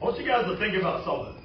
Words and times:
I 0.00 0.04
want 0.04 0.20
you 0.20 0.26
guys 0.26 0.44
to 0.44 0.58
think 0.58 0.76
about 0.76 1.04
something. 1.06 1.42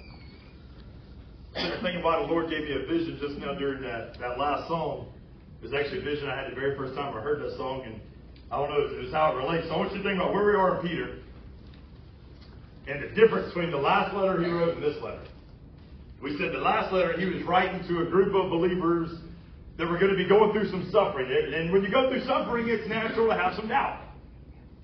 I'm 1.55 1.81
thinking 1.81 2.01
about 2.01 2.27
the 2.27 2.33
Lord 2.33 2.49
gave 2.49 2.63
me 2.63 2.73
a 2.73 2.85
vision 2.85 3.17
just 3.21 3.37
now 3.39 3.53
during 3.53 3.81
that, 3.81 4.19
that 4.19 4.37
last 4.37 4.67
song. 4.67 5.07
It 5.61 5.65
was 5.65 5.73
actually 5.73 5.99
a 5.99 6.03
vision 6.03 6.27
I 6.27 6.35
had 6.35 6.51
the 6.51 6.55
very 6.55 6.75
first 6.75 6.95
time 6.95 7.15
I 7.15 7.21
heard 7.21 7.41
that 7.41 7.55
song, 7.55 7.83
and 7.85 8.01
I 8.51 8.57
don't 8.57 8.69
know, 8.69 8.81
it 8.81 9.03
was 9.03 9.13
how 9.13 9.31
it 9.31 9.35
relates. 9.37 9.67
So 9.67 9.75
I 9.75 9.77
want 9.77 9.91
you 9.91 9.99
to 9.99 10.03
think 10.03 10.19
about 10.19 10.33
where 10.33 10.45
we 10.45 10.55
are 10.55 10.75
in 10.75 10.87
Peter 10.87 11.19
and 12.87 13.03
the 13.03 13.15
difference 13.15 13.53
between 13.53 13.71
the 13.71 13.77
last 13.77 14.13
letter 14.15 14.43
he 14.43 14.49
wrote 14.49 14.75
and 14.75 14.83
this 14.83 15.01
letter. 15.01 15.23
We 16.21 16.37
said 16.37 16.51
the 16.51 16.59
last 16.59 16.91
letter 16.91 17.17
he 17.17 17.25
was 17.25 17.43
writing 17.43 17.87
to 17.87 18.01
a 18.01 18.05
group 18.05 18.35
of 18.35 18.49
believers 18.49 19.11
that 19.77 19.87
were 19.87 19.97
going 19.97 20.11
to 20.11 20.17
be 20.17 20.27
going 20.27 20.51
through 20.51 20.69
some 20.69 20.89
suffering. 20.91 21.31
And 21.31 21.71
when 21.71 21.83
you 21.83 21.89
go 21.89 22.09
through 22.09 22.25
suffering, 22.25 22.67
it's 22.67 22.87
natural 22.89 23.29
to 23.29 23.35
have 23.35 23.55
some 23.55 23.69
doubt. 23.69 24.01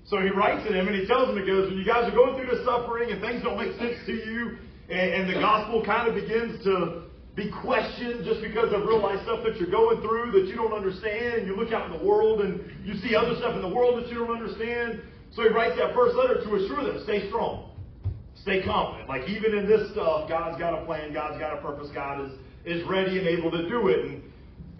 So 0.08 0.20
he 0.20 0.30
writes 0.30 0.66
to 0.66 0.72
them 0.72 0.88
and 0.88 0.96
he 0.96 1.06
tells 1.06 1.28
them, 1.28 1.36
he 1.36 1.44
goes, 1.44 1.68
when 1.68 1.76
you 1.76 1.84
guys 1.84 2.08
are 2.08 2.16
going 2.16 2.34
through 2.40 2.56
the 2.56 2.64
suffering 2.64 3.12
and 3.12 3.20
things 3.20 3.44
don't 3.44 3.60
make 3.60 3.76
sense 3.76 4.00
to 4.06 4.12
you, 4.12 4.56
and, 4.88 5.28
and 5.28 5.28
the 5.28 5.36
gospel 5.36 5.84
kind 5.84 6.08
of 6.08 6.16
begins 6.16 6.64
to 6.64 7.04
be 7.36 7.52
questioned 7.62 8.24
just 8.24 8.40
because 8.40 8.72
of 8.72 8.88
real 8.88 9.04
life 9.04 9.20
stuff 9.22 9.44
that 9.44 9.60
you're 9.60 9.70
going 9.70 10.00
through 10.00 10.32
that 10.32 10.48
you 10.48 10.56
don't 10.56 10.72
understand, 10.72 11.44
and 11.44 11.46
you 11.46 11.54
look 11.54 11.72
out 11.72 11.92
in 11.92 11.96
the 11.96 12.04
world 12.04 12.40
and 12.40 12.58
you 12.84 12.96
see 13.04 13.14
other 13.14 13.36
stuff 13.36 13.54
in 13.54 13.62
the 13.62 13.68
world 13.68 14.02
that 14.02 14.08
you 14.08 14.18
don't 14.24 14.32
understand. 14.32 15.02
So 15.36 15.42
he 15.42 15.50
writes 15.50 15.76
that 15.76 15.94
first 15.94 16.16
letter 16.16 16.40
to 16.42 16.54
assure 16.56 16.82
them, 16.82 17.04
stay 17.04 17.28
strong. 17.28 17.76
Stay 18.42 18.64
confident. 18.64 19.08
Like 19.08 19.28
even 19.28 19.58
in 19.58 19.68
this 19.68 19.92
stuff, 19.92 20.28
God's 20.28 20.58
got 20.58 20.72
a 20.72 20.86
plan, 20.86 21.12
God's 21.12 21.38
got 21.38 21.52
a 21.52 21.60
purpose, 21.60 21.90
God 21.92 22.24
is, 22.24 22.32
is 22.64 22.88
ready 22.88 23.18
and 23.18 23.28
able 23.28 23.50
to 23.50 23.68
do 23.68 23.88
it. 23.88 24.06
And 24.06 24.22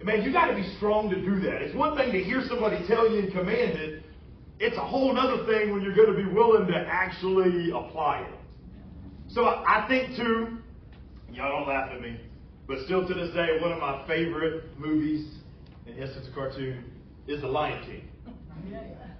man, 0.03 0.23
you 0.23 0.33
got 0.33 0.47
to 0.47 0.55
be 0.55 0.65
strong 0.77 1.09
to 1.11 1.15
do 1.15 1.39
that. 1.41 1.61
It's 1.61 1.75
one 1.75 1.95
thing 1.95 2.11
to 2.11 2.23
hear 2.23 2.41
somebody 2.49 2.81
tell 2.87 3.09
you 3.11 3.19
and 3.19 3.31
command 3.31 3.77
it. 3.77 3.98
It's 4.59 4.75
a 4.77 4.85
whole 4.85 5.17
other 5.17 5.45
thing 5.45 5.71
when 5.71 5.81
you're 5.81 5.95
going 5.95 6.11
to 6.11 6.17
be 6.17 6.29
willing 6.29 6.67
to 6.67 6.77
actually 6.77 7.71
apply 7.71 8.27
it. 8.27 8.39
So 9.29 9.45
I 9.45 9.85
think 9.87 10.17
too, 10.17 10.57
y'all 11.31 11.59
don't 11.59 11.67
laugh 11.67 11.91
at 11.91 12.01
me, 12.01 12.19
but 12.67 12.79
still 12.85 13.07
to 13.07 13.13
this 13.13 13.33
day, 13.33 13.59
one 13.61 13.71
of 13.71 13.79
my 13.79 14.05
favorite 14.07 14.77
movies, 14.77 15.27
yes, 15.85 16.09
it's 16.17 16.27
a 16.27 16.31
cartoon, 16.33 16.83
is 17.27 17.41
The 17.41 17.47
Lion 17.47 17.83
King. 17.85 18.09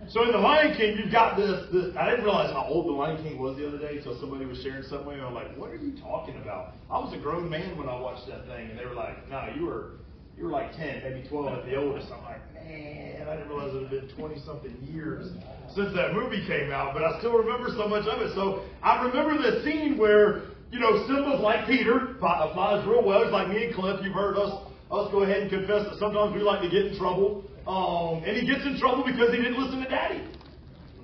So 0.10 0.24
in 0.24 0.32
The 0.32 0.40
Lion 0.40 0.76
King, 0.76 0.98
you've 0.98 1.12
got 1.12 1.38
this, 1.38 1.68
this. 1.72 1.96
I 1.96 2.10
didn't 2.10 2.26
realize 2.26 2.52
how 2.52 2.66
old 2.68 2.88
The 2.88 2.92
Lion 2.92 3.22
King 3.24 3.40
was 3.40 3.58
the 3.58 3.68
other 3.68 3.78
day 3.78 3.98
until 3.98 4.20
somebody 4.20 4.46
was 4.46 4.62
sharing 4.64 4.84
something. 4.84 5.14
And 5.14 5.22
I'm 5.22 5.34
like, 5.34 5.56
"What 5.56 5.70
are 5.70 5.76
you 5.76 5.94
talking 6.02 6.36
about?" 6.42 6.74
I 6.90 6.98
was 6.98 7.14
a 7.14 7.18
grown 7.18 7.50
man 7.50 7.78
when 7.78 7.88
I 7.88 8.00
watched 8.00 8.28
that 8.28 8.48
thing, 8.48 8.72
and 8.72 8.80
they 8.80 8.86
were 8.86 8.96
like, 8.96 9.30
"No, 9.30 9.48
you 9.56 9.66
were, 9.66 9.92
you 10.40 10.46
were 10.46 10.52
like 10.52 10.76
10, 10.76 11.04
maybe 11.04 11.28
12 11.28 11.60
at 11.60 11.66
the 11.66 11.76
oldest." 11.76 12.08
I'm 12.12 12.24
like, 12.24 12.42
"Man, 12.56 13.28
I 13.28 13.36
didn't 13.36 13.50
realize 13.50 13.76
it 13.76 13.82
had 13.82 13.92
been 13.92 14.10
20 14.16 14.40
something 14.40 14.76
years 14.82 15.32
since 15.76 15.94
that 15.94 16.14
movie 16.14 16.46
came 16.48 16.72
out, 16.72 16.94
but 16.94 17.04
I 17.04 17.20
still 17.20 17.38
remember 17.38 17.70
so 17.76 17.88
much 17.88 18.08
of 18.08 18.22
it." 18.22 18.34
So 18.34 18.64
I 18.82 19.06
remember 19.06 19.38
the 19.38 19.62
scene 19.64 19.98
where 19.98 20.44
you 20.72 20.80
know 20.80 21.06
Simba's 21.06 21.42
like 21.42 21.68
Peter, 21.68 22.16
applies 22.18 22.88
real 22.88 23.04
well. 23.04 23.24
He's 23.24 23.34
like 23.34 23.50
me 23.50 23.66
and 23.66 23.76
Cliff. 23.76 24.00
You've 24.02 24.14
heard 24.14 24.38
us 24.38 24.70
us 24.92 25.12
go 25.12 25.22
ahead 25.22 25.44
and 25.44 25.50
confess 25.52 25.86
that 25.86 26.00
sometimes 26.00 26.34
we 26.34 26.42
like 26.42 26.62
to 26.62 26.70
get 26.70 26.88
in 26.88 26.98
trouble. 26.98 27.44
Um, 27.68 28.24
and 28.26 28.36
he 28.36 28.48
gets 28.48 28.66
in 28.66 28.80
trouble 28.80 29.04
because 29.06 29.30
he 29.30 29.38
didn't 29.38 29.60
listen 29.60 29.84
to 29.84 29.90
daddy. 29.90 30.24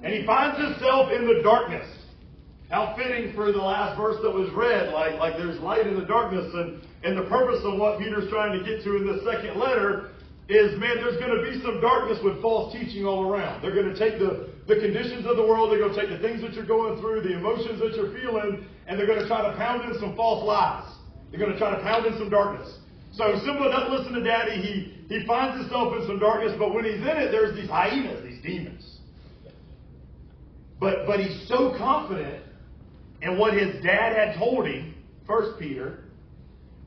And 0.03 0.13
he 0.13 0.25
finds 0.25 0.57
himself 0.57 1.11
in 1.11 1.27
the 1.27 1.41
darkness. 1.43 1.87
How 2.69 2.95
fitting 2.97 3.33
for 3.35 3.51
the 3.51 3.61
last 3.61 3.95
verse 3.95 4.17
that 4.23 4.31
was 4.31 4.49
read, 4.53 4.91
like, 4.91 5.19
like 5.19 5.37
there's 5.37 5.59
light 5.59 5.85
in 5.85 5.99
the 5.99 6.05
darkness. 6.05 6.49
And, 6.53 6.81
and 7.05 7.15
the 7.15 7.29
purpose 7.29 7.61
of 7.63 7.77
what 7.77 7.99
Peter's 7.99 8.27
trying 8.31 8.57
to 8.57 8.65
get 8.65 8.83
to 8.83 8.97
in 8.97 9.05
this 9.05 9.21
second 9.21 9.59
letter 9.59 10.09
is, 10.49 10.73
man, 10.81 10.97
there's 10.97 11.21
going 11.21 11.37
to 11.37 11.41
be 11.45 11.61
some 11.61 11.79
darkness 11.79 12.17
with 12.23 12.41
false 12.41 12.73
teaching 12.73 13.05
all 13.05 13.29
around. 13.29 13.61
They're 13.61 13.73
going 13.77 13.93
to 13.93 13.97
take 13.97 14.17
the, 14.17 14.49
the 14.65 14.81
conditions 14.81 15.25
of 15.29 15.37
the 15.37 15.45
world, 15.45 15.71
they're 15.71 15.79
going 15.79 15.93
to 15.93 16.01
take 16.01 16.09
the 16.09 16.17
things 16.17 16.41
that 16.41 16.53
you're 16.53 16.65
going 16.65 16.99
through, 16.99 17.21
the 17.21 17.37
emotions 17.37 17.79
that 17.79 17.93
you're 17.93 18.13
feeling, 18.13 18.65
and 18.87 18.97
they're 18.97 19.05
going 19.05 19.21
to 19.21 19.27
try 19.27 19.45
to 19.45 19.55
pound 19.55 19.85
in 19.85 19.99
some 19.99 20.15
false 20.15 20.43
lies. 20.45 20.97
They're 21.29 21.39
going 21.39 21.53
to 21.53 21.59
try 21.59 21.77
to 21.77 21.81
pound 21.81 22.07
in 22.07 22.17
some 22.17 22.29
darkness. 22.29 22.73
So 23.13 23.37
Simba 23.45 23.69
doesn't 23.69 23.93
listen 23.93 24.13
to 24.13 24.23
daddy. 24.23 24.57
He, 24.61 25.05
he 25.07 25.25
finds 25.27 25.61
himself 25.61 25.93
in 26.01 26.07
some 26.07 26.17
darkness, 26.17 26.53
but 26.57 26.73
when 26.73 26.85
he's 26.85 27.01
in 27.05 27.17
it, 27.21 27.31
there's 27.31 27.55
these 27.55 27.69
hyenas, 27.69 28.23
these 28.23 28.41
demons. 28.41 28.97
But, 30.79 31.05
but 31.05 31.19
he's 31.19 31.47
so 31.47 31.75
confident 31.77 32.43
in 33.21 33.37
what 33.37 33.53
his 33.53 33.81
dad 33.83 34.17
had 34.17 34.37
told 34.37 34.67
him, 34.67 34.95
First 35.25 35.59
Peter, 35.59 36.04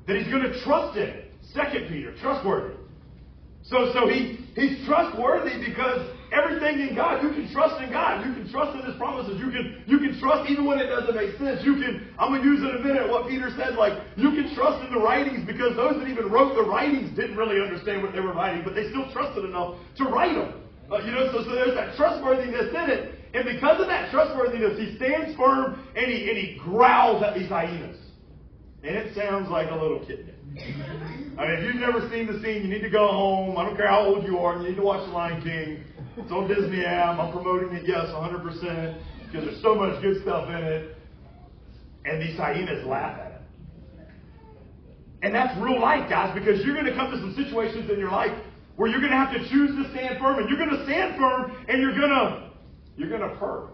that 0.09 0.17
he's 0.17 0.27
going 0.27 0.43
to 0.43 0.59
trust 0.65 0.97
in 0.97 1.05
it. 1.05 1.31
Second 1.55 1.89
Peter, 1.89 2.17
trustworthy. 2.21 2.75
So, 3.63 3.93
so 3.93 4.09
he, 4.09 4.41
he's 4.57 4.81
trustworthy 4.89 5.61
because 5.61 6.09
everything 6.33 6.81
in 6.81 6.97
God, 6.97 7.23
you 7.23 7.29
can 7.31 7.53
trust 7.53 7.77
in 7.85 7.93
God. 7.93 8.25
You 8.25 8.33
can 8.33 8.49
trust 8.49 8.73
in 8.73 8.89
His 8.89 8.97
promises. 8.97 9.37
You 9.37 9.53
can, 9.53 9.85
you 9.85 9.99
can 10.01 10.19
trust 10.19 10.49
even 10.49 10.65
when 10.65 10.81
it 10.81 10.89
doesn't 10.89 11.15
make 11.15 11.37
sense. 11.37 11.61
You 11.61 11.77
can, 11.77 12.09
I'm 12.19 12.33
going 12.33 12.41
to 12.41 12.49
use 12.49 12.65
in 12.65 12.73
a 12.73 12.81
minute 12.81 13.09
what 13.09 13.29
Peter 13.29 13.53
said, 13.61 13.77
like, 13.77 14.01
you 14.17 14.33
can 14.33 14.49
trust 14.57 14.81
in 14.89 14.93
the 14.93 15.01
writings 15.01 15.45
because 15.45 15.77
those 15.77 16.01
that 16.01 16.09
even 16.09 16.33
wrote 16.33 16.57
the 16.57 16.65
writings 16.65 17.13
didn't 17.13 17.37
really 17.37 17.61
understand 17.61 18.03
what 18.03 18.17
they 18.17 18.21
were 18.21 18.33
writing, 18.33 18.65
but 18.65 18.75
they 18.75 18.89
still 18.89 19.13
trusted 19.13 19.45
enough 19.45 19.77
to 20.01 20.05
write 20.09 20.33
them. 20.33 20.65
Uh, 20.89 21.05
you 21.05 21.13
know, 21.13 21.29
so, 21.33 21.45
so 21.45 21.53
there's 21.53 21.77
that 21.77 21.97
trustworthiness 21.97 22.73
in 22.73 22.89
it. 22.89 23.21
And 23.37 23.45
because 23.45 23.77
of 23.81 23.89
that 23.93 24.11
trustworthiness, 24.11 24.81
he 24.81 24.97
stands 24.97 25.37
firm 25.37 25.85
and 25.93 26.07
he, 26.09 26.33
and 26.33 26.39
he 26.41 26.57
growls 26.65 27.23
at 27.23 27.37
these 27.37 27.49
hyenas. 27.49 28.08
And 28.89 28.97
it 28.97 29.15
sounds 29.15 29.51
like 29.51 29.71
a 29.71 29.75
little 29.75 29.99
kitten. 30.07 30.33
I 31.39 31.47
mean, 31.47 31.59
if 31.59 31.65
you've 31.65 31.83
never 31.83 32.09
seen 32.09 32.27
the 32.27 32.41
scene, 32.41 32.63
you 32.63 32.69
need 32.69 32.81
to 32.81 32.89
go 32.89 33.07
home. 33.07 33.59
I 33.59 33.67
don't 33.67 33.77
care 33.77 33.87
how 33.87 34.01
old 34.01 34.25
you 34.25 34.39
are. 34.39 34.57
You 34.57 34.71
need 34.71 34.77
to 34.77 34.83
watch 34.83 35.07
The 35.07 35.13
Lion 35.13 35.43
King. 35.43 35.85
It's 36.17 36.33
on 36.33 36.49
Disney 36.49 36.87
app. 36.87 37.19
I'm 37.19 37.31
promoting 37.31 37.77
it, 37.77 37.85
yes, 37.87 38.07
100%, 38.07 38.99
because 39.27 39.45
there's 39.45 39.61
so 39.61 39.75
much 39.75 40.01
good 40.01 40.23
stuff 40.23 40.49
in 40.49 40.57
it. 40.57 40.97
And 42.07 42.23
these 42.23 42.39
hyenas 42.39 42.87
laugh 42.87 43.21
at 43.21 43.33
it. 43.33 44.09
And 45.21 45.35
that's 45.35 45.55
real 45.61 45.83
life, 45.83 46.09
guys, 46.09 46.33
because 46.33 46.65
you're 46.65 46.75
going 46.75 46.87
to 46.87 46.95
come 46.95 47.11
to 47.11 47.19
some 47.19 47.35
situations 47.37 47.91
in 47.91 47.99
your 47.99 48.11
life 48.11 48.33
where 48.77 48.89
you're 48.89 49.01
going 49.01 49.13
to 49.13 49.19
have 49.19 49.35
to 49.35 49.49
choose 49.51 49.77
to 49.77 49.91
stand 49.93 50.19
firm, 50.19 50.39
and 50.39 50.49
you're 50.49 50.57
going 50.57 50.71
to 50.71 50.85
stand 50.87 51.19
firm, 51.19 51.53
and 51.69 51.83
you're 51.83 51.95
going 51.95 52.09
to 52.09 52.51
you're 52.97 53.11
going 53.11 53.21
to 53.21 53.37
purr. 53.37 53.69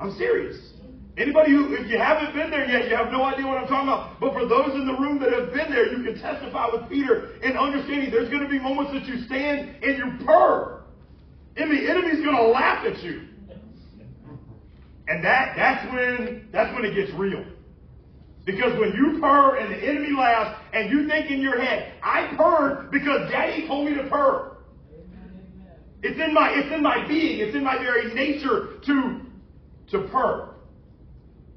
I'm 0.00 0.16
serious. 0.18 0.73
Anybody 1.16 1.52
who, 1.52 1.74
if 1.74 1.88
you 1.88 1.96
haven't 1.96 2.34
been 2.34 2.50
there 2.50 2.68
yet, 2.68 2.88
you 2.88 2.96
have 2.96 3.12
no 3.12 3.22
idea 3.22 3.46
what 3.46 3.58
I'm 3.58 3.68
talking 3.68 3.88
about. 3.88 4.18
But 4.18 4.32
for 4.32 4.46
those 4.46 4.74
in 4.74 4.84
the 4.84 4.94
room 4.94 5.20
that 5.20 5.32
have 5.32 5.52
been 5.52 5.70
there, 5.70 5.96
you 5.96 6.02
can 6.02 6.20
testify 6.20 6.68
with 6.72 6.88
Peter 6.88 7.36
in 7.40 7.56
understanding 7.56 8.10
there's 8.10 8.30
going 8.30 8.42
to 8.42 8.48
be 8.48 8.58
moments 8.58 8.92
that 8.92 9.04
you 9.06 9.24
stand 9.26 9.76
and 9.82 9.96
you 9.96 10.26
purr. 10.26 10.82
And 11.56 11.70
the 11.70 11.88
enemy's 11.88 12.24
going 12.24 12.34
to 12.34 12.48
laugh 12.48 12.84
at 12.84 13.00
you. 13.04 13.28
And 15.06 15.24
that, 15.24 15.54
that's 15.56 15.92
when, 15.92 16.48
that's 16.50 16.74
when 16.74 16.84
it 16.84 16.96
gets 16.96 17.12
real. 17.12 17.44
Because 18.44 18.76
when 18.78 18.92
you 18.92 19.20
purr 19.20 19.56
and 19.56 19.72
the 19.72 19.88
enemy 19.88 20.16
laughs 20.18 20.60
and 20.72 20.90
you 20.90 21.08
think 21.08 21.30
in 21.30 21.40
your 21.40 21.60
head, 21.60 21.92
I 22.02 22.34
purred 22.36 22.90
because 22.90 23.30
daddy 23.30 23.68
told 23.68 23.88
me 23.88 23.94
to 23.94 24.08
purr. 24.08 24.56
It's 26.02 26.20
in 26.20 26.34
my, 26.34 26.52
it's 26.54 26.74
in 26.74 26.82
my 26.82 27.06
being, 27.06 27.38
it's 27.38 27.54
in 27.54 27.62
my 27.62 27.78
very 27.78 28.12
nature 28.12 28.80
to, 28.84 29.20
to 29.92 30.08
purr. 30.08 30.53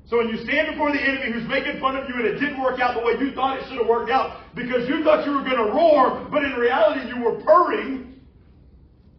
So 0.09 0.18
when 0.18 0.29
you 0.29 0.38
stand 0.44 0.72
before 0.72 0.91
the 0.94 1.01
enemy 1.01 1.34
who's 1.34 1.47
making 1.50 1.81
fun 1.81 1.97
of 1.97 2.07
you 2.07 2.16
and 2.16 2.25
it 2.25 2.40
didn't 2.40 2.62
work 2.62 2.79
out 2.79 2.95
the 2.95 3.06
way 3.06 3.13
you 3.19 3.34
thought 3.34 3.57
it 3.57 3.68
should 3.68 3.78
have 3.78 3.88
worked 3.88 4.09
out 4.09 4.40
because 4.56 4.88
you 4.88 5.03
thought 5.03 5.25
you 5.25 5.34
were 5.34 5.44
going 5.44 5.57
to 5.57 5.72
roar, 5.72 6.25
but 6.31 6.44
in 6.45 6.53
reality 6.53 7.09
you 7.09 7.22
were 7.22 7.41
purring, 7.44 8.16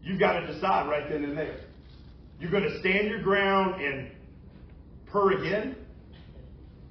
you've 0.01 0.19
got 0.19 0.39
to 0.39 0.47
decide 0.51 0.89
right 0.89 1.07
then 1.07 1.23
and 1.23 1.37
there. 1.37 1.59
You're 2.39 2.49
going 2.49 2.63
to 2.63 2.79
stand 2.79 3.07
your 3.07 3.21
ground 3.21 3.79
and 3.81 4.09
purr 5.05 5.33
again, 5.33 5.75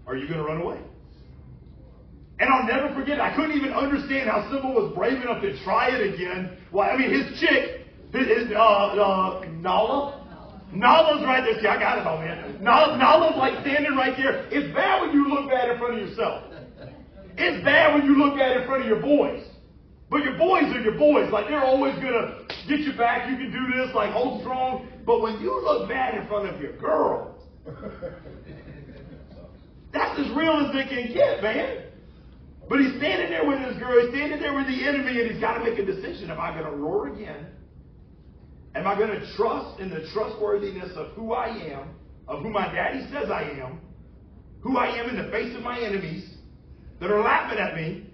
or 0.07 0.15
are 0.15 0.17
you 0.17 0.29
going 0.29 0.39
to 0.39 0.45
run 0.45 0.61
away? 0.61 0.79
And 2.39 2.49
I'll 2.51 2.69
never 2.69 2.95
forget, 2.95 3.21
I 3.21 3.35
couldn't 3.35 3.57
even 3.57 3.73
understand 3.73 4.31
how 4.31 4.49
Simba 4.49 4.69
was 4.69 4.95
brave 4.95 5.21
enough 5.21 5.43
to 5.43 5.61
try 5.65 5.89
it 5.89 6.15
again. 6.15 6.57
Why, 6.71 6.91
I 6.91 6.97
mean, 6.97 7.11
his 7.11 7.41
chick, 7.41 7.87
his, 8.13 8.29
his 8.29 8.53
uh, 8.53 8.61
uh, 8.61 9.45
Nala, 9.55 10.25
Nala's 10.73 11.25
right 11.25 11.43
there. 11.43 11.61
See, 11.61 11.67
I 11.67 11.81
got 11.81 11.99
it 11.99 12.07
all, 12.07 12.19
man. 12.19 12.48
Nala, 12.61 12.97
Nala's 12.99 13.37
like 13.37 13.61
standing 13.61 13.95
right 13.97 14.17
there. 14.17 14.47
It's 14.51 14.75
bad 14.75 15.03
when 15.03 15.13
you 15.13 15.29
look 15.29 15.49
bad 15.51 15.71
in 15.71 15.79
front 15.79 16.01
of 16.01 16.09
yourself. 16.09 16.45
It's 17.37 17.65
bad 17.65 17.95
when 17.95 18.05
you 18.05 18.19
look 18.19 18.37
bad 18.37 18.57
in 18.57 18.67
front 18.67 18.83
of 18.83 18.89
your 18.89 19.01
boys. 19.01 19.45
But 20.11 20.25
your 20.25 20.37
boys 20.39 20.65
are 20.75 20.81
your 20.81 20.99
boys. 20.99 21.31
Like, 21.31 21.49
they're 21.49 21.65
always 21.65 21.95
to 21.97 22.47
get 22.67 22.81
you 22.81 22.95
back. 22.97 23.31
You 23.31 23.37
can 23.37 23.53
do 23.53 23.77
this, 23.77 23.95
like, 23.95 24.11
hold 24.11 24.41
strong. 24.41 24.89
But 25.05 25.21
when 25.21 25.41
you 25.41 25.63
look 25.63 25.89
bad 25.89 26.15
in 26.15 26.27
front 26.27 26.49
of 26.49 26.61
your 26.61 26.77
girl, 26.79 27.37
that's 29.93 30.19
as 30.19 30.31
real 30.35 30.67
as 30.67 30.73
they 30.73 30.85
can 30.89 31.13
get, 31.13 31.43
man. 31.43 31.85
But 32.69 32.81
he's 32.81 32.97
standing 32.97 33.31
there 33.31 33.47
with 33.47 33.61
his 33.61 33.77
girl. 33.79 34.01
He's 34.01 34.11
standing 34.11 34.41
there 34.41 34.55
with 34.55 34.67
the 34.67 34.85
enemy, 34.87 35.21
and 35.21 35.31
he's 35.31 35.41
got 35.41 35.59
to 35.59 35.65
make 35.65 35.79
a 35.79 35.85
decision. 35.85 36.31
Am 36.31 36.41
I 36.41 36.53
going 36.53 36.65
to 36.65 36.77
roar 36.77 37.09
again? 37.09 37.47
Am 38.75 38.87
I 38.87 38.97
going 38.97 39.11
to 39.11 39.37
trust 39.37 39.81
in 39.81 39.91
the 39.91 40.09
trustworthiness 40.13 40.97
of 40.97 41.09
who 41.13 41.33
I 41.33 41.49
am, 41.49 41.89
of 42.29 42.43
who 42.43 42.51
my 42.51 42.73
daddy 42.73 43.07
says 43.11 43.31
I 43.31 43.43
am, 43.63 43.81
who 44.61 44.77
I 44.77 44.89
am 44.89 45.09
in 45.09 45.17
the 45.25 45.31
face 45.31 45.57
of 45.57 45.63
my 45.63 45.81
enemies 45.81 46.29
that 47.01 47.11
are 47.11 47.23
laughing 47.23 47.59
at 47.59 47.75
me, 47.75 48.07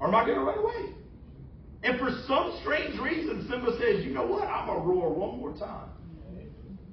or 0.00 0.08
am 0.08 0.14
I 0.14 0.24
going 0.24 0.38
to 0.38 0.44
run 0.44 0.58
away? 0.58 0.94
And 1.84 1.98
for 1.98 2.10
some 2.26 2.58
strange 2.62 2.98
reason, 2.98 3.46
Simba 3.48 3.78
says, 3.78 4.04
you 4.04 4.12
know 4.12 4.26
what? 4.26 4.48
I'm 4.48 4.66
going 4.66 4.80
to 4.80 4.86
roar 4.86 5.12
one 5.12 5.38
more 5.38 5.52
time. 5.52 5.90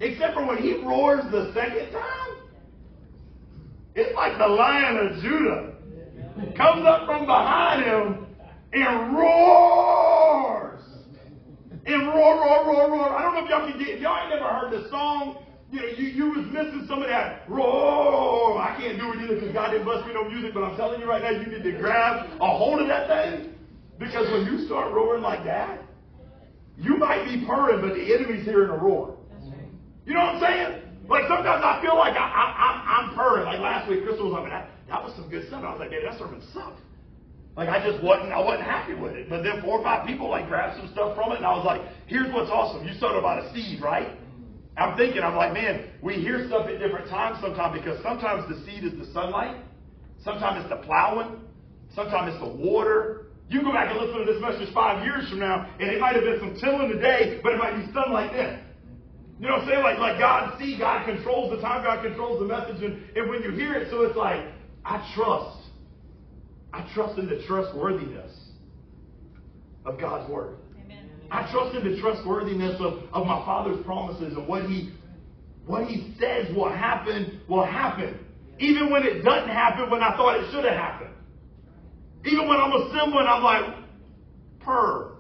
Except 0.01 0.33
for 0.33 0.45
when 0.45 0.57
he 0.57 0.83
roars 0.83 1.23
the 1.31 1.51
second 1.53 1.91
time. 1.91 2.37
It's 3.95 4.15
like 4.15 4.37
the 4.37 4.47
lion 4.47 4.97
of 4.97 5.21
Judah 5.21 5.73
comes 6.55 6.85
up 6.85 7.05
from 7.05 7.25
behind 7.25 7.83
him 7.83 8.25
and 8.73 9.15
roars. 9.15 10.81
And 11.85 12.07
roar, 12.07 12.35
roar, 12.35 12.65
roar, 12.65 12.91
roar. 12.91 13.09
I 13.09 13.21
don't 13.21 13.33
know 13.35 13.43
if 13.43 13.49
y'all 13.49 13.69
can 13.69 13.79
get, 13.79 13.89
if 13.89 14.01
y'all 14.01 14.17
ain't 14.21 14.29
never 14.29 14.47
heard 14.47 14.71
the 14.71 14.89
song, 14.89 15.43
you 15.71 15.79
know, 15.79 15.87
you, 15.87 16.07
you 16.07 16.25
was 16.31 16.45
missing 16.51 16.85
some 16.87 17.01
of 17.01 17.07
that 17.07 17.49
roar. 17.49 18.59
I 18.59 18.75
can't 18.77 18.99
do 18.99 19.13
it 19.13 19.23
either 19.23 19.35
because 19.35 19.53
God 19.53 19.71
didn't 19.71 19.85
bless 19.85 20.05
me 20.05 20.13
no 20.13 20.27
music, 20.27 20.53
but 20.53 20.63
I'm 20.63 20.75
telling 20.75 20.99
you 20.99 21.07
right 21.07 21.23
now, 21.23 21.31
you 21.31 21.47
need 21.47 21.63
to 21.63 21.71
grab 21.79 22.27
a 22.41 22.47
hold 22.47 22.81
of 22.81 22.87
that 22.87 23.07
thing. 23.07 23.55
Because 23.97 24.29
when 24.31 24.45
you 24.45 24.65
start 24.65 24.91
roaring 24.91 25.23
like 25.23 25.45
that, 25.45 25.79
you 26.77 26.97
might 26.97 27.23
be 27.23 27.45
purring, 27.45 27.79
but 27.79 27.95
the 27.95 28.13
enemy's 28.13 28.43
hearing 28.43 28.69
a 28.69 28.77
roar. 28.77 29.15
You 30.05 30.13
know 30.13 30.19
what 30.19 30.35
I'm 30.35 30.41
saying? 30.41 30.81
Like 31.07 31.23
sometimes 31.27 31.63
I 31.63 31.79
feel 31.81 31.95
like 31.95 32.17
I, 32.17 32.25
I, 32.25 32.45
I'm, 32.57 32.77
I'm 32.87 33.15
purring. 33.15 33.45
Like 33.45 33.59
last 33.59 33.87
week, 33.87 34.03
Crystal 34.03 34.25
was 34.25 34.33
like, 34.33 34.51
that, 34.51 34.69
that 34.89 35.03
was 35.03 35.15
some 35.15 35.29
good 35.29 35.47
stuff. 35.47 35.63
I 35.63 35.71
was 35.71 35.79
like, 35.79 35.91
man, 35.91 36.03
that 36.03 36.17
sermon 36.17 36.41
sucked. 36.53 36.81
Like 37.55 37.69
I 37.69 37.79
just 37.79 38.03
wasn't, 38.03 38.31
I 38.31 38.39
wasn't 38.39 38.67
happy 38.67 38.95
with 38.95 39.13
it. 39.13 39.29
But 39.29 39.43
then 39.43 39.61
four 39.61 39.79
or 39.79 39.83
five 39.83 40.07
people 40.07 40.29
like 40.29 40.47
grabbed 40.47 40.79
some 40.79 40.89
stuff 40.91 41.15
from 41.15 41.31
it, 41.31 41.37
and 41.37 41.45
I 41.45 41.55
was 41.55 41.65
like, 41.65 41.81
here's 42.07 42.33
what's 42.33 42.49
awesome. 42.49 42.87
You 42.87 42.93
sowed 42.99 43.15
about 43.15 43.43
a 43.43 43.53
seed, 43.53 43.81
right? 43.81 44.17
I'm 44.77 44.97
thinking, 44.97 45.21
I'm 45.21 45.35
like, 45.35 45.53
man, 45.53 45.89
we 46.01 46.15
hear 46.15 46.47
stuff 46.47 46.67
at 46.67 46.79
different 46.79 47.09
times 47.09 47.39
sometimes 47.41 47.77
because 47.77 48.01
sometimes 48.01 48.47
the 48.47 48.63
seed 48.65 48.83
is 48.83 48.97
the 48.97 49.11
sunlight, 49.13 49.57
sometimes 50.23 50.63
it's 50.63 50.69
the 50.69 50.81
plowing, 50.87 51.41
sometimes 51.93 52.33
it's 52.33 52.43
the 52.43 52.49
water. 52.49 53.27
You 53.49 53.61
go 53.61 53.73
back 53.73 53.91
and 53.91 53.99
listen 53.99 54.25
to 54.25 54.31
this 54.31 54.41
message 54.41 54.73
five 54.73 55.03
years 55.03 55.29
from 55.29 55.39
now, 55.39 55.67
and 55.79 55.91
it 55.91 55.99
might 55.99 56.15
have 56.15 56.23
been 56.23 56.39
some 56.39 56.55
tilling 56.59 56.89
today, 56.89 57.41
but 57.43 57.51
it 57.51 57.57
might 57.57 57.75
be 57.75 57.91
sunlight 57.91 58.31
then. 58.31 58.63
You 59.41 59.47
know 59.47 59.55
what 59.55 59.63
I'm 59.63 59.69
saying? 59.69 59.83
Like, 59.83 59.97
like 59.97 60.19
God 60.19 60.57
see, 60.57 60.77
God 60.77 61.05
controls 61.05 61.51
the 61.51 61.61
time, 61.61 61.83
God 61.83 62.01
controls 62.03 62.39
the 62.39 62.45
message, 62.45 62.81
and, 62.81 63.03
and 63.17 63.29
when 63.29 63.43
you 63.43 63.51
hear 63.51 63.73
it, 63.73 63.89
so 63.91 64.03
it's 64.03 64.15
like, 64.15 64.45
I 64.85 65.05
trust. 65.15 65.57
I 66.71 66.89
trust 66.93 67.19
in 67.19 67.27
the 67.27 67.43
trustworthiness 67.45 68.31
of 69.85 69.99
God's 69.99 70.31
word. 70.31 70.57
I 71.31 71.49
trust 71.49 71.75
in 71.75 71.89
the 71.89 71.99
trustworthiness 72.01 72.75
of, 72.81 73.03
of 73.13 73.25
my 73.25 73.43
Father's 73.45 73.83
promises 73.85 74.35
and 74.35 74.45
what 74.47 74.65
He 74.65 74.91
what 75.65 75.85
He 75.87 76.13
says 76.19 76.53
will 76.53 76.69
happen 76.69 77.39
will 77.47 77.65
happen. 77.65 78.19
Even 78.59 78.91
when 78.91 79.03
it 79.03 79.23
doesn't 79.23 79.49
happen 79.49 79.89
when 79.89 80.03
I 80.03 80.15
thought 80.17 80.39
it 80.39 80.51
should 80.51 80.65
have 80.65 80.75
happened. 80.75 81.13
Even 82.25 82.47
when 82.47 82.57
I'm 82.57 82.73
assembling, 82.73 83.25
I'm 83.27 83.41
like, 83.41 83.75
purr. 84.59 85.15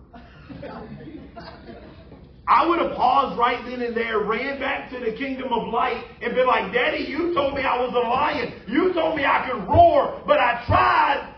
I 2.47 2.67
would 2.67 2.79
have 2.79 2.95
paused 2.95 3.39
right 3.39 3.63
then 3.65 3.81
and 3.81 3.95
there, 3.95 4.19
ran 4.19 4.59
back 4.59 4.91
to 4.91 4.99
the 4.99 5.13
kingdom 5.13 5.53
of 5.53 5.73
light, 5.73 6.03
and 6.21 6.35
been 6.35 6.45
like, 6.45 6.73
Daddy, 6.73 7.05
you 7.05 7.33
told 7.33 7.55
me 7.55 7.61
I 7.61 7.79
was 7.79 7.93
a 7.95 8.07
lion. 8.07 8.53
You 8.67 8.93
told 8.93 9.15
me 9.15 9.23
I 9.23 9.49
could 9.49 9.65
roar, 9.67 10.21
but 10.27 10.37
I 10.37 10.63
tried, 10.67 11.33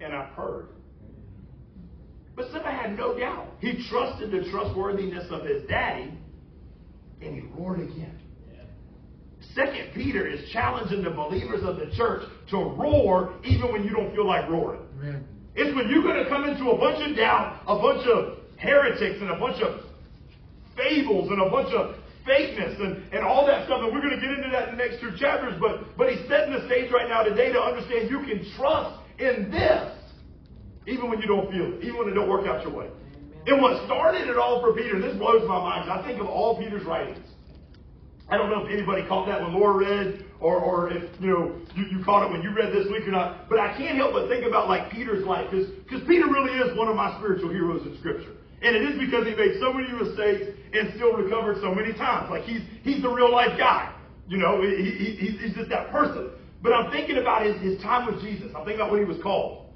and 0.00 0.12
I 0.14 0.26
heard. 0.26 0.68
But 2.38 2.52
Simba 2.52 2.70
had 2.70 2.96
no 2.96 3.18
doubt. 3.18 3.48
He 3.58 3.84
trusted 3.90 4.30
the 4.30 4.48
trustworthiness 4.48 5.26
of 5.32 5.44
his 5.44 5.66
daddy, 5.68 6.14
and 7.20 7.34
he 7.34 7.40
roared 7.52 7.80
again. 7.80 8.16
Second 9.56 9.90
Peter 9.92 10.24
is 10.24 10.48
challenging 10.52 11.02
the 11.02 11.10
believers 11.10 11.64
of 11.64 11.78
the 11.78 11.90
church 11.96 12.22
to 12.50 12.56
roar 12.56 13.34
even 13.44 13.72
when 13.72 13.82
you 13.82 13.90
don't 13.90 14.14
feel 14.14 14.26
like 14.26 14.48
roaring. 14.48 14.82
Amen. 15.00 15.26
It's 15.56 15.74
when 15.74 15.88
you're 15.88 16.04
going 16.04 16.22
to 16.22 16.30
come 16.30 16.44
into 16.44 16.70
a 16.70 16.78
bunch 16.78 17.02
of 17.10 17.16
doubt, 17.16 17.62
a 17.66 17.74
bunch 17.74 18.06
of 18.06 18.38
heretics, 18.56 19.18
and 19.20 19.30
a 19.30 19.38
bunch 19.40 19.60
of 19.60 19.82
fables, 20.76 21.30
and 21.32 21.42
a 21.42 21.50
bunch 21.50 21.74
of 21.74 21.96
fakeness, 22.22 22.78
and, 22.78 23.12
and 23.12 23.24
all 23.26 23.46
that 23.46 23.66
stuff. 23.66 23.82
And 23.82 23.92
we're 23.92 24.00
going 24.00 24.14
to 24.14 24.20
get 24.22 24.30
into 24.30 24.50
that 24.52 24.68
in 24.68 24.78
the 24.78 24.84
next 24.84 25.00
two 25.00 25.10
chapters. 25.18 25.58
But 25.58 25.96
but 25.96 26.12
he's 26.12 26.22
setting 26.28 26.54
the 26.54 26.62
stage 26.66 26.92
right 26.92 27.08
now 27.08 27.24
today 27.24 27.50
to 27.50 27.58
understand 27.58 28.08
you 28.08 28.20
can 28.20 28.46
trust 28.54 28.94
in 29.18 29.50
this 29.50 29.98
even 30.88 31.10
when 31.10 31.20
you 31.20 31.28
don't 31.28 31.50
feel 31.50 31.74
it, 31.74 31.84
even 31.84 31.98
when 31.98 32.08
it 32.08 32.14
don't 32.14 32.28
work 32.28 32.46
out 32.46 32.64
your 32.64 32.72
way. 32.72 32.88
And 33.46 33.62
what 33.62 33.84
started 33.86 34.28
it 34.28 34.36
all 34.36 34.60
for 34.60 34.74
Peter, 34.74 35.00
this 35.00 35.16
blows 35.16 35.46
my 35.46 35.58
mind, 35.58 35.90
I 35.90 36.04
think 36.06 36.20
of 36.20 36.26
all 36.26 36.58
Peter's 36.58 36.84
writings. 36.84 37.24
I 38.28 38.36
don't 38.36 38.50
know 38.50 38.64
if 38.64 38.70
anybody 38.70 39.06
caught 39.08 39.26
that 39.28 39.40
when 39.40 39.54
Laura 39.54 39.78
read, 39.78 40.24
or, 40.40 40.60
or 40.60 40.92
if 40.92 41.02
you 41.18 41.28
know 41.28 41.56
you, 41.74 41.84
you 41.88 42.04
caught 42.04 42.28
it 42.28 42.30
when 42.30 42.42
you 42.42 42.52
read 42.52 42.74
this 42.74 42.86
week 42.92 43.08
or 43.08 43.12
not. 43.12 43.48
But 43.48 43.58
I 43.58 43.74
can't 43.76 43.96
help 43.96 44.12
but 44.12 44.28
think 44.28 44.44
about 44.44 44.68
like 44.68 44.90
Peter's 44.92 45.24
life, 45.24 45.50
because 45.50 45.70
because 45.88 46.06
Peter 46.06 46.26
really 46.26 46.52
is 46.60 46.76
one 46.76 46.88
of 46.88 46.96
my 46.96 47.16
spiritual 47.18 47.48
heroes 47.48 47.86
in 47.86 47.96
Scripture. 47.98 48.36
And 48.60 48.76
it 48.76 48.82
is 48.82 49.00
because 49.00 49.24
he 49.24 49.34
made 49.34 49.56
so 49.60 49.72
many 49.72 49.88
mistakes 49.96 50.52
and 50.74 50.92
still 50.96 51.16
recovered 51.16 51.56
so 51.62 51.72
many 51.72 51.94
times. 51.94 52.28
Like 52.28 52.44
he's 52.44 52.60
he's 52.82 53.00
the 53.00 53.08
real 53.08 53.32
life 53.32 53.56
guy. 53.56 53.94
You 54.28 54.36
know, 54.36 54.60
he, 54.60 55.16
he, 55.16 55.38
he's 55.40 55.54
just 55.54 55.70
that 55.70 55.90
person. 55.90 56.28
But 56.60 56.74
I'm 56.74 56.90
thinking 56.92 57.16
about 57.16 57.46
his, 57.46 57.56
his 57.62 57.80
time 57.80 58.04
with 58.12 58.20
Jesus. 58.20 58.52
I'm 58.52 58.68
thinking 58.68 58.84
about 58.84 58.90
what 58.90 59.00
he 59.00 59.06
was 59.06 59.22
called. 59.22 59.67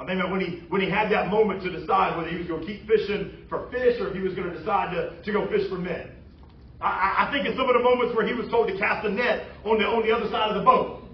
I 0.00 0.14
that 0.16 0.30
when 0.30 0.40
he 0.40 0.64
when 0.72 0.80
he 0.80 0.88
had 0.88 1.12
that 1.12 1.28
moment 1.28 1.62
to 1.62 1.70
decide 1.70 2.16
whether 2.16 2.30
he 2.30 2.38
was 2.40 2.48
going 2.48 2.64
to 2.64 2.66
keep 2.66 2.88
fishing 2.88 3.44
for 3.52 3.68
fish 3.70 4.00
or 4.00 4.08
if 4.08 4.14
he 4.16 4.24
was 4.24 4.32
going 4.32 4.48
to 4.48 4.56
decide 4.56 4.96
to, 4.96 5.20
to 5.20 5.30
go 5.32 5.46
fish 5.52 5.68
for 5.68 5.76
men. 5.76 6.16
I, 6.80 7.28
I 7.28 7.30
think 7.30 7.44
it's 7.44 7.56
some 7.60 7.68
of 7.68 7.76
the 7.76 7.84
moments 7.84 8.16
where 8.16 8.24
he 8.26 8.32
was 8.32 8.48
told 8.48 8.72
to 8.72 8.78
cast 8.80 9.04
a 9.04 9.12
net 9.12 9.52
on 9.68 9.76
the 9.76 9.84
on 9.84 10.00
the 10.00 10.08
other 10.08 10.24
side 10.32 10.48
of 10.48 10.56
the 10.56 10.64
boat. 10.64 11.04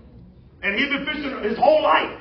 And 0.63 0.79
he'd 0.79 0.87
been 0.87 1.05
fishing 1.05 1.35
his 1.43 1.59
whole 1.59 1.83
life. 1.83 2.15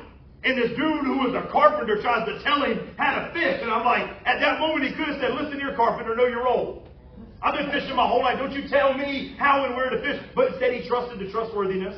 And 0.44 0.58
this 0.58 0.74
dude 0.78 1.06
who 1.06 1.26
was 1.26 1.34
a 1.34 1.50
carpenter 1.50 2.02
tries 2.02 2.26
to 2.30 2.42
tell 2.42 2.62
him 2.66 2.94
how 2.98 3.14
to 3.18 3.34
fish. 3.34 3.62
And 3.62 3.70
I'm 3.70 3.86
like, 3.86 4.10
at 4.26 4.42
that 4.42 4.60
moment 4.60 4.86
he 4.86 4.94
could 4.94 5.10
have 5.10 5.18
said, 5.18 5.34
listen 5.34 5.58
here, 5.58 5.74
carpenter, 5.74 6.14
know 6.14 6.28
your 6.28 6.46
role. 6.46 6.86
I've 7.42 7.58
been 7.58 7.72
fishing 7.72 7.96
my 7.96 8.06
whole 8.06 8.22
life. 8.22 8.38
Don't 8.38 8.54
you 8.54 8.68
tell 8.70 8.94
me 8.94 9.34
how 9.38 9.66
and 9.66 9.76
where 9.76 9.90
to 9.90 10.02
fish. 10.02 10.22
But 10.36 10.54
instead 10.54 10.74
he 10.74 10.88
trusted 10.88 11.18
the 11.18 11.32
trustworthiness 11.32 11.98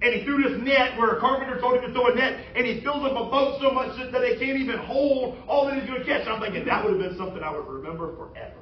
and 0.00 0.14
he 0.14 0.24
threw 0.24 0.42
this 0.42 0.62
net 0.62 0.96
where 0.96 1.16
a 1.16 1.20
carpenter 1.20 1.60
told 1.60 1.76
him 1.76 1.88
to 1.88 1.92
throw 1.92 2.12
a 2.12 2.14
net, 2.14 2.44
and 2.54 2.66
he 2.66 2.80
fills 2.82 3.04
up 3.04 3.12
a 3.12 3.30
boat 3.30 3.58
so 3.60 3.70
much 3.70 3.96
that 3.98 4.20
they 4.20 4.38
can't 4.38 4.58
even 4.58 4.78
hold 4.78 5.38
all 5.48 5.66
that 5.66 5.78
he's 5.78 5.88
going 5.88 6.00
to 6.00 6.06
catch. 6.06 6.26
I'm 6.28 6.40
thinking 6.40 6.64
that 6.66 6.84
would 6.84 6.94
have 6.94 7.10
been 7.10 7.18
something 7.18 7.42
I 7.42 7.50
would 7.50 7.66
remember 7.66 8.14
forever. 8.14 8.58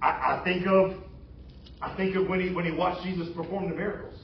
I, 0.00 0.08
I 0.08 0.42
think 0.44 0.66
of 0.66 0.94
I 1.80 1.94
think 1.96 2.16
of 2.16 2.28
when 2.28 2.40
he 2.40 2.54
when 2.54 2.64
he 2.64 2.72
watched 2.72 3.04
Jesus 3.04 3.28
perform 3.34 3.68
the 3.68 3.74
miracles. 3.74 4.14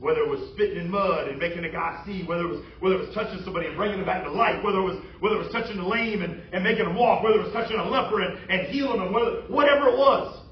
Whether 0.00 0.22
it 0.22 0.28
was 0.28 0.50
spitting 0.54 0.78
in 0.78 0.90
mud 0.90 1.28
and 1.28 1.38
making 1.38 1.62
a 1.64 1.70
guy 1.70 2.02
see, 2.04 2.24
whether 2.26 2.42
it 2.42 2.50
was 2.50 2.64
whether 2.80 2.96
it 2.96 3.06
was 3.06 3.14
touching 3.14 3.38
somebody 3.44 3.66
and 3.66 3.76
bringing 3.76 3.98
them 3.98 4.06
back 4.06 4.24
to 4.24 4.32
life, 4.32 4.58
whether 4.64 4.78
it 4.78 4.82
was 4.82 4.98
whether 5.20 5.36
it 5.36 5.44
was 5.46 5.52
touching 5.52 5.76
the 5.76 5.86
lame 5.86 6.22
and, 6.22 6.42
and 6.52 6.64
making 6.64 6.84
them 6.84 6.96
walk, 6.96 7.22
whether 7.22 7.38
it 7.38 7.44
was 7.44 7.52
touching 7.52 7.78
a 7.78 7.84
leper 7.84 8.20
and, 8.20 8.50
and 8.50 8.66
healing 8.74 8.98
them, 8.98 9.12
whether, 9.12 9.46
whatever 9.46 9.86
it 9.88 9.96
was. 9.96 10.42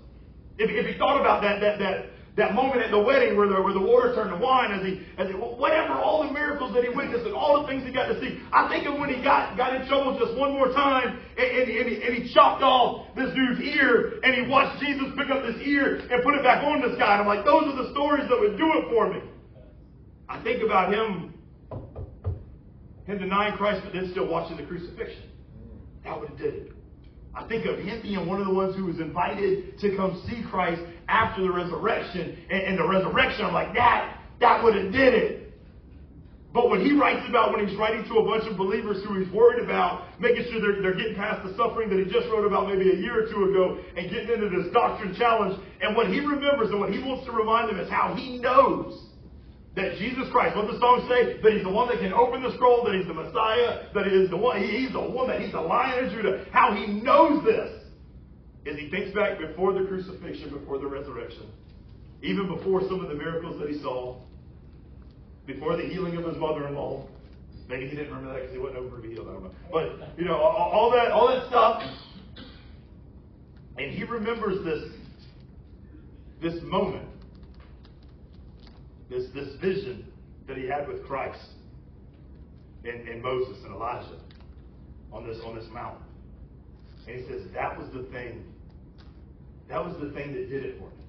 If, 0.59 0.71
if 0.71 0.87
he 0.87 0.99
thought 0.99 1.19
about 1.19 1.43
that 1.43 1.59
that 1.61 1.79
that 1.81 2.11
that 2.41 2.55
moment 2.55 2.81
at 2.81 2.91
the 2.91 2.99
wedding 2.99 3.37
where 3.37 3.47
the, 3.47 3.61
where 3.61 3.77
the 3.77 3.81
water 3.81 4.15
turned 4.17 4.33
to 4.33 4.41
wine, 4.41 4.73
as 4.73 4.81
he, 4.81 5.05
as 5.21 5.29
he, 5.29 5.35
whatever, 5.37 5.93
all 5.93 6.25
the 6.25 6.33
miracles 6.33 6.73
that 6.73 6.83
he 6.83 6.89
witnessed 6.89 7.27
and 7.29 7.35
all 7.35 7.61
the 7.61 7.69
things 7.69 7.85
he 7.85 7.93
got 7.93 8.09
to 8.09 8.19
see. 8.19 8.41
I 8.51 8.67
think 8.69 8.89
of 8.89 8.99
when 8.99 9.13
he 9.13 9.23
got, 9.23 9.57
got 9.61 9.77
in 9.77 9.87
trouble 9.87 10.19
just 10.19 10.33
one 10.41 10.53
more 10.53 10.73
time 10.73 11.21
and, 11.37 11.47
and, 11.47 11.69
and, 11.69 11.87
he, 11.89 12.03
and 12.03 12.13
he 12.17 12.33
chopped 12.33 12.63
off 12.63 13.15
this 13.15 13.29
dude's 13.37 13.61
ear 13.61 14.21
and 14.25 14.35
he 14.35 14.51
watched 14.51 14.81
Jesus 14.81 15.13
pick 15.21 15.29
up 15.29 15.45
this 15.45 15.61
ear 15.61 16.01
and 16.01 16.25
put 16.25 16.35
it 16.35 16.43
back 16.43 16.65
on 16.65 16.81
this 16.81 16.97
guy. 16.99 17.21
And 17.21 17.23
I'm 17.23 17.29
like, 17.29 17.45
those 17.45 17.69
are 17.69 17.77
the 17.77 17.93
stories 17.93 18.25
that 18.29 18.41
would 18.41 18.57
do 18.57 18.69
it 18.81 18.89
for 18.89 19.13
me. 19.13 19.21
I 20.27 20.43
think 20.43 20.65
about 20.65 20.95
him, 20.95 21.35
him 23.05 23.19
denying 23.19 23.57
Christ, 23.57 23.83
but 23.85 23.93
then 23.93 24.09
still 24.13 24.29
watching 24.29 24.57
the 24.57 24.65
crucifixion. 24.65 25.29
That 26.05 26.19
would 26.19 26.31
have 26.31 26.39
did 26.39 26.55
it. 26.55 26.73
I 27.35 27.47
think 27.47 27.65
of 27.67 27.79
him 27.79 28.03
being 28.03 28.27
one 28.27 28.41
of 28.41 28.47
the 28.47 28.55
ones 28.55 28.75
who 28.77 28.87
was 28.87 28.99
invited 28.99 29.79
to 29.81 29.97
come 29.97 30.23
see 30.29 30.43
Christ 30.51 30.83
after 31.09 31.43
the 31.43 31.51
resurrection. 31.51 32.39
And, 32.51 32.63
and 32.63 32.79
the 32.79 32.87
resurrection, 32.87 33.45
I'm 33.45 33.55
like, 33.55 33.75
that, 33.75 34.19
that 34.41 34.63
would 34.65 34.75
have 34.75 34.93
did 34.93 35.15
it. 35.15 35.41
But 36.53 36.69
when 36.69 36.81
he 36.85 36.93
writes 36.93 37.25
about 37.29 37.53
when 37.53 37.67
he's 37.67 37.79
writing 37.79 38.03
to 38.11 38.19
a 38.19 38.25
bunch 38.25 38.43
of 38.51 38.59
believers 38.59 39.05
who 39.07 39.15
he's 39.23 39.33
worried 39.33 39.63
about, 39.63 40.19
making 40.19 40.51
sure 40.51 40.61
they're, 40.61 40.83
they're 40.83 40.99
getting 40.99 41.15
past 41.15 41.47
the 41.47 41.55
suffering 41.57 41.89
that 41.91 41.99
he 41.99 42.11
just 42.11 42.27
wrote 42.27 42.45
about 42.45 42.67
maybe 42.67 42.91
a 42.91 42.97
year 42.99 43.23
or 43.23 43.31
two 43.31 43.51
ago 43.51 43.79
and 43.97 44.11
getting 44.11 44.35
into 44.35 44.51
this 44.51 44.73
doctrine 44.73 45.15
challenge, 45.15 45.61
and 45.81 45.95
what 45.95 46.09
he 46.09 46.19
remembers 46.19 46.71
and 46.71 46.81
what 46.81 46.91
he 46.91 46.99
wants 46.99 47.25
to 47.27 47.31
remind 47.31 47.69
them 47.71 47.79
is 47.79 47.89
how 47.89 48.15
he 48.17 48.39
knows 48.39 49.10
that 49.77 49.99
Jesus 49.99 50.29
Christ, 50.33 50.57
what 50.57 50.67
the 50.67 50.79
songs 50.81 51.09
say, 51.09 51.41
that 51.41 51.53
he's 51.53 51.63
the 51.63 51.71
one 51.71 51.89
that 51.89 52.01
can 52.01 52.13
open 52.13 52.43
the 52.43 52.53
scroll, 52.55 52.85
that 52.85 52.95
he's 52.95 53.07
the 53.07 53.15
Messiah, 53.15 53.87
that 53.95 54.07
he 54.07 54.13
is 54.13 54.29
the 54.31 54.37
one, 54.37 54.61
he's 54.61 54.93
the 54.93 55.01
one, 55.01 55.29
that 55.29 55.41
he's 55.41 55.53
the 55.53 55.61
Lion 55.61 56.07
of 56.07 56.13
Judah. 56.13 56.45
How 56.51 56.75
he 56.75 56.87
knows 56.87 57.45
this 57.45 57.71
is 58.67 58.79
he 58.79 58.91
thinks 58.91 59.15
back 59.15 59.39
before 59.39 59.73
the 59.73 59.87
crucifixion, 59.87 60.51
before 60.51 60.79
the 60.79 60.87
resurrection, 60.87 61.47
even 62.23 62.49
before 62.49 62.83
some 62.89 63.01
of 63.01 63.09
the 63.09 63.15
miracles 63.15 63.61
that 63.61 63.71
he 63.71 63.81
saw, 63.81 64.17
before 65.47 65.77
the 65.77 65.85
healing 65.85 66.17
of 66.17 66.25
his 66.25 66.37
mother-in-law. 66.37 67.07
Maybe 67.69 67.89
he 67.89 67.95
didn't 67.95 68.13
remember 68.13 68.33
that 68.35 68.41
because 68.41 68.53
he 68.53 68.59
wasn't 68.59 68.79
over 68.79 69.01
healed. 69.01 69.29
I 69.29 69.33
don't 69.33 69.45
know. 69.45 69.53
But 69.73 70.19
you 70.19 70.25
know, 70.25 70.35
all 70.35 70.91
that, 70.91 71.13
all 71.13 71.29
that 71.29 71.47
stuff, 71.47 71.83
and 73.79 73.93
he 73.93 74.03
remembers 74.03 74.65
this, 74.65 74.91
this 76.43 76.63
moment 76.65 77.10
this, 79.11 79.25
this 79.35 79.57
vision 79.61 80.07
that 80.49 80.57
he 80.57 80.67
had 80.67 80.89
with 80.89 81.05
Christ 81.07 81.41
and, 82.85 83.09
and 83.09 83.23
Moses 83.23 83.59
and 83.65 83.75
Elijah 83.75 84.19
on 85.13 85.27
this, 85.27 85.39
on 85.45 85.57
this 85.57 85.67
mountain. 85.73 86.03
And 87.07 87.21
he 87.21 87.27
says 87.29 87.43
that 87.55 87.77
was 87.79 87.89
the 87.93 88.05
thing 88.13 88.45
That 89.69 89.85
was 89.85 89.95
the 90.01 90.11
thing 90.13 90.33
that 90.35 90.51
did 90.51 90.65
it 90.65 90.79
for 90.79 90.87
me. 90.87 91.05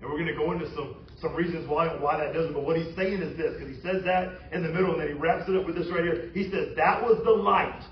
And 0.00 0.10
we're 0.10 0.18
going 0.18 0.26
to 0.26 0.34
go 0.34 0.52
into 0.52 0.66
some, 0.74 0.96
some 1.20 1.34
reasons 1.34 1.68
why 1.68 1.88
why 1.88 2.18
that 2.18 2.32
doesn't. 2.34 2.52
But 2.52 2.64
what 2.64 2.76
he's 2.76 2.94
saying 2.96 3.22
is 3.22 3.36
this, 3.36 3.54
because 3.54 3.68
he 3.74 3.80
says 3.82 4.02
that 4.04 4.32
in 4.52 4.62
the 4.62 4.68
middle, 4.68 4.92
and 4.92 5.00
then 5.00 5.08
he 5.08 5.14
wraps 5.14 5.48
it 5.48 5.56
up 5.56 5.66
with 5.66 5.76
this 5.76 5.88
right 5.90 6.02
here. 6.04 6.30
He 6.34 6.50
says, 6.50 6.74
That 6.76 7.02
was 7.02 7.20
the 7.24 7.30
light 7.30 7.82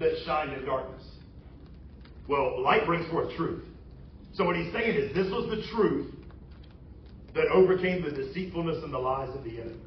that 0.00 0.12
shined 0.24 0.52
in 0.52 0.64
darkness. 0.64 1.02
Well, 2.28 2.62
light 2.62 2.86
brings 2.86 3.10
forth 3.10 3.34
truth. 3.36 3.64
So 4.34 4.44
what 4.44 4.56
he's 4.56 4.72
saying 4.72 4.96
is 4.96 5.14
this 5.14 5.30
was 5.30 5.50
the 5.50 5.66
truth 5.76 6.14
that 7.34 7.48
overcame 7.48 8.02
the 8.02 8.10
deceitfulness 8.10 8.82
and 8.84 8.92
the 8.92 8.98
lies 8.98 9.34
of 9.34 9.44
the 9.44 9.60
enemy. 9.60 9.80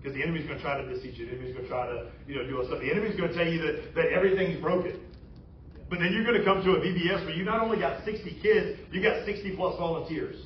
Because 0.00 0.16
the 0.16 0.22
enemy's 0.22 0.46
going 0.46 0.56
to 0.56 0.64
try 0.64 0.80
to 0.80 0.88
deceive 0.88 1.14
you. 1.16 1.26
The 1.26 1.32
enemy's 1.32 1.52
going 1.52 1.64
to 1.64 1.70
try 1.70 1.86
to, 1.86 2.08
you 2.26 2.36
know, 2.36 2.46
do 2.48 2.58
all 2.58 2.66
stuff. 2.66 2.80
The 2.80 2.90
enemy's 2.90 3.16
going 3.16 3.28
to 3.28 3.36
tell 3.36 3.46
you 3.46 3.60
that, 3.60 3.94
that 3.94 4.08
everything's 4.16 4.60
broken. 4.60 4.98
But 5.90 5.98
then 5.98 6.12
you're 6.12 6.24
going 6.24 6.38
to 6.38 6.44
come 6.44 6.64
to 6.64 6.70
a 6.72 6.80
VBS 6.80 7.26
where 7.26 7.34
you 7.34 7.44
not 7.44 7.60
only 7.60 7.78
got 7.78 8.04
60 8.04 8.40
kids, 8.40 8.80
you 8.92 9.02
got 9.02 9.26
60 9.26 9.56
plus 9.56 9.76
volunteers. 9.76 10.40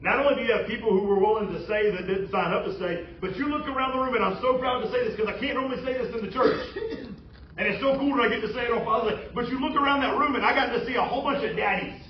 Not 0.00 0.20
only 0.20 0.36
do 0.36 0.42
you 0.48 0.52
have 0.56 0.66
people 0.66 0.90
who 0.92 1.06
were 1.06 1.18
willing 1.18 1.48
to 1.52 1.66
say 1.66 1.90
that 1.90 2.06
didn't 2.06 2.30
sign 2.30 2.52
up 2.52 2.64
to 2.64 2.78
say, 2.78 3.04
but 3.20 3.36
you 3.36 3.48
look 3.48 3.66
around 3.66 3.96
the 3.96 4.00
room, 4.00 4.14
and 4.14 4.24
I'm 4.24 4.40
so 4.40 4.56
proud 4.58 4.80
to 4.80 4.92
say 4.92 5.04
this 5.04 5.16
because 5.16 5.32
I 5.34 5.38
can't 5.40 5.56
normally 5.56 5.82
say 5.84 5.94
this 5.94 6.14
in 6.14 6.24
the 6.24 6.32
church. 6.32 6.60
And 7.56 7.68
it's 7.68 7.80
so 7.80 7.96
cool 7.98 8.16
that 8.16 8.26
I 8.26 8.28
get 8.28 8.40
to 8.40 8.52
say 8.52 8.66
it 8.66 8.72
on 8.72 8.84
Father's 8.84 9.14
Day. 9.14 9.30
But 9.32 9.46
you 9.46 9.60
look 9.60 9.76
around 9.76 10.00
that 10.00 10.18
room, 10.18 10.34
and 10.34 10.44
I 10.44 10.52
got 10.52 10.74
to 10.74 10.84
see 10.84 10.96
a 10.96 11.02
whole 11.02 11.22
bunch 11.22 11.48
of 11.48 11.56
daddies 11.56 12.02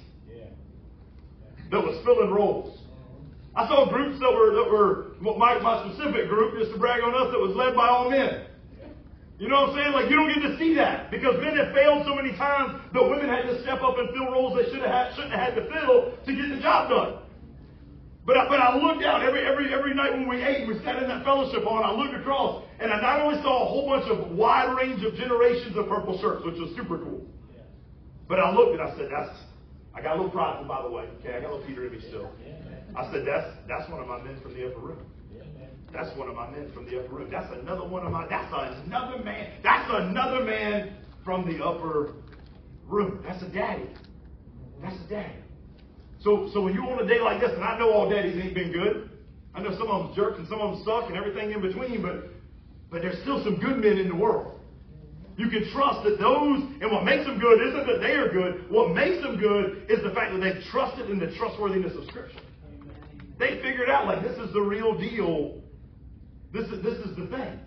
that 1.71 1.81
was 1.81 2.03
filling 2.03 2.31
roles. 2.31 2.79
I 3.57 3.69
saw 3.69 3.87
groups 3.89 4.19
that 4.19 4.33
were 4.33 4.51
that 4.55 4.69
were 4.71 5.15
my, 5.21 5.59
my 5.59 5.87
specific 5.87 6.29
group, 6.29 6.59
just 6.59 6.73
to 6.73 6.79
brag 6.79 7.03
on 7.03 7.15
us, 7.15 7.31
that 7.31 7.39
was 7.39 7.55
led 7.55 7.75
by 7.75 7.89
all 7.89 8.11
men. 8.11 8.47
You 9.39 9.49
know 9.49 9.67
what 9.67 9.71
I'm 9.71 9.77
saying? 9.79 9.93
Like 9.93 10.11
you 10.11 10.17
don't 10.17 10.31
get 10.31 10.43
to 10.47 10.59
see 10.59 10.75
that 10.75 11.11
because 11.11 11.39
men 11.43 11.57
have 11.59 11.75
failed 11.75 12.07
so 12.07 12.15
many 12.15 12.35
times 12.39 12.79
that 12.93 13.03
women 13.03 13.27
had 13.29 13.47
to 13.51 13.61
step 13.63 13.83
up 13.83 13.99
and 13.99 14.11
fill 14.11 14.31
roles 14.31 14.55
they 14.55 14.71
should 14.71 14.83
have 14.83 15.15
shouldn't 15.15 15.35
have 15.35 15.55
had 15.55 15.55
to 15.59 15.67
fill 15.71 16.15
to 16.15 16.31
get 16.35 16.49
the 16.51 16.63
job 16.63 16.91
done. 16.91 17.25
But 18.27 18.39
I, 18.39 18.49
but 18.49 18.59
I 18.59 18.79
looked 18.79 19.05
out 19.05 19.23
every 19.23 19.47
every 19.47 19.73
every 19.75 19.95
night 19.95 20.13
when 20.13 20.29
we 20.29 20.43
ate, 20.43 20.65
and 20.65 20.69
we 20.69 20.83
sat 20.83 21.03
in 21.03 21.09
that 21.09 21.25
fellowship 21.25 21.63
hall, 21.63 21.79
and 21.79 21.87
I 21.87 21.93
looked 21.93 22.15
across, 22.15 22.65
and 22.81 22.91
I 22.91 23.01
not 23.01 23.21
only 23.21 23.43
saw 23.43 23.67
a 23.67 23.69
whole 23.69 23.87
bunch 23.87 24.11
of 24.11 24.33
wide 24.33 24.75
range 24.75 25.05
of 25.05 25.15
generations 25.15 25.77
of 25.77 25.89
purple 25.89 26.19
shirts, 26.21 26.45
which 26.45 26.57
was 26.59 26.75
super 26.75 26.99
cool. 26.99 27.27
But 28.27 28.41
I 28.41 28.51
looked 28.51 28.81
and 28.81 28.83
I 28.83 28.97
said, 28.97 29.11
"That's." 29.11 29.31
I 29.95 30.03
got 30.03 30.15
a 30.15 30.17
little 30.17 30.31
prideful, 30.31 30.67
by 30.67 30.83
the 30.83 30.91
way. 30.91 31.05
Okay, 31.21 31.37
I 31.37 31.41
got 31.41 31.51
a 31.51 31.55
little 31.55 31.67
Peter 31.67 31.87
in 31.87 31.93
me 31.93 32.01
still. 32.01 32.31
I 32.97 33.11
said, 33.13 33.25
that's, 33.27 33.49
that's 33.67 33.91
one 33.91 34.01
of 34.01 34.09
my 34.09 34.23
men 34.23 34.41
from 34.41 34.55
the 34.55 34.67
upper 34.71 34.81
room. 34.81 34.99
That's 35.93 36.17
one 36.19 36.29
of 36.29 36.35
my 36.35 36.51
men 36.51 36.71
from 36.75 36.87
the 36.87 37.01
upper 37.01 37.15
room. 37.15 37.29
That's 37.31 37.53
another 37.53 37.87
one 37.87 38.05
of 38.05 38.13
my, 38.13 38.27
that's 38.29 38.53
another 38.53 39.23
man. 39.23 39.53
That's 39.63 39.89
another 39.89 40.45
man 40.45 40.97
from 41.25 41.47
the 41.47 41.65
upper 41.65 42.15
room. 42.87 43.25
That's 43.27 43.43
a 43.43 43.49
daddy. 43.49 43.89
That's 44.83 44.97
a 45.07 45.09
daddy. 45.09 45.39
So, 46.21 46.51
so 46.53 46.63
when 46.63 46.75
you're 46.75 46.91
on 46.91 47.05
a 47.05 47.07
day 47.07 47.21
like 47.21 47.41
this, 47.41 47.51
and 47.55 47.63
I 47.63 47.79
know 47.79 47.93
all 47.93 48.11
daddies 48.11 48.43
ain't 48.43 48.55
been 48.55 48.73
good. 48.73 49.11
I 49.55 49.63
know 49.63 49.71
some 49.79 49.89
of 49.89 50.07
them 50.07 50.17
jerks 50.17 50.39
and 50.39 50.49
some 50.49 50.61
of 50.61 50.75
them 50.75 50.85
suck 50.85 51.09
and 51.09 51.17
everything 51.17 51.53
in 51.53 51.61
between, 51.63 52.03
but, 52.03 52.31
but 52.91 53.03
there's 53.03 53.21
still 53.23 53.43
some 53.45 53.61
good 53.61 53.79
men 53.79 53.99
in 53.99 54.09
the 54.09 54.17
world. 54.17 54.59
You 55.37 55.49
can 55.49 55.71
trust 55.73 56.03
that 56.05 56.19
those, 56.19 56.63
and 56.81 56.91
what 56.91 57.05
makes 57.05 57.27
them 57.27 57.39
good 57.39 57.61
isn't 57.69 57.87
that 57.87 57.99
they 58.01 58.15
are 58.15 58.31
good. 58.33 58.71
What 58.71 58.95
makes 58.95 59.23
them 59.23 59.37
good 59.39 59.87
is 59.89 60.03
the 60.03 60.11
fact 60.11 60.33
that 60.33 60.41
they've 60.41 60.63
trusted 60.71 61.11
in 61.11 61.19
the 61.19 61.35
trustworthiness 61.37 61.95
of 61.97 62.07
Scripture. 62.07 62.41
They 63.39 63.61
figured 63.63 63.89
out 63.89 64.07
like 64.07 64.23
this 64.23 64.39
is 64.39 64.53
the 64.53 64.61
real 64.61 64.97
deal. 64.97 65.63
This 66.53 66.69
is 66.69 66.83
this 66.83 66.99
is 66.99 67.17
the 67.17 67.27
thing. 67.27 67.61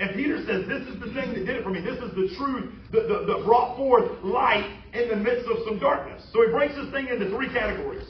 And 0.00 0.16
Peter 0.16 0.40
says, 0.48 0.64
This 0.66 0.88
is 0.88 0.98
the 0.98 1.12
thing 1.12 1.36
that 1.36 1.44
did 1.44 1.60
it 1.60 1.62
for 1.62 1.68
me. 1.68 1.80
This 1.80 2.00
is 2.00 2.10
the 2.16 2.32
truth 2.40 2.72
that, 2.90 3.06
that, 3.06 3.28
that 3.28 3.44
brought 3.44 3.76
forth 3.76 4.10
light 4.24 4.64
in 4.94 5.08
the 5.10 5.16
midst 5.16 5.46
of 5.46 5.58
some 5.68 5.78
darkness. 5.78 6.24
So 6.32 6.40
he 6.40 6.50
breaks 6.50 6.74
this 6.74 6.90
thing 6.90 7.08
into 7.08 7.28
three 7.28 7.52
categories. 7.52 8.08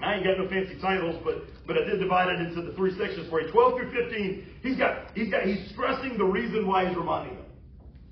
I 0.00 0.14
ain't 0.14 0.24
got 0.24 0.38
no 0.38 0.48
fancy 0.48 0.78
titles, 0.80 1.20
but 1.24 1.42
but 1.66 1.76
I 1.76 1.84
did 1.84 1.98
divide 1.98 2.28
it 2.28 2.40
into 2.40 2.62
the 2.62 2.72
three 2.74 2.96
sections 2.96 3.28
for 3.28 3.40
you. 3.40 3.50
12 3.50 3.80
through 3.80 3.90
15, 3.90 4.46
he's 4.62 4.76
got 4.78 5.10
he's 5.14 5.28
got 5.28 5.42
he's 5.42 5.68
stressing 5.70 6.18
the 6.18 6.24
reason 6.24 6.66
why 6.66 6.86
he's 6.86 6.96
reminding 6.96 7.34
them. 7.34 7.45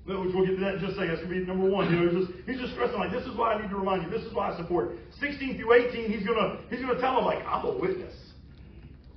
Which 0.05 0.33
we'll 0.37 0.45
get 0.45 0.53
to 0.53 0.61
that 0.61 0.75
in 0.75 0.81
just 0.85 0.93
a 0.93 1.01
second. 1.01 1.17
That's 1.17 1.25
going 1.25 1.33
to 1.33 1.39
be 1.41 1.45
number 1.49 1.65
one. 1.65 1.89
You 1.89 1.97
know, 1.97 2.05
he's 2.05 2.27
just, 2.27 2.31
he's 2.45 2.59
just 2.61 2.73
stressing 2.73 2.99
like, 2.99 3.11
this 3.11 3.25
is 3.25 3.35
why 3.35 3.53
I 3.53 3.61
need 3.61 3.69
to 3.73 3.75
remind 3.75 4.05
you. 4.05 4.09
This 4.13 4.21
is 4.21 4.33
why 4.33 4.53
I 4.53 4.57
support. 4.57 4.93
16 5.19 5.57
through 5.57 5.73
18, 5.73 6.11
he's 6.13 6.25
going 6.25 6.37
to, 6.37 6.61
he's 6.69 6.85
going 6.85 6.93
to 6.93 7.01
tell 7.01 7.15
them 7.17 7.25
like, 7.25 7.41
I'm 7.41 7.65
a 7.65 7.73
witness. 7.73 8.13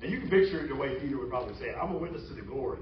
And 0.00 0.10
you 0.10 0.20
can 0.20 0.30
picture 0.30 0.64
it 0.64 0.68
the 0.68 0.76
way 0.76 0.96
Peter 0.98 1.18
would 1.18 1.28
probably 1.28 1.54
say 1.60 1.66
it. 1.66 1.76
I'm 1.76 1.92
a 1.92 1.98
witness 1.98 2.26
to 2.28 2.34
the 2.34 2.40
glory 2.40 2.80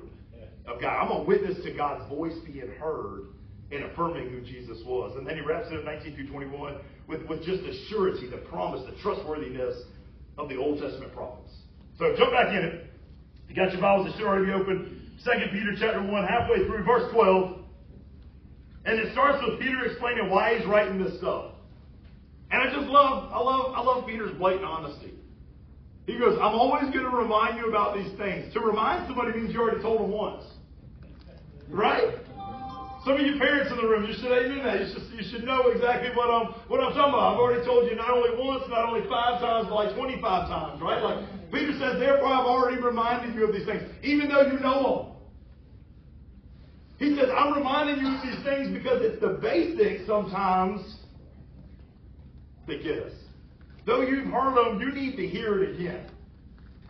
of 0.67 0.81
God. 0.81 1.03
I'm 1.03 1.11
a 1.11 1.23
witness 1.25 1.59
to 1.65 1.75
God's 1.75 2.09
voice 2.09 2.35
being 2.47 2.71
heard 2.79 3.35
in 3.73 3.83
affirming 3.83 4.31
who 4.31 4.41
Jesus 4.41 4.79
was. 4.87 5.17
And 5.17 5.27
then 5.27 5.35
he 5.35 5.41
wraps 5.41 5.67
it 5.73 5.79
up 5.79 5.85
19 5.85 6.15
through 6.15 6.29
21 6.29 6.77
with, 7.09 7.27
with 7.27 7.43
just 7.43 7.63
the 7.65 7.75
surety, 7.91 8.31
the 8.31 8.39
promise, 8.49 8.87
the 8.87 8.95
trustworthiness 9.03 9.83
of 10.39 10.49
the 10.49 10.57
Old 10.57 10.79
Testament 10.79 11.13
prophets. 11.13 11.51
So 11.99 12.15
jump 12.17 12.31
back 12.31 12.55
in 12.55 12.63
it. 12.63 12.87
You 13.49 13.57
got 13.57 13.73
your 13.73 13.81
Bibles, 13.81 14.15
it 14.15 14.19
should 14.19 14.27
already 14.27 14.47
be 14.47 14.53
open. 14.53 15.11
2 15.25 15.31
Peter 15.51 15.73
chapter 15.81 16.03
1, 16.03 16.25
halfway 16.29 16.67
through, 16.67 16.85
verse 16.85 17.11
12. 17.13 17.65
And 18.87 19.00
it 19.00 19.12
starts 19.12 19.43
with 19.45 19.59
Peter 19.61 19.85
explaining 19.85 20.31
why 20.31 20.57
he's 20.57 20.66
writing 20.66 21.02
this 21.02 21.19
stuff. 21.19 21.52
And 22.52 22.62
I 22.62 22.73
just 22.73 22.87
love, 22.87 23.33
I 23.33 23.40
love, 23.40 23.75
I 23.75 23.81
love 23.83 24.07
Peter's 24.07 24.37
blatant 24.38 24.64
honesty. 24.64 25.12
He 26.07 26.16
goes, 26.19 26.38
I'm 26.38 26.55
always 26.55 26.85
going 26.95 27.02
to 27.02 27.11
remind 27.11 27.59
you 27.59 27.69
about 27.69 27.97
these 27.97 28.16
things. 28.16 28.55
To 28.55 28.61
remind 28.61 29.09
somebody 29.09 29.37
means 29.37 29.52
you 29.52 29.61
already 29.61 29.83
told 29.83 30.00
them 30.00 30.12
once. 30.12 30.45
Right? 31.69 32.14
Some 33.05 33.14
of 33.14 33.26
you 33.26 33.38
parents 33.38 33.73
in 33.73 33.76
the 33.76 33.87
room, 33.87 34.07
you 34.07 34.14
should 34.14 34.31
amen 34.31 34.62
that. 34.62 34.81
You 34.81 34.87
should, 34.95 35.19
you 35.19 35.25
should 35.31 35.45
know 35.45 35.71
exactly 35.71 36.11
what 36.14 36.31
I'm, 36.31 36.55
what 36.71 36.78
I'm 36.78 36.95
talking 36.95 37.14
about. 37.14 37.35
I've 37.35 37.38
already 37.38 37.64
told 37.66 37.90
you 37.90 37.97
not 37.97 38.11
only 38.11 38.38
once, 38.38 38.62
not 38.69 38.87
only 38.87 39.02
five 39.09 39.40
times, 39.40 39.66
but 39.66 39.75
like 39.75 39.95
25 39.97 40.23
times, 40.23 40.81
right? 40.81 41.02
Like 41.02 41.26
Peter 41.50 41.73
says, 41.78 41.99
therefore 41.99 42.28
I've 42.31 42.47
already 42.47 42.81
reminded 42.81 43.35
you 43.35 43.47
of 43.47 43.52
these 43.52 43.66
things, 43.66 43.83
even 44.02 44.28
though 44.28 44.47
you 44.47 44.59
know 44.61 44.83
them. 44.83 45.15
He 46.99 47.15
says, 47.15 47.29
I'm 47.37 47.55
reminding 47.55 48.05
you 48.05 48.15
of 48.15 48.23
these 48.23 48.45
things 48.45 48.71
because 48.73 49.03
it's 49.03 49.21
the 49.21 49.38
basics 49.41 50.07
sometimes 50.07 50.81
that 52.67 52.83
get 52.83 52.99
us. 53.00 53.12
Though 53.85 54.00
you've 54.00 54.26
heard 54.26 54.57
them, 54.57 54.81
you 54.81 54.93
need 54.93 55.17
to 55.17 55.26
hear 55.26 55.62
it 55.62 55.75
again. 55.75 56.11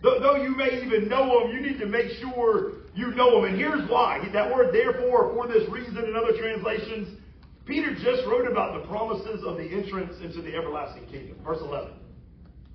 Though 0.03 0.37
you 0.37 0.57
may 0.57 0.83
even 0.85 1.09
know 1.09 1.41
them, 1.41 1.53
you 1.53 1.61
need 1.61 1.79
to 1.81 1.87
make 1.87 2.13
sure 2.21 2.73
you 2.95 3.11
know 3.13 3.41
them. 3.41 3.51
And 3.51 3.59
here's 3.59 3.89
why. 3.91 4.21
That 4.33 4.55
word 4.55 4.73
therefore, 4.73 5.35
for 5.35 5.49
this 5.49 5.69
reason, 5.69 5.99
in 5.99 6.15
other 6.17 6.39
translations, 6.39 7.19
Peter 7.65 7.93
just 7.95 8.25
wrote 8.29 8.49
about 8.51 8.81
the 8.81 8.89
promises 8.89 9.43
of 9.45 9.57
the 9.57 9.65
entrance 9.65 10.15
into 10.23 10.41
the 10.41 10.55
everlasting 10.55 11.07
kingdom. 11.07 11.37
Verse 11.45 11.59
11. 11.61 11.91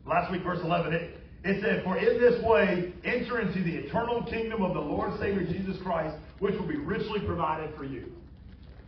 Last 0.05 0.31
week, 0.31 0.43
verse 0.43 0.59
11, 0.61 0.93
it, 0.93 1.20
it 1.43 1.61
said, 1.61 1.83
For 1.83 1.97
in 1.97 2.19
this 2.19 2.43
way, 2.43 2.93
enter 3.03 3.41
into 3.41 3.63
the 3.63 3.75
eternal 3.75 4.23
kingdom 4.23 4.61
of 4.61 4.73
the 4.73 4.79
Lord 4.79 5.19
Savior 5.19 5.45
Jesus 5.45 5.81
Christ, 5.81 6.15
which 6.39 6.53
will 6.55 6.67
be 6.67 6.77
richly 6.77 7.19
provided 7.25 7.75
for 7.75 7.83
you. 7.83 8.11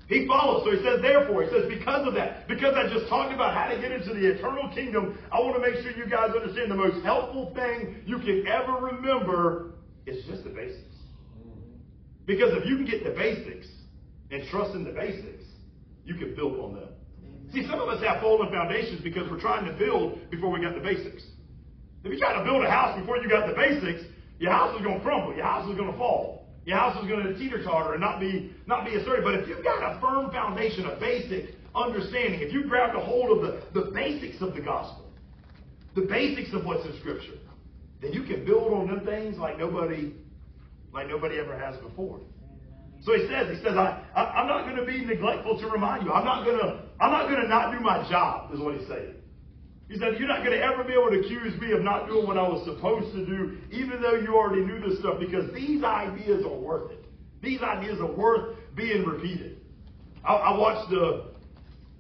He 0.08 0.28
follows. 0.28 0.64
So 0.66 0.72
he 0.72 0.84
says, 0.84 1.02
therefore, 1.02 1.44
he 1.44 1.50
says, 1.50 1.66
because 1.68 2.08
of 2.08 2.14
that, 2.14 2.48
because 2.48 2.76
I 2.76 2.92
just 2.94 3.08
talked 3.10 3.34
about 3.34 3.56
how 3.56 3.74
to 3.74 3.80
get 3.80 3.92
into 3.92 4.14
the 4.14 4.36
eternal 4.36 4.70
kingdom, 4.76 5.18
I 5.32 5.40
want 5.40 5.56
to 5.56 5.62
make 5.62 5.82
sure 5.82 5.92
you 5.98 6.10
guys 6.10 6.32
understand 6.36 6.70
the 6.70 6.76
most 6.76 7.04
helpful 7.04 7.54
thing 7.56 8.04
you 8.06 8.20
can 8.20 8.46
ever 8.46 8.74
remember 8.74 9.72
is 10.06 10.24
just 10.28 10.44
the 10.44 10.50
basics. 10.50 10.94
Because 12.26 12.52
if 12.54 12.66
you 12.66 12.78
can 12.78 12.86
get 12.86 13.04
the 13.04 13.12
basics 13.12 13.68
and 14.30 14.48
trust 14.50 14.76
in 14.76 14.84
the 14.84 14.92
basics, 14.92 15.46
you 16.06 16.16
can 16.16 16.36
build 16.36 16.60
on 16.60 16.76
them. 16.76 16.90
See, 17.54 17.66
some 17.68 17.80
of 17.80 17.88
us 17.88 18.04
have 18.04 18.22
fallen 18.22 18.50
foundations 18.52 19.02
because 19.02 19.30
we're 19.30 19.40
trying 19.40 19.66
to 19.66 19.74
build 19.74 20.20
before 20.30 20.50
we 20.50 20.62
got 20.62 20.76
the 20.76 20.82
basics. 20.82 21.24
If 22.04 22.12
you 22.12 22.20
try 22.20 22.38
to 22.38 22.44
build 22.44 22.64
a 22.64 22.70
house 22.70 23.00
before 23.00 23.18
you 23.18 23.30
got 23.30 23.48
the 23.48 23.54
basics, 23.54 24.04
your 24.40 24.52
house 24.52 24.76
is 24.76 24.82
going 24.84 25.00
to 25.00 25.04
crumble. 25.04 25.36
Your 25.36 25.46
house 25.46 25.70
is 25.70 25.76
going 25.78 25.92
to 25.92 25.98
fall. 25.98 26.46
Your 26.66 26.78
house 26.78 27.02
is 27.02 27.08
going 27.08 27.26
to 27.26 27.38
teeter-totter 27.38 27.94
and 27.94 28.02
not 28.02 28.20
be, 28.20 28.54
not 28.68 28.86
be 28.86 28.96
assertive. 28.96 29.24
But 29.24 29.36
if 29.36 29.48
you've 29.48 29.64
got 29.64 29.80
a 29.84 30.00
firm 30.00 30.32
foundation, 30.32 30.86
a 30.86 31.00
basic 31.00 31.56
understanding, 31.76 32.42
if 32.42 32.52
you 32.54 32.66
grabbed 32.68 32.96
a 32.96 33.00
hold 33.00 33.38
of 33.38 33.42
the, 33.42 33.82
the 33.82 33.92
basics 33.92 34.42
of 34.42 34.54
the 34.54 34.62
gospel, 34.62 35.12
the 35.96 36.02
basics 36.02 36.54
of 36.54 36.66
what's 36.66 36.86
in 36.86 36.98
Scripture, 37.00 37.38
then 38.02 38.12
you 38.12 38.24
can 38.24 38.46
build 38.46 38.74
on 38.74 38.88
them 38.88 39.06
things 39.06 39.38
like 39.38 39.58
nobody, 39.58 40.14
like 40.94 41.08
nobody 41.08 41.40
ever 41.40 41.58
has 41.58 41.78
before. 41.78 42.20
So 43.06 43.14
he 43.14 43.28
says, 43.28 43.50
he 43.50 43.64
says, 43.64 43.76
I, 43.76 44.02
I, 44.16 44.42
am 44.42 44.48
not 44.48 44.64
going 44.64 44.78
to 44.78 44.86
be 44.86 45.04
neglectful 45.04 45.60
to 45.60 45.68
remind 45.68 46.06
you. 46.06 46.12
I'm 46.12 46.24
not 46.24 46.46
going 46.46 46.58
to, 46.58 46.82
I'm 47.02 47.12
not 47.12 47.30
going 47.30 47.42
to 47.42 47.48
not 47.48 47.72
do 47.72 47.80
my 47.80 48.08
job, 48.10 48.54
is 48.54 48.60
what 48.60 48.76
he's 48.76 48.88
saying. 48.88 49.16
He 49.94 50.00
said, 50.00 50.18
You're 50.18 50.28
not 50.28 50.44
going 50.44 50.58
to 50.58 50.64
ever 50.66 50.84
be 50.84 50.94
able 50.94 51.12
to 51.12 51.20
accuse 51.20 51.54
me 51.62 51.72
of 51.72 51.84
not 51.84 52.08
doing 52.08 52.26
what 52.26 52.36
I 52.36 52.48
was 52.48 52.66
supposed 52.66 53.14
to 53.14 53.24
do, 53.28 53.60
even 53.70 54.02
though 54.02 54.16
you 54.16 54.36
already 54.36 54.66
knew 54.66 54.80
this 54.80 54.98
stuff, 54.98 55.20
because 55.20 55.54
these 55.54 55.84
ideas 55.84 56.44
are 56.44 56.58
worth 56.58 56.92
it. 56.94 57.06
These 57.44 57.62
ideas 57.62 58.00
are 58.00 58.12
worth 58.12 58.58
being 58.74 59.06
repeated. 59.06 59.62
I, 60.26 60.34
I 60.34 60.58
watched 60.58 60.90
the, 60.90 61.33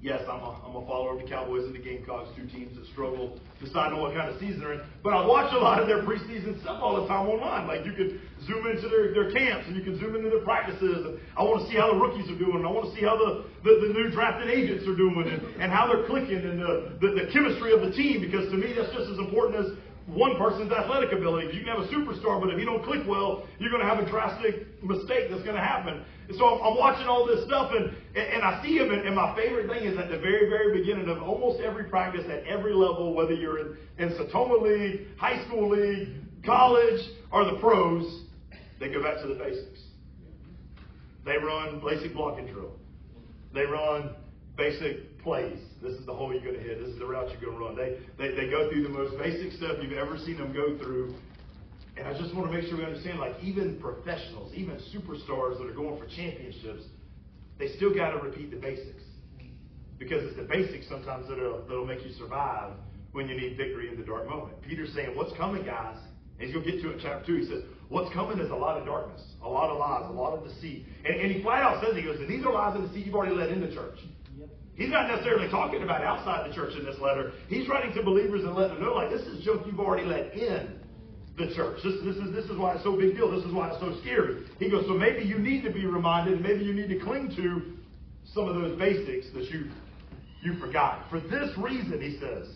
yes, 0.03 0.19
I'm 0.27 0.43
a, 0.43 0.51
I'm 0.67 0.75
a 0.75 0.85
follower 0.85 1.15
of 1.15 1.23
the 1.23 1.29
Cowboys 1.31 1.63
and 1.63 1.73
the 1.73 1.79
Gamecocks, 1.79 2.29
two 2.35 2.45
teams 2.51 2.75
that 2.75 2.85
struggle 2.91 3.39
decide 3.63 3.95
on 3.95 4.03
what 4.03 4.13
kind 4.13 4.27
of 4.27 4.35
season 4.37 4.59
they're 4.59 4.75
in. 4.75 4.83
But 5.01 5.15
I 5.15 5.25
watch 5.25 5.55
a 5.55 5.57
lot 5.57 5.79
of 5.79 5.87
their 5.87 6.03
preseason 6.03 6.59
stuff 6.61 6.83
all 6.83 7.01
the 7.01 7.07
time 7.07 7.25
online. 7.25 7.65
Like 7.65 7.87
you 7.87 7.95
can 7.95 8.19
zoom 8.43 8.67
into 8.67 8.91
their, 8.91 9.15
their 9.15 9.31
camps 9.31 9.65
and 9.71 9.79
you 9.79 9.81
can 9.81 9.97
zoom 9.97 10.19
into 10.19 10.27
their 10.27 10.43
practices. 10.43 11.07
And 11.07 11.17
I 11.39 11.47
want 11.47 11.63
to 11.63 11.71
see 11.71 11.79
how 11.79 11.95
the 11.95 11.99
rookies 12.03 12.27
are 12.27 12.37
doing. 12.37 12.59
And 12.59 12.67
I 12.67 12.71
want 12.75 12.91
to 12.91 12.93
see 12.99 13.07
how 13.07 13.15
the, 13.15 13.47
the, 13.63 13.87
the 13.87 13.89
new 13.95 14.11
drafted 14.11 14.51
agents 14.51 14.83
are 14.83 14.99
doing 14.99 15.23
and, 15.23 15.39
and 15.63 15.71
how 15.71 15.87
they're 15.87 16.05
clicking 16.05 16.43
and 16.43 16.59
the, 16.59 16.99
the, 16.99 17.23
the 17.23 17.25
chemistry 17.31 17.71
of 17.71 17.79
the 17.79 17.95
team. 17.95 18.19
Because 18.19 18.51
to 18.51 18.59
me, 18.59 18.75
that's 18.75 18.91
just 18.91 19.07
as 19.07 19.17
important 19.23 19.63
as 19.63 19.67
one 20.07 20.37
person's 20.37 20.71
athletic 20.71 21.13
ability. 21.13 21.55
You 21.55 21.63
can 21.63 21.75
have 21.75 21.79
a 21.79 21.87
superstar, 21.87 22.39
but 22.39 22.49
if 22.49 22.59
you 22.59 22.65
don't 22.65 22.83
click 22.83 23.01
well, 23.07 23.47
you're 23.59 23.71
going 23.71 23.81
to 23.81 23.87
have 23.87 23.99
a 23.99 24.09
drastic 24.09 24.83
mistake 24.83 25.29
that's 25.29 25.43
going 25.43 25.55
to 25.55 25.63
happen. 25.63 26.03
And 26.27 26.37
so 26.37 26.45
I'm, 26.45 26.61
I'm 26.73 26.77
watching 26.77 27.07
all 27.07 27.25
this 27.25 27.45
stuff, 27.45 27.71
and, 27.71 27.95
and 28.15 28.43
I 28.43 28.61
see 28.63 28.77
him, 28.77 28.91
and, 28.91 29.07
and 29.07 29.15
my 29.15 29.35
favorite 29.35 29.69
thing 29.69 29.85
is 29.87 29.97
at 29.97 30.09
the 30.09 30.17
very, 30.17 30.49
very 30.49 30.77
beginning 30.77 31.07
of 31.09 31.23
almost 31.23 31.61
every 31.61 31.85
practice 31.85 32.25
at 32.29 32.43
every 32.45 32.73
level, 32.73 33.13
whether 33.13 33.33
you're 33.33 33.59
in, 33.59 33.77
in 33.97 34.09
Sertoma 34.09 34.61
League, 34.61 35.07
high 35.17 35.45
school 35.45 35.69
league, 35.69 36.09
college, 36.45 37.01
or 37.31 37.45
the 37.45 37.57
pros, 37.59 38.25
they 38.79 38.89
go 38.89 39.01
back 39.01 39.21
to 39.21 39.27
the 39.27 39.35
basics. 39.35 39.79
They 41.25 41.37
run 41.37 41.81
basic 41.85 42.13
blocking 42.13 42.47
drill. 42.47 42.73
They 43.53 43.63
run 43.63 44.15
basic 44.57 45.12
plays. 45.23 45.57
This 45.81 45.93
is 45.93 46.05
the 46.05 46.13
hole 46.13 46.33
you're 46.33 46.43
going 46.43 46.55
to 46.55 46.61
hit. 46.61 46.79
This 46.79 46.89
is 46.89 46.99
the 46.99 47.05
route 47.05 47.31
you're 47.31 47.41
going 47.41 47.57
to 47.57 47.65
run. 47.65 47.75
They, 47.75 47.97
they, 48.17 48.35
they 48.35 48.49
go 48.49 48.69
through 48.69 48.83
the 48.83 48.89
most 48.89 49.17
basic 49.17 49.53
stuff 49.53 49.77
you've 49.81 49.93
ever 49.93 50.17
seen 50.19 50.37
them 50.37 50.53
go 50.53 50.77
through. 50.77 51.15
And 51.97 52.07
I 52.07 52.17
just 52.19 52.33
want 52.35 52.51
to 52.51 52.57
make 52.57 52.67
sure 52.67 52.77
we 52.77 52.85
understand, 52.85 53.19
like, 53.19 53.35
even 53.41 53.79
professionals, 53.79 54.51
even 54.55 54.75
superstars 54.93 55.59
that 55.59 55.67
are 55.67 55.73
going 55.73 55.97
for 55.99 56.07
championships, 56.07 56.83
they 57.59 57.75
still 57.75 57.93
got 57.93 58.11
to 58.11 58.17
repeat 58.17 58.51
the 58.51 58.57
basics. 58.57 59.03
Because 59.99 60.23
it's 60.23 60.35
the 60.35 60.43
basics 60.43 60.89
sometimes 60.89 61.29
that'll, 61.29 61.61
that'll 61.67 61.85
make 61.85 62.03
you 62.03 62.11
survive 62.13 62.73
when 63.11 63.29
you 63.29 63.39
need 63.39 63.55
victory 63.55 63.89
in 63.89 63.97
the 63.97 64.05
dark 64.05 64.27
moment. 64.27 64.61
Peter's 64.67 64.93
saying, 64.93 65.15
What's 65.15 65.35
coming, 65.37 65.63
guys? 65.63 65.97
And 66.39 66.47
he's 66.47 66.53
going 66.53 66.65
to 66.65 66.71
get 66.71 66.81
to 66.81 66.89
it 66.89 66.93
in 66.93 66.99
chapter 66.99 67.25
2. 67.27 67.35
He 67.35 67.45
says, 67.45 67.63
What's 67.89 68.11
coming 68.11 68.39
is 68.39 68.49
a 68.49 68.55
lot 68.55 68.79
of 68.79 68.85
darkness, 68.85 69.21
a 69.43 69.47
lot 69.47 69.69
of 69.69 69.77
lies, 69.77 70.09
a 70.09 70.13
lot 70.13 70.35
of 70.35 70.43
deceit. 70.43 70.85
And, 71.05 71.21
and 71.21 71.31
he 71.31 71.43
flat 71.43 71.61
out 71.61 71.83
says, 71.83 71.95
He 71.95 72.01
goes, 72.01 72.19
And 72.19 72.27
these 72.27 72.43
are 72.43 72.51
lies 72.51 72.75
and 72.75 72.87
deceit 72.87 73.05
you've 73.05 73.15
already 73.15 73.35
let 73.35 73.49
into 73.49 73.71
church. 73.73 73.99
He's 74.75 74.89
not 74.89 75.07
necessarily 75.07 75.49
talking 75.49 75.83
about 75.83 76.01
outside 76.01 76.49
the 76.49 76.55
church 76.55 76.73
in 76.77 76.83
this 76.83 76.97
letter. 76.99 77.31
He's 77.47 77.67
writing 77.69 77.93
to 77.93 78.03
believers 78.03 78.43
and 78.43 78.55
letting 78.55 78.75
them 78.75 78.85
know, 78.85 78.93
like, 78.93 79.11
this 79.11 79.21
is 79.21 79.43
junk 79.45 79.67
you've 79.67 79.79
already 79.79 80.05
let 80.05 80.33
in 80.33 80.79
the 81.37 81.53
church. 81.55 81.79
This, 81.83 81.93
this, 82.03 82.15
is, 82.17 82.33
this 82.33 82.45
is 82.45 82.57
why 82.57 82.73
it's 82.73 82.83
so 82.83 82.97
big 82.97 83.15
deal. 83.15 83.29
This 83.29 83.45
is 83.45 83.53
why 83.53 83.69
it's 83.69 83.79
so 83.79 83.99
scary. 84.01 84.45
He 84.57 84.69
goes, 84.69 84.85
so 84.87 84.93
maybe 84.93 85.23
you 85.23 85.37
need 85.37 85.63
to 85.63 85.71
be 85.71 85.85
reminded, 85.85 86.33
and 86.35 86.41
maybe 86.41 86.63
you 86.63 86.73
need 86.73 86.89
to 86.89 86.99
cling 86.99 87.29
to 87.35 87.61
some 88.33 88.47
of 88.47 88.55
those 88.55 88.77
basics 88.79 89.27
that 89.33 89.45
you, 89.51 89.69
you 90.41 90.57
forgot. 90.59 91.05
For 91.09 91.19
this 91.19 91.55
reason, 91.57 92.01
he 92.01 92.17
says, 92.19 92.47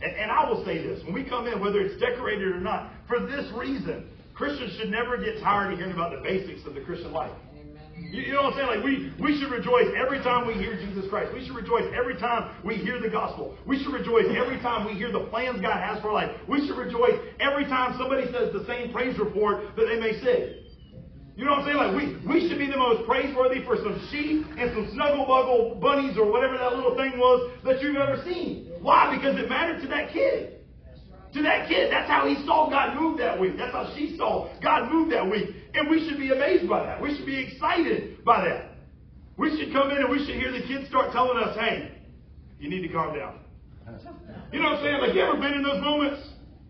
and, 0.00 0.16
and 0.16 0.30
I 0.30 0.48
will 0.48 0.64
say 0.64 0.78
this, 0.82 1.04
when 1.04 1.12
we 1.12 1.24
come 1.24 1.46
in, 1.46 1.60
whether 1.60 1.80
it's 1.80 2.00
decorated 2.00 2.48
or 2.48 2.60
not, 2.60 2.92
for 3.08 3.20
this 3.20 3.50
reason, 3.54 4.08
Christians 4.34 4.76
should 4.78 4.90
never 4.90 5.18
get 5.18 5.40
tired 5.42 5.72
of 5.72 5.78
hearing 5.78 5.92
about 5.92 6.12
the 6.12 6.22
basics 6.22 6.66
of 6.66 6.74
the 6.74 6.80
Christian 6.80 7.12
life. 7.12 7.32
You, 7.96 8.22
you 8.22 8.32
know 8.32 8.42
what 8.42 8.54
I'm 8.54 8.58
saying? 8.58 8.70
Like 8.76 8.84
we, 8.84 9.12
we 9.20 9.40
should 9.40 9.50
rejoice 9.50 9.88
every 9.96 10.20
time 10.20 10.46
we 10.46 10.54
hear 10.54 10.76
Jesus 10.76 11.08
Christ. 11.08 11.32
We 11.32 11.44
should 11.46 11.56
rejoice 11.56 11.84
every 11.96 12.16
time 12.16 12.56
we 12.64 12.76
hear 12.76 13.00
the 13.00 13.08
gospel. 13.08 13.56
We 13.66 13.82
should 13.82 13.92
rejoice 13.92 14.26
every 14.36 14.60
time 14.60 14.86
we 14.86 14.92
hear 14.92 15.12
the 15.12 15.26
plans 15.30 15.60
God 15.60 15.80
has 15.80 16.00
for 16.00 16.08
our 16.08 16.14
life. 16.14 16.30
We 16.48 16.66
should 16.66 16.76
rejoice 16.76 17.18
every 17.40 17.64
time 17.64 17.96
somebody 17.98 18.30
says 18.32 18.52
the 18.52 18.64
same 18.66 18.92
praise 18.92 19.18
report 19.18 19.76
that 19.76 19.86
they 19.86 19.98
may 19.98 20.20
say. 20.20 20.62
You 21.36 21.46
know 21.46 21.52
what 21.52 21.60
I'm 21.60 21.64
saying? 21.64 21.76
Like 21.80 21.94
we, 21.96 22.04
we 22.28 22.48
should 22.48 22.58
be 22.58 22.66
the 22.68 22.76
most 22.76 23.06
praiseworthy 23.08 23.64
for 23.64 23.76
some 23.76 23.96
sheep 24.10 24.44
and 24.58 24.70
some 24.76 24.90
snuggle 24.92 25.24
buggle 25.24 25.80
bunnies 25.80 26.18
or 26.18 26.30
whatever 26.30 26.58
that 26.58 26.76
little 26.76 26.94
thing 26.96 27.16
was 27.16 27.50
that 27.64 27.80
you've 27.80 27.96
ever 27.96 28.22
seen. 28.24 28.72
Why? 28.80 29.16
Because 29.16 29.38
it 29.40 29.48
mattered 29.48 29.80
to 29.82 29.88
that 29.88 30.12
kid. 30.12 30.61
To 31.34 31.42
that 31.42 31.68
kid. 31.68 31.90
That's 31.90 32.08
how 32.10 32.28
he 32.28 32.34
saw 32.44 32.68
God 32.68 33.00
move 33.00 33.18
that 33.18 33.40
week. 33.40 33.56
That's 33.56 33.72
how 33.72 33.92
she 33.96 34.16
saw 34.18 34.52
God 34.62 34.92
move 34.92 35.10
that 35.10 35.28
week. 35.28 35.48
And 35.74 35.88
we 35.88 36.06
should 36.06 36.18
be 36.18 36.30
amazed 36.30 36.68
by 36.68 36.84
that. 36.84 37.00
We 37.00 37.16
should 37.16 37.26
be 37.26 37.38
excited 37.40 38.22
by 38.24 38.44
that. 38.44 38.72
We 39.38 39.56
should 39.56 39.72
come 39.72 39.90
in 39.90 39.96
and 39.96 40.10
we 40.10 40.18
should 40.26 40.36
hear 40.36 40.52
the 40.52 40.60
kids 40.66 40.88
start 40.88 41.12
telling 41.12 41.38
us, 41.38 41.56
hey, 41.56 41.92
you 42.60 42.68
need 42.68 42.86
to 42.86 42.92
calm 42.92 43.16
down. 43.16 43.40
You 44.52 44.60
know 44.60 44.70
what 44.70 44.78
I'm 44.78 44.84
saying? 44.84 45.00
Like, 45.00 45.14
you 45.14 45.22
ever 45.22 45.40
been 45.40 45.54
in 45.54 45.62
those 45.62 45.80
moments? 45.80 46.20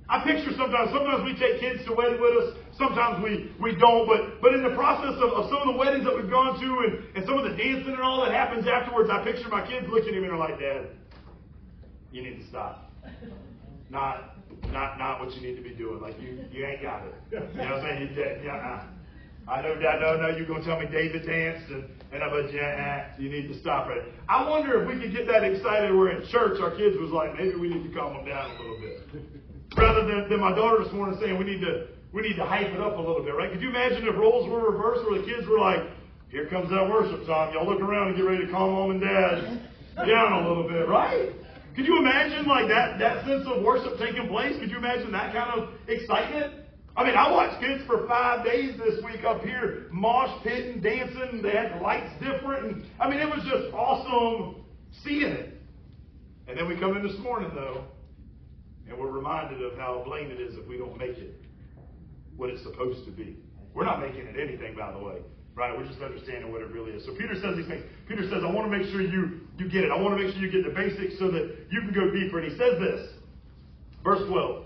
I 0.09 0.23
picture 0.25 0.53
sometimes, 0.57 0.93
sometimes 0.93 1.25
we 1.25 1.35
take 1.39 1.59
kids 1.61 1.85
to 1.87 1.95
wedding 1.95 2.21
with 2.21 2.37
us, 2.37 2.49
sometimes 2.77 3.25
we, 3.25 3.51
we 3.61 3.75
don't, 3.77 4.07
but, 4.07 4.43
but 4.43 4.53
in 4.53 4.63
the 4.63 4.75
process 4.77 5.17
of, 5.17 5.33
of 5.33 5.49
some 5.49 5.65
of 5.65 5.73
the 5.73 5.79
weddings 5.79 6.05
that 6.05 6.15
we've 6.15 6.29
gone 6.29 6.61
to 6.61 6.69
and, 6.85 7.17
and 7.17 7.25
some 7.25 7.39
of 7.39 7.45
the 7.45 7.57
dancing 7.57 7.97
and 7.97 8.03
all 8.03 8.21
that 8.23 8.33
happens 8.33 8.67
afterwards, 8.69 9.09
I 9.11 9.25
picture 9.25 9.49
my 9.49 9.67
kids 9.67 9.87
looking 9.89 10.15
at 10.15 10.21
me 10.21 10.29
and 10.29 10.37
they're 10.37 10.37
like, 10.37 10.59
Dad, 10.61 10.89
you 12.13 12.23
need 12.23 12.41
to 12.41 12.49
stop. 12.49 12.93
Not, 13.89 14.37
not, 14.71 14.99
not 14.99 15.21
what 15.21 15.35
you 15.35 15.43
need 15.43 15.57
to 15.57 15.63
be 15.63 15.75
doing. 15.75 16.01
Like 16.01 16.21
you, 16.21 16.45
you 16.53 16.65
ain't 16.65 16.83
got 16.83 17.03
it. 17.07 17.15
You 17.31 17.39
know 17.41 17.47
what 17.47 17.73
I'm 17.73 17.83
saying? 17.83 18.17
You, 18.17 18.25
yeah, 18.45 18.57
uh, 18.57 19.51
I 19.51 19.61
know, 19.61 19.75
I 19.75 19.99
know, 19.99 20.17
no, 20.21 20.37
you're 20.37 20.47
gonna 20.47 20.65
tell 20.65 20.79
me 20.79 20.87
David 20.87 21.27
danced, 21.27 21.71
and 21.71 21.85
and 22.13 22.23
I'm 22.23 22.31
like, 22.31 22.53
yeah, 22.53 23.11
you 23.19 23.29
need 23.29 23.49
to 23.49 23.59
stop 23.61 23.89
it. 23.91 24.05
I 24.29 24.49
wonder 24.49 24.83
if 24.83 24.89
we 24.89 25.01
could 25.01 25.13
get 25.13 25.27
that 25.27 25.43
excited. 25.45 25.95
Where 25.95 26.11
in 26.11 26.29
church, 26.29 26.61
our 26.61 26.71
kids 26.71 26.97
was 26.99 27.11
like, 27.11 27.35
maybe 27.35 27.57
we 27.57 27.69
need 27.69 27.91
to 27.91 27.99
calm 27.99 28.15
them 28.15 28.27
down 28.27 28.51
a 28.51 28.61
little 28.61 28.79
bit, 28.79 29.01
rather 29.77 30.07
than, 30.07 30.29
than 30.29 30.41
my 30.41 30.55
daughter 30.55 30.85
this 30.85 30.93
morning 30.93 31.19
saying 31.21 31.39
we 31.39 31.45
need 31.45 31.61
to 31.61 31.89
we 32.13 32.23
need 32.23 32.37
to 32.37 32.45
hype 32.45 32.69
it 32.69 32.81
up 32.81 32.97
a 32.97 33.01
little 33.01 33.25
bit, 33.25 33.35
right? 33.35 33.51
Could 33.51 33.63
you 33.63 33.71
imagine 33.71 34.07
if 34.07 34.15
roles 34.17 34.49
were 34.49 34.71
reversed, 34.71 35.09
where 35.09 35.19
the 35.19 35.27
kids 35.27 35.49
were 35.49 35.59
like, 35.59 35.91
here 36.31 36.47
comes 36.47 36.71
that 36.71 36.89
worship 36.89 37.27
time, 37.27 37.53
y'all 37.53 37.67
look 37.67 37.81
around 37.81 38.09
and 38.09 38.17
get 38.17 38.25
ready 38.25 38.47
to 38.47 38.53
calm 38.53 38.73
mom 38.73 38.91
and 38.93 39.01
dad 39.01 39.69
down 40.07 40.45
a 40.45 40.49
little 40.49 40.69
bit, 40.69 40.89
right? 40.89 41.33
Could 41.75 41.87
you 41.87 41.99
imagine 41.99 42.47
like 42.47 42.69
that, 42.69 42.99
that 42.99 43.25
sense 43.25 43.47
of 43.47 43.63
worship 43.63 43.99
taking 43.99 44.29
place? 44.29 44.59
Could 44.61 44.71
you 44.71 44.77
imagine 44.77 45.11
that 45.13 45.33
kind 45.33 45.61
of 45.61 45.71
excitement? 45.89 46.55
I 46.95 47.05
mean, 47.05 47.15
I 47.15 47.31
watched 47.31 47.61
kids 47.61 47.83
for 47.87 48.07
five 48.07 48.45
days 48.45 48.77
this 48.77 49.03
week 49.03 49.25
up 49.25 49.41
here, 49.41 49.87
mosh 49.91 50.43
pitting, 50.43 50.75
and 50.75 50.83
dancing. 50.83 51.41
They 51.43 51.53
had 51.53 51.81
lights 51.81 52.13
different. 52.21 52.67
And, 52.67 52.85
I 53.01 53.09
mean, 53.09 53.21
it 53.21 53.29
was 53.29 53.43
just 53.45 53.73
awesome 53.73 54.65
seeing 55.03 55.33
it. 55.33 55.61
And 56.49 56.59
then 56.59 56.69
we 56.69 56.79
come 56.79 56.95
in 56.97 57.07
this 57.07 57.19
morning, 57.21 57.51
though, 57.55 57.85
and 58.87 58.99
we're 58.99 59.11
reminded 59.11 59.63
of 59.63 59.79
how 59.79 60.03
plain 60.07 60.31
it 60.31 60.41
is 60.41 60.55
if 60.59 60.69
we 60.69 60.77
don't 60.77 60.99
make 60.99 61.17
it 61.17 61.41
what 62.37 62.51
it's 62.51 62.63
supposed 62.63 63.07
to 63.07 63.11
be. 63.11 63.39
We're 63.73 63.85
not 63.85 64.01
making 64.01 64.27
it 64.27 64.37
anything, 64.39 64.77
by 64.77 64.93
the 64.93 64.99
way. 64.99 65.19
Right? 65.55 65.77
We're 65.77 65.87
just 65.87 66.01
understanding 66.01 66.51
what 66.51 66.63
it 66.63 66.73
really 66.73 66.93
is. 66.93 67.05
So 67.05 67.13
Peter 67.13 67.35
says 67.35 67.57
these 67.57 67.69
things. 67.69 67.85
Peter 68.09 68.23
says, 68.25 68.41
I 68.41 68.51
want 68.51 68.71
to 68.71 68.73
make 68.73 68.89
sure 68.89 69.03
you, 69.03 69.45
you 69.59 69.69
get 69.69 69.85
it. 69.85 69.91
I 69.93 70.01
want 70.01 70.17
to 70.17 70.25
make 70.25 70.33
sure 70.33 70.41
you 70.41 70.51
get 70.51 70.65
the 70.65 70.75
basics 70.75 71.19
so 71.19 71.31
that 71.31 71.69
you 71.71 71.81
can 71.83 71.93
go 71.93 72.11
deeper. 72.11 72.41
And 72.41 72.51
he 72.51 72.57
says 72.57 72.81
this, 72.81 73.13
verse 74.03 74.27
12. 74.29 74.65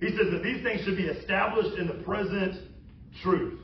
He 0.00 0.08
says 0.16 0.32
that 0.32 0.42
these 0.42 0.62
things 0.64 0.82
should 0.82 0.96
be 0.96 1.06
established 1.06 1.78
in 1.78 1.86
the 1.86 2.02
present 2.02 2.56
truth. 3.22 3.60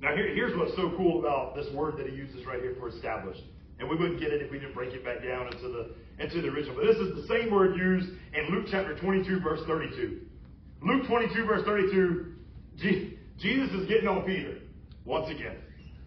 Now, 0.00 0.14
here, 0.14 0.34
here's 0.34 0.56
what's 0.56 0.76
so 0.76 0.92
cool 0.96 1.20
about 1.20 1.56
this 1.56 1.66
word 1.74 1.96
that 1.98 2.06
he 2.06 2.14
uses 2.14 2.44
right 2.46 2.60
here 2.60 2.76
for 2.78 2.88
established. 2.88 3.42
And 3.78 3.88
we 3.88 3.96
wouldn't 3.96 4.20
get 4.20 4.30
it 4.32 4.42
if 4.42 4.50
we 4.50 4.58
didn't 4.58 4.74
break 4.74 4.92
it 4.92 5.04
back 5.04 5.24
down 5.24 5.46
into 5.46 5.68
the, 5.68 5.94
into 6.22 6.42
the 6.42 6.48
original. 6.48 6.76
But 6.76 6.86
this 6.86 6.96
is 6.96 7.16
the 7.16 7.26
same 7.26 7.50
word 7.50 7.76
used 7.76 8.10
in 8.34 8.54
Luke 8.54 8.66
chapter 8.70 8.96
22, 8.98 9.40
verse 9.40 9.60
32. 9.66 10.20
Luke 10.82 11.06
22, 11.06 11.44
verse 11.46 11.64
32, 11.64 12.34
Jesus 13.38 13.70
is 13.72 13.88
getting 13.88 14.08
on 14.08 14.24
Peter 14.24 14.58
once 15.04 15.30
again. 15.30 15.56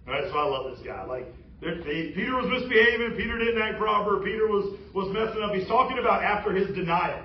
Right, 0.08 0.24
so 0.32 0.38
I 0.38 0.46
love 0.46 0.72
this 0.76 0.86
guy. 0.86 1.04
Like, 1.06 1.26
they, 1.62 2.14
Peter 2.14 2.36
was 2.36 2.46
misbehaving. 2.46 3.18
Peter 3.18 3.40
didn't 3.40 3.62
act 3.62 3.80
proper. 3.80 4.20
Peter 4.20 4.48
was, 4.48 4.78
was 4.94 5.10
messing 5.14 5.42
up. 5.42 5.54
He's 5.54 5.68
talking 5.68 5.98
about 5.98 6.22
after 6.24 6.54
his 6.54 6.76
denial. 6.76 7.24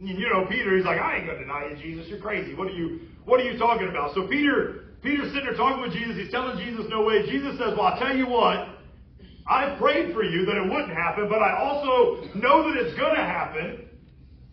You 0.00 0.28
know, 0.30 0.46
Peter, 0.48 0.76
he's 0.76 0.86
like, 0.86 0.98
I 0.98 1.18
ain't 1.18 1.26
gonna 1.26 1.40
deny 1.40 1.70
you, 1.70 1.76
Jesus. 1.76 2.08
You're 2.08 2.20
crazy. 2.20 2.54
What 2.54 2.68
are 2.68 2.76
you, 2.76 3.00
what 3.24 3.40
are 3.40 3.44
you 3.44 3.58
talking 3.58 3.88
about? 3.88 4.14
So 4.14 4.26
Peter, 4.26 4.96
Peter's 5.02 5.32
sitting 5.32 5.44
there 5.44 5.54
talking 5.54 5.82
with 5.82 5.92
Jesus. 5.92 6.16
He's 6.16 6.30
telling 6.30 6.58
Jesus, 6.58 6.86
no 6.88 7.04
way. 7.04 7.28
Jesus 7.28 7.58
says, 7.58 7.76
well, 7.76 7.92
I'll 7.92 8.00
tell 8.00 8.16
you 8.16 8.26
what. 8.26 8.68
I 9.46 9.76
prayed 9.78 10.14
for 10.14 10.24
you 10.24 10.46
that 10.46 10.56
it 10.56 10.64
wouldn't 10.64 10.96
happen, 10.96 11.28
but 11.28 11.42
I 11.42 11.60
also 11.60 12.24
know 12.34 12.64
that 12.64 12.80
it's 12.80 12.98
gonna 12.98 13.22
happen. 13.22 13.86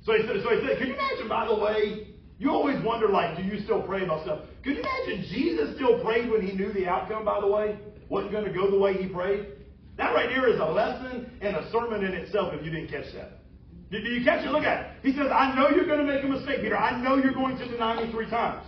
So 0.03 0.13
he 0.13 0.27
said, 0.27 0.43
so 0.43 0.49
he 0.51 0.67
said, 0.67 0.77
can 0.77 0.87
you 0.87 0.95
imagine, 0.95 1.29
by 1.29 1.47
the 1.47 1.55
way, 1.55 2.10
you 2.41 2.49
always 2.49 2.83
wonder, 2.83 3.07
like, 3.07 3.37
do 3.37 3.43
you 3.43 3.59
still 3.59 3.83
pray 3.83 4.03
about 4.03 4.23
stuff? 4.23 4.39
Could 4.63 4.77
you 4.77 4.81
imagine 4.81 5.29
Jesus 5.29 5.75
still 5.75 6.03
prayed 6.03 6.27
when 6.27 6.41
he 6.41 6.53
knew 6.53 6.73
the 6.73 6.87
outcome, 6.87 7.23
by 7.23 7.39
the 7.39 7.45
way? 7.45 7.77
Wasn't 8.09 8.31
going 8.31 8.45
to 8.45 8.51
go 8.51 8.71
the 8.71 8.79
way 8.79 8.95
he 8.97 9.07
prayed? 9.07 9.45
That 9.97 10.15
right 10.15 10.27
here 10.27 10.47
is 10.47 10.59
a 10.59 10.65
lesson 10.65 11.29
and 11.39 11.55
a 11.55 11.71
sermon 11.71 12.03
in 12.03 12.13
itself 12.13 12.51
if 12.55 12.65
you 12.65 12.71
didn't 12.71 12.89
catch 12.89 13.13
that. 13.13 13.43
Did 13.91 14.05
you 14.05 14.25
catch 14.25 14.43
it? 14.43 14.49
Look 14.49 14.63
at 14.63 14.79
it. 14.81 14.87
He 15.03 15.11
says, 15.11 15.27
I 15.31 15.53
know 15.53 15.69
you're 15.69 15.85
going 15.85 15.99
to 15.99 16.11
make 16.11 16.23
a 16.23 16.27
mistake, 16.27 16.61
Peter. 16.61 16.75
I 16.75 16.99
know 16.99 17.17
you're 17.17 17.35
going 17.35 17.59
to 17.59 17.67
deny 17.67 18.03
me 18.03 18.11
three 18.11 18.27
times. 18.27 18.65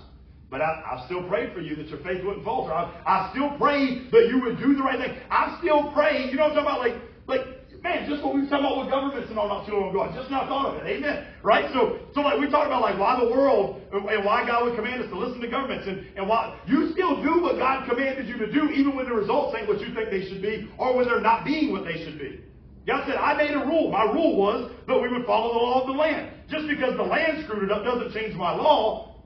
But 0.52 0.62
I, 0.62 0.66
I 0.66 1.06
still 1.08 1.28
prayed 1.28 1.52
for 1.54 1.62
you 1.62 1.76
that 1.76 1.88
your 1.88 1.98
faith 2.02 2.24
wouldn't 2.24 2.46
falter. 2.46 2.72
I, 2.72 2.94
I 3.08 3.32
still 3.32 3.58
prayed 3.58 4.12
that 4.12 4.28
you 4.30 4.40
would 4.44 4.60
do 4.60 4.76
the 4.76 4.84
right 4.84 5.00
thing. 5.00 5.18
I 5.32 5.58
still 5.60 5.92
prayed. 5.94 6.30
You 6.30 6.38
know 6.38 6.50
what 6.50 6.60
I'm 6.60 6.64
talking 6.64 6.92
about? 6.92 7.28
Like, 7.28 7.42
like 7.42 7.53
Man, 7.84 8.08
just 8.08 8.24
what 8.24 8.34
we 8.34 8.42
were 8.42 8.48
talking 8.48 8.64
about 8.64 8.80
with 8.80 8.90
governments 8.90 9.28
and 9.28 9.38
all 9.38 9.52
not 9.52 9.68
too 9.68 9.76
oh, 9.76 9.80
long 9.82 9.90
ago. 9.92 10.08
I 10.08 10.16
just 10.16 10.32
now 10.32 10.48
thought 10.48 10.72
of 10.72 10.80
it. 10.80 10.88
Amen. 10.88 11.28
Right? 11.44 11.68
So, 11.76 12.00
so 12.16 12.22
like 12.22 12.40
we 12.40 12.48
talked 12.50 12.68
about 12.72 12.80
like 12.82 12.98
why 12.98 13.20
the 13.20 13.28
world 13.28 13.84
and 13.92 14.24
why 14.24 14.48
God 14.48 14.64
would 14.64 14.80
command 14.80 15.04
us 15.04 15.10
to 15.12 15.20
listen 15.20 15.44
to 15.44 15.52
governments 15.52 15.84
and, 15.86 16.08
and 16.16 16.24
why 16.24 16.58
you 16.66 16.94
still 16.96 17.22
do 17.22 17.44
what 17.44 17.60
God 17.60 17.84
commanded 17.90 18.26
you 18.26 18.40
to 18.40 18.48
do 18.48 18.72
even 18.72 18.96
when 18.96 19.06
the 19.06 19.12
results 19.12 19.54
ain't 19.60 19.68
what 19.68 19.82
you 19.82 19.94
think 19.94 20.10
they 20.10 20.24
should 20.32 20.42
be 20.42 20.72
or 20.80 20.96
when 20.96 21.12
they're 21.12 21.20
not 21.20 21.44
being 21.44 21.76
what 21.76 21.84
they 21.84 22.00
should 22.08 22.18
be. 22.18 22.40
God 22.88 23.04
said, 23.06 23.16
I 23.16 23.36
made 23.36 23.52
a 23.52 23.60
rule. 23.60 23.92
My 23.92 24.04
rule 24.04 24.38
was 24.38 24.72
that 24.88 24.96
we 24.96 25.12
would 25.12 25.26
follow 25.26 25.52
the 25.52 25.60
law 25.60 25.82
of 25.82 25.88
the 25.88 25.94
land. 25.94 26.32
Just 26.48 26.68
because 26.68 26.96
the 26.96 27.04
land 27.04 27.44
screwed 27.44 27.64
it 27.64 27.72
up 27.72 27.84
doesn't 27.84 28.14
change 28.14 28.34
my 28.36 28.56
law. 28.56 29.20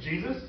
Jesus, 0.00 0.42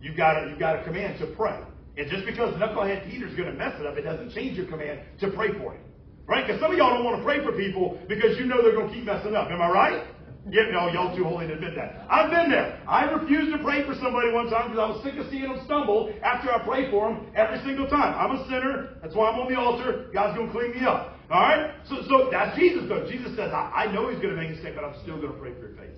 you've 0.00 0.16
got 0.16 0.36
a, 0.36 0.48
you've 0.48 0.58
got 0.58 0.80
a 0.80 0.84
command 0.84 1.18
to 1.20 1.26
pray. 1.34 1.60
And 1.96 2.10
just 2.10 2.24
because 2.24 2.54
knucklehead 2.54 3.10
Peter's 3.10 3.34
going 3.36 3.50
to 3.50 3.56
mess 3.56 3.74
it 3.80 3.86
up, 3.86 3.96
it 3.96 4.02
doesn't 4.02 4.32
change 4.32 4.56
your 4.56 4.66
command 4.66 5.00
to 5.20 5.30
pray 5.30 5.48
for 5.48 5.74
him. 5.74 5.82
Right? 6.26 6.46
Because 6.46 6.60
some 6.60 6.70
of 6.70 6.78
y'all 6.78 6.94
don't 6.94 7.04
want 7.04 7.18
to 7.18 7.24
pray 7.24 7.44
for 7.44 7.52
people 7.52 7.98
because 8.08 8.38
you 8.38 8.46
know 8.46 8.62
they're 8.62 8.74
going 8.74 8.88
to 8.88 8.94
keep 8.94 9.04
messing 9.04 9.34
up. 9.34 9.50
Am 9.50 9.60
I 9.60 9.68
right? 9.68 10.06
Yeah, 10.48 10.72
no, 10.72 10.88
y'all 10.88 11.14
too 11.14 11.24
holy 11.24 11.46
to 11.48 11.54
admit 11.54 11.74
that. 11.76 12.06
I've 12.08 12.30
been 12.30 12.50
there. 12.50 12.80
I 12.88 13.04
refused 13.04 13.52
to 13.52 13.62
pray 13.62 13.84
for 13.84 13.94
somebody 14.00 14.32
one 14.32 14.48
time 14.48 14.70
because 14.70 14.80
I 14.80 14.88
was 14.88 15.04
sick 15.04 15.20
of 15.20 15.28
seeing 15.28 15.52
them 15.52 15.60
stumble 15.66 16.14
after 16.24 16.50
I 16.50 16.64
pray 16.64 16.90
for 16.90 17.12
them 17.12 17.26
every 17.36 17.60
single 17.60 17.86
time. 17.88 18.16
I'm 18.16 18.38
a 18.38 18.44
sinner. 18.48 18.96
That's 19.02 19.14
why 19.14 19.30
I'm 19.30 19.38
on 19.38 19.52
the 19.52 19.58
altar. 19.58 20.08
God's 20.14 20.38
going 20.38 20.48
to 20.48 20.52
clean 20.52 20.72
me 20.72 20.86
up. 20.86 21.18
All 21.30 21.40
right? 21.42 21.74
So, 21.88 22.02
so 22.08 22.28
that's 22.32 22.56
Jesus, 22.56 22.88
though. 22.88 23.06
Jesus 23.10 23.36
says, 23.36 23.52
I, 23.52 23.84
I 23.86 23.92
know 23.92 24.08
he's 24.08 24.18
going 24.18 24.34
to 24.34 24.40
make 24.40 24.48
a 24.48 24.54
mistake, 24.54 24.74
but 24.74 24.84
I'm 24.84 24.96
still 25.02 25.20
going 25.20 25.32
to 25.32 25.38
pray 25.38 25.52
for 25.52 25.68
your 25.68 25.76
faith. 25.76 25.94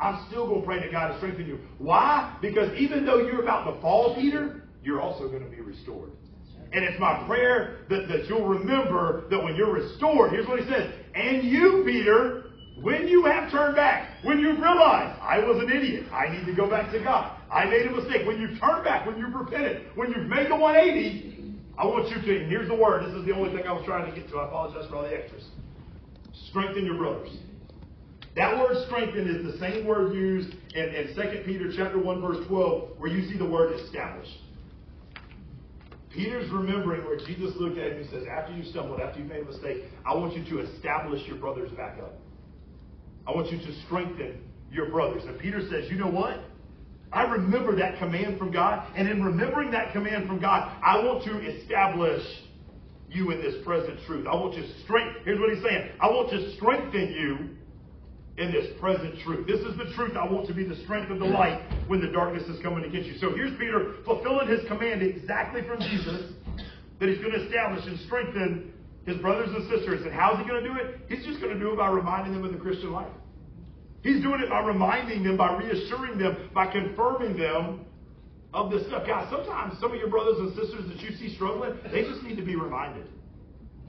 I'm 0.00 0.26
still 0.28 0.48
going 0.48 0.62
to 0.62 0.66
pray 0.66 0.80
to 0.80 0.90
God 0.90 1.08
to 1.08 1.16
strengthen 1.18 1.46
you. 1.46 1.60
Why? 1.76 2.36
Because 2.40 2.72
even 2.78 3.04
though 3.04 3.18
you're 3.18 3.42
about 3.42 3.70
to 3.70 3.80
fall, 3.82 4.16
Peter, 4.16 4.64
you're 4.82 5.00
also 5.00 5.28
going 5.28 5.44
to 5.44 5.50
be 5.50 5.60
restored. 5.60 6.12
And 6.72 6.84
it's 6.84 7.00
my 7.00 7.24
prayer 7.26 7.78
that, 7.88 8.08
that 8.08 8.26
you'll 8.28 8.46
remember 8.46 9.28
that 9.28 9.42
when 9.42 9.56
you're 9.56 9.72
restored, 9.72 10.30
here's 10.30 10.46
what 10.46 10.60
he 10.60 10.68
says, 10.68 10.92
and 11.14 11.42
you, 11.42 11.82
Peter, 11.84 12.44
when 12.80 13.08
you 13.08 13.24
have 13.24 13.50
turned 13.50 13.76
back, 13.76 14.22
when 14.22 14.38
you 14.38 14.50
realize 14.52 15.18
I 15.20 15.40
was 15.40 15.62
an 15.62 15.70
idiot, 15.70 16.06
I 16.12 16.28
need 16.28 16.46
to 16.46 16.54
go 16.54 16.70
back 16.70 16.92
to 16.92 17.00
God. 17.00 17.36
I 17.52 17.64
made 17.64 17.86
a 17.86 17.90
mistake. 17.90 18.26
When 18.26 18.40
you 18.40 18.58
turn 18.58 18.84
back, 18.84 19.06
when 19.06 19.18
you've 19.18 19.34
repented, 19.34 19.88
when 19.96 20.12
you've 20.12 20.28
made 20.28 20.48
the 20.48 20.56
180, 20.56 21.56
I 21.76 21.86
want 21.86 22.08
you 22.08 22.16
to, 22.16 22.46
here's 22.46 22.68
the 22.68 22.74
word. 22.74 23.04
This 23.04 23.14
is 23.14 23.26
the 23.26 23.32
only 23.32 23.54
thing 23.54 23.66
I 23.66 23.72
was 23.72 23.84
trying 23.84 24.08
to 24.08 24.18
get 24.18 24.30
to. 24.30 24.38
I 24.38 24.46
apologize 24.46 24.88
for 24.88 24.96
all 24.96 25.02
the 25.02 25.14
extras. 25.14 25.44
Strengthen 26.48 26.84
your 26.84 26.96
brothers. 26.96 27.30
That 28.36 28.56
word 28.58 28.76
strengthen 28.86 29.26
is 29.26 29.52
the 29.52 29.58
same 29.58 29.86
word 29.86 30.14
used 30.14 30.54
in, 30.74 30.84
in 30.94 31.14
2 31.14 31.42
Peter 31.44 31.72
chapter 31.76 31.98
1, 31.98 32.20
verse 32.20 32.46
12, 32.46 32.90
where 32.98 33.10
you 33.10 33.28
see 33.28 33.36
the 33.36 33.48
word 33.48 33.78
established. 33.80 34.38
Peter's 36.10 36.50
remembering 36.50 37.04
where 37.04 37.18
Jesus 37.18 37.54
looked 37.56 37.78
at 37.78 37.92
him 37.92 37.98
and 37.98 38.10
says, 38.10 38.24
After 38.30 38.52
you 38.52 38.64
stumbled, 38.70 39.00
after 39.00 39.20
you 39.20 39.26
made 39.26 39.42
a 39.42 39.44
mistake, 39.44 39.84
I 40.04 40.14
want 40.14 40.36
you 40.36 40.44
to 40.44 40.60
establish 40.60 41.26
your 41.26 41.36
brothers 41.36 41.70
back 41.72 41.98
up. 41.98 42.14
I 43.26 43.32
want 43.32 43.52
you 43.52 43.58
to 43.58 43.82
strengthen 43.86 44.42
your 44.72 44.90
brothers. 44.90 45.22
And 45.24 45.38
Peter 45.38 45.60
says, 45.70 45.88
You 45.88 45.98
know 45.98 46.10
what? 46.10 46.40
I 47.12 47.22
remember 47.22 47.76
that 47.76 47.98
command 47.98 48.38
from 48.38 48.52
God. 48.52 48.86
And 48.96 49.08
in 49.08 49.22
remembering 49.22 49.70
that 49.72 49.92
command 49.92 50.26
from 50.26 50.40
God, 50.40 50.76
I 50.84 51.02
want 51.02 51.24
to 51.24 51.38
establish 51.38 52.22
you 53.08 53.30
in 53.30 53.40
this 53.40 53.64
present 53.64 53.98
truth. 54.06 54.26
I 54.26 54.34
want 54.34 54.56
you 54.56 54.62
to 54.62 54.80
strengthen. 54.82 55.22
Here's 55.24 55.38
what 55.38 55.52
he's 55.52 55.62
saying 55.62 55.90
I 56.00 56.06
want 56.06 56.30
to 56.30 56.54
strengthen 56.56 57.12
you 57.12 57.56
in 58.40 58.50
this 58.50 58.66
present 58.80 59.20
truth. 59.20 59.46
This 59.46 59.60
is 59.60 59.76
the 59.76 59.92
truth 59.94 60.16
I 60.16 60.24
want 60.24 60.46
to 60.48 60.54
be 60.54 60.64
the 60.64 60.76
strength 60.84 61.10
of 61.10 61.18
the 61.18 61.26
light 61.26 61.60
when 61.88 62.00
the 62.00 62.08
darkness 62.08 62.48
is 62.48 62.60
coming 62.62 62.84
against 62.84 63.06
you. 63.06 63.18
So 63.18 63.34
here's 63.34 63.56
Peter 63.58 63.96
fulfilling 64.04 64.48
his 64.48 64.66
command 64.66 65.02
exactly 65.02 65.60
from 65.68 65.78
Jesus 65.80 66.32
that 66.98 67.08
he's 67.08 67.18
going 67.18 67.32
to 67.32 67.44
establish 67.44 67.84
and 67.84 68.00
strengthen 68.00 68.72
his 69.04 69.18
brothers 69.18 69.50
and 69.54 69.68
sisters. 69.68 70.06
And 70.06 70.14
how's 70.14 70.38
he 70.38 70.48
going 70.48 70.64
to 70.64 70.68
do 70.68 70.74
it? 70.80 71.00
He's 71.08 71.24
just 71.24 71.40
going 71.40 71.52
to 71.52 71.60
do 71.60 71.72
it 71.72 71.76
by 71.76 71.88
reminding 71.88 72.32
them 72.32 72.44
of 72.44 72.52
the 72.52 72.58
Christian 72.58 72.92
life. 72.92 73.12
He's 74.02 74.22
doing 74.22 74.40
it 74.40 74.48
by 74.48 74.60
reminding 74.60 75.22
them, 75.22 75.36
by 75.36 75.56
reassuring 75.58 76.18
them, 76.18 76.48
by 76.54 76.72
confirming 76.72 77.36
them 77.36 77.84
of 78.54 78.70
this 78.70 78.86
stuff. 78.86 79.06
Guys, 79.06 79.28
sometimes 79.30 79.78
some 79.80 79.92
of 79.92 79.98
your 79.98 80.08
brothers 80.08 80.38
and 80.38 80.48
sisters 80.56 80.88
that 80.88 81.00
you 81.00 81.14
see 81.16 81.34
struggling, 81.36 81.78
they 81.92 82.02
just 82.04 82.22
need 82.22 82.36
to 82.36 82.42
be 82.42 82.56
reminded. 82.56 83.06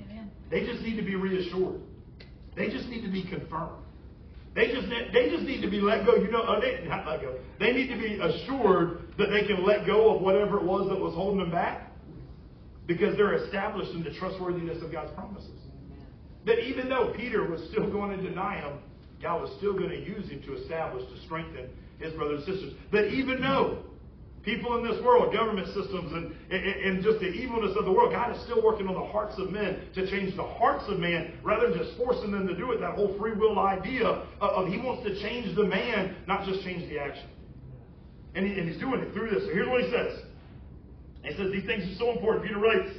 Amen. 0.04 0.30
They 0.50 0.66
just 0.66 0.82
need 0.82 0.98
to 0.98 1.04
be 1.04 1.16
reassured. 1.16 1.80
They 2.58 2.68
just 2.68 2.88
need 2.88 3.02
to 3.04 3.10
be 3.10 3.24
confirmed. 3.24 3.86
They 4.54 4.68
just 4.68 4.88
they 5.14 5.30
just 5.30 5.44
need 5.44 5.62
to 5.62 5.70
be 5.70 5.80
let 5.80 6.06
go. 6.06 6.16
You 6.16 6.30
know, 6.30 6.42
uh, 6.42 6.60
they 6.60 6.84
not 6.88 7.08
let 7.08 7.22
go. 7.22 7.36
They 7.60 7.72
need 7.72 7.88
to 7.88 7.98
be 7.98 8.20
assured 8.20 9.16
that 9.18 9.28
they 9.28 9.48
can 9.48 9.66
let 9.66 9.86
go 9.86 10.16
of 10.16 10.22
whatever 10.22 10.58
it 10.58 10.64
was 10.64 10.90
that 10.90 11.00
was 11.00 11.14
holding 11.14 11.40
them 11.40 11.52
back, 11.52 11.92
because 12.86 13.16
they're 13.16 13.36
established 13.46 13.92
in 13.92 14.04
the 14.04 14.12
trustworthiness 14.12 14.84
of 14.84 14.92
God's 14.92 15.12
promises. 15.14 15.58
That 16.46 16.60
even 16.60 16.90
though 16.90 17.14
Peter 17.16 17.50
was 17.50 17.62
still 17.72 17.90
going 17.90 18.18
to 18.18 18.22
deny 18.22 18.60
him, 18.60 18.80
God 19.22 19.42
was 19.42 19.52
still 19.58 19.74
going 19.74 19.92
to 19.92 20.00
use 20.00 20.28
him 20.30 20.42
to 20.44 20.58
establish, 20.58 21.08
to 21.08 21.26
strengthen 21.26 21.70
his 22.00 22.12
brothers 22.14 22.44
and 22.46 22.56
sisters. 22.56 22.74
That 22.92 23.08
even 23.08 23.40
though 23.40 23.84
people 24.44 24.78
in 24.78 24.84
this 24.84 25.02
world, 25.04 25.34
government 25.34 25.68
systems, 25.68 26.12
and, 26.14 26.34
and, 26.50 26.66
and, 26.66 27.04
just 27.04 27.20
the 27.20 27.28
evilness 27.28 27.76
of 27.78 27.86
the 27.86 27.92
world. 27.92 28.12
God 28.12 28.36
is 28.36 28.42
still 28.44 28.64
working 28.64 28.88
on 28.88 28.96
the 28.96 29.12
hearts 29.12 29.36
of 29.38 29.52
men 29.52 29.82
to 29.96 30.10
change 30.10 30.36
the 30.36 30.44
hearts 30.44 30.86
of 30.88 31.00
man 31.00 31.34
rather 31.44 31.70
than 31.70 31.78
just 31.78 31.98
forcing 31.98 32.32
them 32.32 32.48
to 32.48 32.56
do 32.56 32.72
it. 32.72 32.80
That 32.80 32.96
whole 32.96 33.18
free 33.20 33.34
will 33.34 33.60
idea 33.60 34.06
of, 34.06 34.28
of 34.42 34.68
He 34.68 34.78
wants 34.78 35.04
to 35.08 35.20
change 35.22 35.56
the 35.56 35.66
man, 35.66 36.16
not 36.28 36.46
just 36.46 36.64
change 36.64 36.90
the 36.90 37.00
action. 37.00 37.30
And, 38.36 38.46
he, 38.46 38.60
and 38.60 38.70
He's 38.70 38.80
doing 38.80 39.02
it 39.02 39.14
through 39.14 39.30
this. 39.30 39.44
So 39.44 39.54
here's 39.54 39.70
what 39.70 39.84
He 39.84 39.92
says 39.92 40.20
He 41.24 41.32
says 41.38 41.52
these 41.52 41.66
things 41.66 41.84
are 41.84 41.98
so 42.00 42.12
important. 42.12 42.46
Peter 42.46 42.60
writes, 42.60 42.98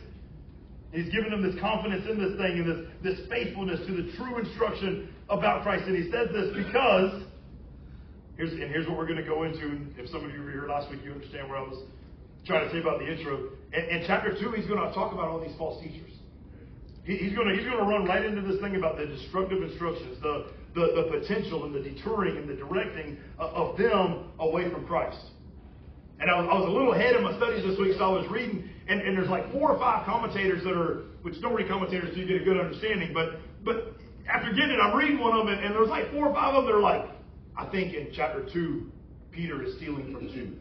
He's 0.93 1.09
given 1.09 1.31
them 1.31 1.43
this 1.43 1.59
confidence 1.59 2.05
in 2.09 2.21
this 2.21 2.37
thing 2.37 2.61
and 2.61 2.69
this, 2.69 3.17
this 3.17 3.29
faithfulness 3.29 3.81
to 3.87 3.93
the 3.97 4.13
true 4.13 4.39
instruction 4.39 5.09
about 5.31 5.63
Christ. 5.63 5.85
And 5.89 5.97
he 5.97 6.11
says 6.11 6.29
this 6.33 6.55
because 6.55 7.25
Here's, 8.43 8.59
and 8.59 8.75
here's 8.75 8.89
what 8.89 8.99
we're 8.99 9.07
going 9.07 9.23
to 9.23 9.25
go 9.25 9.45
into. 9.45 9.79
If 9.97 10.11
some 10.11 10.25
of 10.25 10.35
you 10.35 10.43
were 10.43 10.51
here 10.51 10.67
last 10.67 10.91
week, 10.91 10.99
you 11.05 11.13
understand 11.13 11.49
where 11.49 11.59
I 11.59 11.63
was 11.63 11.79
trying 12.45 12.67
to 12.67 12.75
say 12.75 12.81
about 12.81 12.99
the 12.99 13.07
intro. 13.07 13.55
In, 13.71 13.83
in 13.87 14.03
chapter 14.05 14.35
2, 14.35 14.51
he's 14.59 14.67
going 14.67 14.83
to 14.83 14.93
talk 14.93 15.13
about 15.13 15.31
all 15.31 15.39
these 15.39 15.55
false 15.57 15.81
teachers. 15.81 16.11
He, 17.05 17.23
he's 17.23 17.39
going 17.39 17.47
to 17.47 17.55
he's 17.55 17.63
going 17.63 17.79
to 17.79 17.87
run 17.87 18.05
right 18.05 18.25
into 18.27 18.43
this 18.43 18.61
thing 18.61 18.75
about 18.75 18.99
the 18.99 19.07
destructive 19.07 19.63
instructions, 19.63 20.19
the, 20.27 20.51
the, 20.75 20.91
the 20.91 21.21
potential 21.23 21.71
and 21.71 21.73
the 21.73 21.87
deterring 21.87 22.37
and 22.37 22.49
the 22.51 22.59
directing 22.59 23.17
of, 23.39 23.55
of 23.55 23.79
them 23.79 24.35
away 24.41 24.69
from 24.75 24.91
Christ. 24.91 25.23
And 26.19 26.27
I 26.29 26.43
was, 26.43 26.51
I 26.51 26.55
was, 26.59 26.67
a 26.67 26.75
little 26.75 26.95
ahead 26.99 27.15
in 27.15 27.23
my 27.23 27.39
studies 27.39 27.63
this 27.63 27.79
week, 27.79 27.95
so 27.95 28.11
I 28.11 28.11
was 28.11 28.27
reading, 28.27 28.69
and, 28.89 29.03
and 29.03 29.15
there's 29.17 29.31
like 29.31 29.55
four 29.55 29.71
or 29.71 29.79
five 29.79 30.03
commentators 30.03 30.67
that 30.67 30.75
are, 30.75 31.07
which 31.23 31.39
don't 31.39 31.55
read 31.55 31.71
commentators 31.71 32.11
so 32.11 32.19
you 32.19 32.27
get 32.27 32.43
a 32.43 32.45
good 32.45 32.59
understanding, 32.59 33.15
but 33.15 33.39
but 33.63 33.95
after 34.27 34.51
getting 34.51 34.75
it, 34.75 34.83
I'm 34.83 34.99
reading 34.99 35.23
one 35.23 35.31
of 35.31 35.47
them, 35.47 35.55
and, 35.55 35.63
and 35.63 35.79
there's 35.79 35.95
like 35.95 36.11
four 36.11 36.27
or 36.27 36.35
five 36.35 36.59
of 36.59 36.67
them 36.67 36.75
that 36.75 36.79
are 36.79 36.83
like, 36.83 37.07
I 37.57 37.67
think 37.67 37.95
in 37.95 38.09
chapter 38.15 38.47
2, 38.53 38.91
Peter 39.31 39.63
is 39.63 39.77
stealing 39.77 40.13
from 40.13 40.29
Jude. 40.29 40.59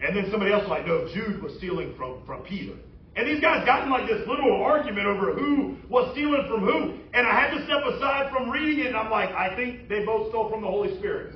And 0.00 0.16
then 0.16 0.28
somebody 0.30 0.52
else 0.52 0.68
like, 0.68 0.86
no, 0.86 1.08
Jude 1.12 1.42
was 1.42 1.56
stealing 1.58 1.94
from, 1.96 2.24
from 2.24 2.42
Peter. 2.42 2.74
And 3.16 3.26
these 3.26 3.40
guys 3.40 3.66
got 3.66 3.82
in 3.82 3.90
like 3.90 4.06
this 4.06 4.22
little 4.28 4.62
argument 4.62 5.06
over 5.06 5.34
who 5.34 5.76
was 5.88 6.12
stealing 6.12 6.46
from 6.48 6.60
who. 6.60 6.94
And 7.12 7.26
I 7.26 7.34
had 7.34 7.50
to 7.58 7.64
step 7.66 7.82
aside 7.84 8.30
from 8.30 8.48
reading 8.48 8.84
it, 8.84 8.86
and 8.88 8.96
I'm 8.96 9.10
like, 9.10 9.30
I 9.30 9.56
think 9.56 9.88
they 9.88 10.04
both 10.04 10.30
stole 10.30 10.48
from 10.50 10.62
the 10.62 10.68
Holy 10.68 10.96
Spirit. 10.98 11.34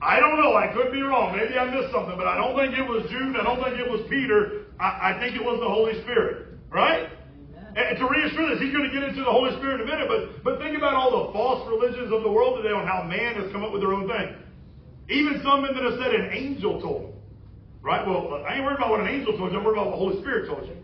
I 0.00 0.20
don't 0.20 0.38
know. 0.38 0.54
I 0.54 0.72
could 0.72 0.92
be 0.92 1.02
wrong. 1.02 1.36
Maybe 1.36 1.58
I 1.58 1.66
missed 1.68 1.92
something, 1.92 2.16
but 2.16 2.28
I 2.28 2.36
don't 2.36 2.56
think 2.56 2.78
it 2.78 2.88
was 2.88 3.10
Jude. 3.10 3.36
I 3.36 3.42
don't 3.42 3.62
think 3.62 3.78
it 3.78 3.90
was 3.90 4.00
Peter. 4.08 4.70
I, 4.78 5.12
I 5.12 5.18
think 5.20 5.34
it 5.34 5.42
was 5.42 5.58
the 5.60 5.68
Holy 5.68 6.00
Spirit. 6.02 6.46
Right? 6.70 7.10
And 7.76 7.98
to 7.98 8.04
reassure 8.08 8.50
this, 8.50 8.58
he's 8.58 8.74
going 8.74 8.82
to 8.82 8.90
get 8.90 9.06
into 9.06 9.22
the 9.22 9.30
Holy 9.30 9.54
Spirit 9.62 9.78
in 9.78 9.86
a 9.86 9.90
minute, 9.90 10.10
but, 10.10 10.42
but 10.42 10.58
think 10.58 10.74
about 10.74 10.94
all 10.94 11.26
the 11.26 11.32
false 11.32 11.62
religions 11.70 12.10
of 12.10 12.26
the 12.26 12.30
world 12.30 12.58
today 12.58 12.74
on 12.74 12.82
how 12.82 13.06
man 13.06 13.38
has 13.38 13.46
come 13.52 13.62
up 13.62 13.70
with 13.70 13.78
their 13.78 13.94
own 13.94 14.10
thing. 14.10 14.34
Even 15.06 15.38
some 15.46 15.62
men 15.62 15.74
that 15.78 15.86
have 15.86 15.98
said 16.02 16.10
an 16.10 16.34
angel 16.34 16.82
told 16.82 17.10
them. 17.10 17.14
Right? 17.82 18.02
Well, 18.02 18.34
uh, 18.34 18.46
I 18.46 18.58
ain't 18.58 18.64
worried 18.66 18.78
about 18.78 18.90
what 18.90 19.00
an 19.00 19.08
angel 19.08 19.38
told 19.38 19.52
you. 19.54 19.58
I'm 19.58 19.64
worried 19.64 19.78
about 19.78 19.94
what 19.94 19.96
the 19.98 20.02
Holy 20.02 20.18
Spirit 20.20 20.50
told 20.50 20.66
you. 20.66 20.74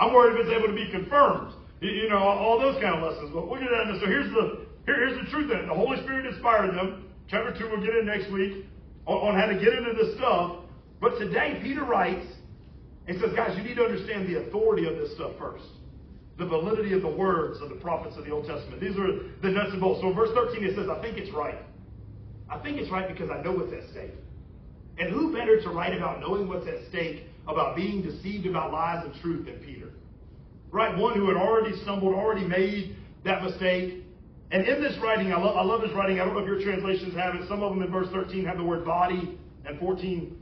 I'm 0.00 0.12
worried 0.16 0.40
if 0.40 0.48
it's 0.48 0.52
able 0.56 0.72
to 0.72 0.76
be 0.76 0.88
confirmed. 0.88 1.52
You, 1.80 2.08
know, 2.08 2.18
all 2.18 2.60
those 2.60 2.80
kind 2.80 2.96
of 2.96 3.04
lessons. 3.04 3.32
But 3.32 3.48
we'll 3.48 3.60
get 3.60 3.68
into 3.68 4.00
So 4.00 4.06
here's 4.08 4.32
the, 4.32 4.64
here, 4.88 4.96
here's 4.96 5.16
the 5.20 5.28
truth 5.30 5.48
then. 5.52 5.68
The 5.68 5.76
Holy 5.76 6.00
Spirit 6.02 6.24
inspired 6.24 6.72
them. 6.72 7.08
Chapter 7.28 7.52
2 7.56 7.68
we'll 7.68 7.84
get 7.84 7.96
in 7.96 8.04
next 8.04 8.32
week 8.32 8.64
on, 9.06 9.16
on 9.16 9.32
how 9.36 9.46
to 9.46 9.56
get 9.60 9.72
into 9.76 9.92
this 9.92 10.16
stuff. 10.16 10.64
But 11.00 11.20
today, 11.20 11.60
Peter 11.62 11.84
writes 11.84 12.26
and 13.08 13.20
says, 13.20 13.32
guys, 13.36 13.56
you 13.56 13.64
need 13.64 13.76
to 13.76 13.84
understand 13.84 14.28
the 14.28 14.48
authority 14.48 14.88
of 14.88 14.96
this 14.96 15.14
stuff 15.14 15.32
first 15.38 15.64
the 16.40 16.46
validity 16.46 16.94
of 16.94 17.02
the 17.02 17.08
words 17.08 17.60
of 17.60 17.68
the 17.68 17.76
prophets 17.76 18.16
of 18.16 18.24
the 18.24 18.30
Old 18.30 18.46
Testament. 18.46 18.80
These 18.80 18.96
are 18.96 19.28
the 19.42 19.50
nuts 19.50 19.72
and 19.72 19.80
bolts. 19.80 20.00
So 20.00 20.08
in 20.08 20.14
verse 20.14 20.30
13 20.34 20.64
it 20.64 20.74
says, 20.74 20.88
I 20.88 21.00
think 21.02 21.18
it's 21.18 21.32
right. 21.32 21.58
I 22.48 22.58
think 22.58 22.78
it's 22.78 22.90
right 22.90 23.06
because 23.06 23.30
I 23.30 23.42
know 23.42 23.52
what's 23.52 23.72
at 23.72 23.88
stake. 23.90 24.12
And 24.98 25.12
who 25.12 25.32
better 25.32 25.60
to 25.60 25.68
write 25.68 25.94
about 25.94 26.20
knowing 26.20 26.48
what's 26.48 26.66
at 26.66 26.88
stake, 26.88 27.24
about 27.46 27.76
being 27.76 28.02
deceived 28.02 28.46
about 28.46 28.72
lies 28.72 29.04
and 29.04 29.14
truth 29.20 29.46
than 29.46 29.56
Peter? 29.56 29.90
Right? 30.72 30.96
One 30.96 31.14
who 31.14 31.28
had 31.28 31.36
already 31.36 31.76
stumbled, 31.82 32.14
already 32.14 32.46
made 32.46 32.96
that 33.24 33.42
mistake. 33.42 34.02
And 34.50 34.66
in 34.66 34.82
this 34.82 34.96
writing, 35.02 35.32
I, 35.32 35.36
I 35.36 35.62
love 35.62 35.82
his 35.82 35.92
writing. 35.92 36.20
I 36.20 36.24
don't 36.24 36.34
know 36.34 36.40
if 36.40 36.46
your 36.46 36.62
translations 36.62 37.14
have 37.14 37.34
it. 37.34 37.46
Some 37.48 37.62
of 37.62 37.72
them 37.72 37.82
in 37.82 37.90
verse 37.90 38.08
13 38.12 38.44
have 38.46 38.56
the 38.56 38.64
word 38.64 38.84
body, 38.84 39.38
and 39.66 39.78
14. 39.78 40.36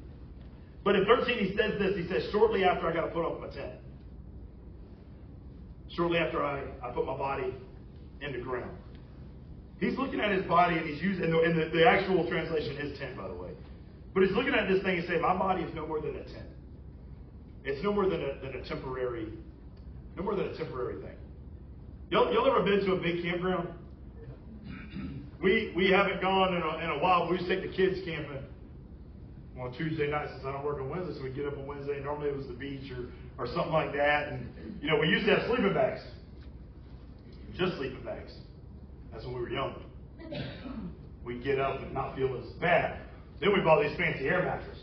But 0.84 0.94
in 0.94 1.04
13, 1.04 1.38
he 1.38 1.56
says 1.56 1.78
this. 1.78 1.96
He 1.96 2.06
says, 2.08 2.30
Shortly 2.30 2.64
after 2.64 2.86
I 2.86 2.94
got 2.94 3.06
to 3.06 3.08
put 3.08 3.26
up 3.26 3.40
my 3.40 3.48
tent 3.48 3.74
shortly 5.98 6.18
after 6.18 6.42
I, 6.42 6.62
I 6.80 6.92
put 6.92 7.04
my 7.04 7.16
body 7.16 7.52
in 8.22 8.32
the 8.32 8.38
ground. 8.38 8.70
He's 9.80 9.98
looking 9.98 10.20
at 10.20 10.30
his 10.30 10.44
body 10.46 10.78
and 10.78 10.88
he's 10.88 11.02
using, 11.02 11.24
and 11.24 11.32
the, 11.32 11.70
the, 11.76 11.86
actual 11.86 12.26
translation 12.28 12.78
is 12.78 12.98
tent, 12.98 13.16
by 13.16 13.26
the 13.28 13.34
way. 13.34 13.50
But 14.14 14.22
he's 14.22 14.32
looking 14.32 14.54
at 14.54 14.68
this 14.68 14.82
thing 14.82 14.98
and 14.98 15.06
saying, 15.08 15.20
My 15.20 15.36
body 15.36 15.62
is 15.62 15.74
no 15.74 15.86
more 15.86 16.00
than 16.00 16.16
a 16.16 16.24
tent. 16.24 16.48
It's 17.64 17.82
no 17.82 17.92
more 17.92 18.08
than 18.08 18.22
a, 18.22 18.40
than 18.40 18.60
a 18.60 18.68
temporary 18.68 19.28
no 20.16 20.24
more 20.24 20.34
than 20.34 20.46
a 20.46 20.56
temporary 20.56 21.00
thing. 21.00 21.14
Y'all, 22.10 22.32
y'all 22.32 22.46
ever 22.46 22.64
been 22.64 22.84
to 22.86 22.94
a 22.94 23.00
big 23.00 23.22
campground? 23.22 23.68
We 25.40 25.72
we 25.76 25.88
haven't 25.88 26.20
gone 26.20 26.56
in 26.56 26.62
a, 26.62 26.78
in 26.82 26.90
a 26.90 26.98
while. 26.98 27.30
We 27.30 27.36
used 27.36 27.48
to 27.48 27.54
take 27.54 27.70
the 27.70 27.76
kids 27.76 28.00
camping 28.04 28.42
on 29.60 29.72
Tuesday 29.78 30.10
night 30.10 30.30
since 30.32 30.44
I 30.44 30.50
don't 30.50 30.64
work 30.64 30.80
on 30.80 30.88
Wednesday, 30.90 31.14
so 31.16 31.22
we 31.22 31.30
get 31.30 31.46
up 31.46 31.56
on 31.56 31.64
Wednesday. 31.64 32.00
Normally 32.02 32.30
it 32.30 32.36
was 32.36 32.48
the 32.48 32.54
beach 32.54 32.90
or 32.90 33.06
or 33.38 33.46
something 33.46 33.72
like 33.72 33.92
that, 33.92 34.28
and 34.28 34.48
you 34.82 34.90
know 34.90 34.98
we 34.98 35.08
used 35.08 35.24
to 35.26 35.36
have 35.36 35.46
sleeping 35.48 35.72
bags, 35.72 36.00
just 37.56 37.76
sleeping 37.76 38.02
bags. 38.04 38.32
That's 39.12 39.24
when 39.24 39.34
we 39.34 39.40
were 39.40 39.50
young. 39.50 39.74
We'd 41.24 41.42
get 41.42 41.58
up 41.58 41.80
and 41.80 41.94
not 41.94 42.16
feel 42.16 42.36
as 42.36 42.50
bad. 42.60 43.00
Then 43.40 43.52
we 43.52 43.60
bought 43.60 43.82
these 43.82 43.96
fancy 43.96 44.26
air 44.26 44.42
mattresses. 44.42 44.82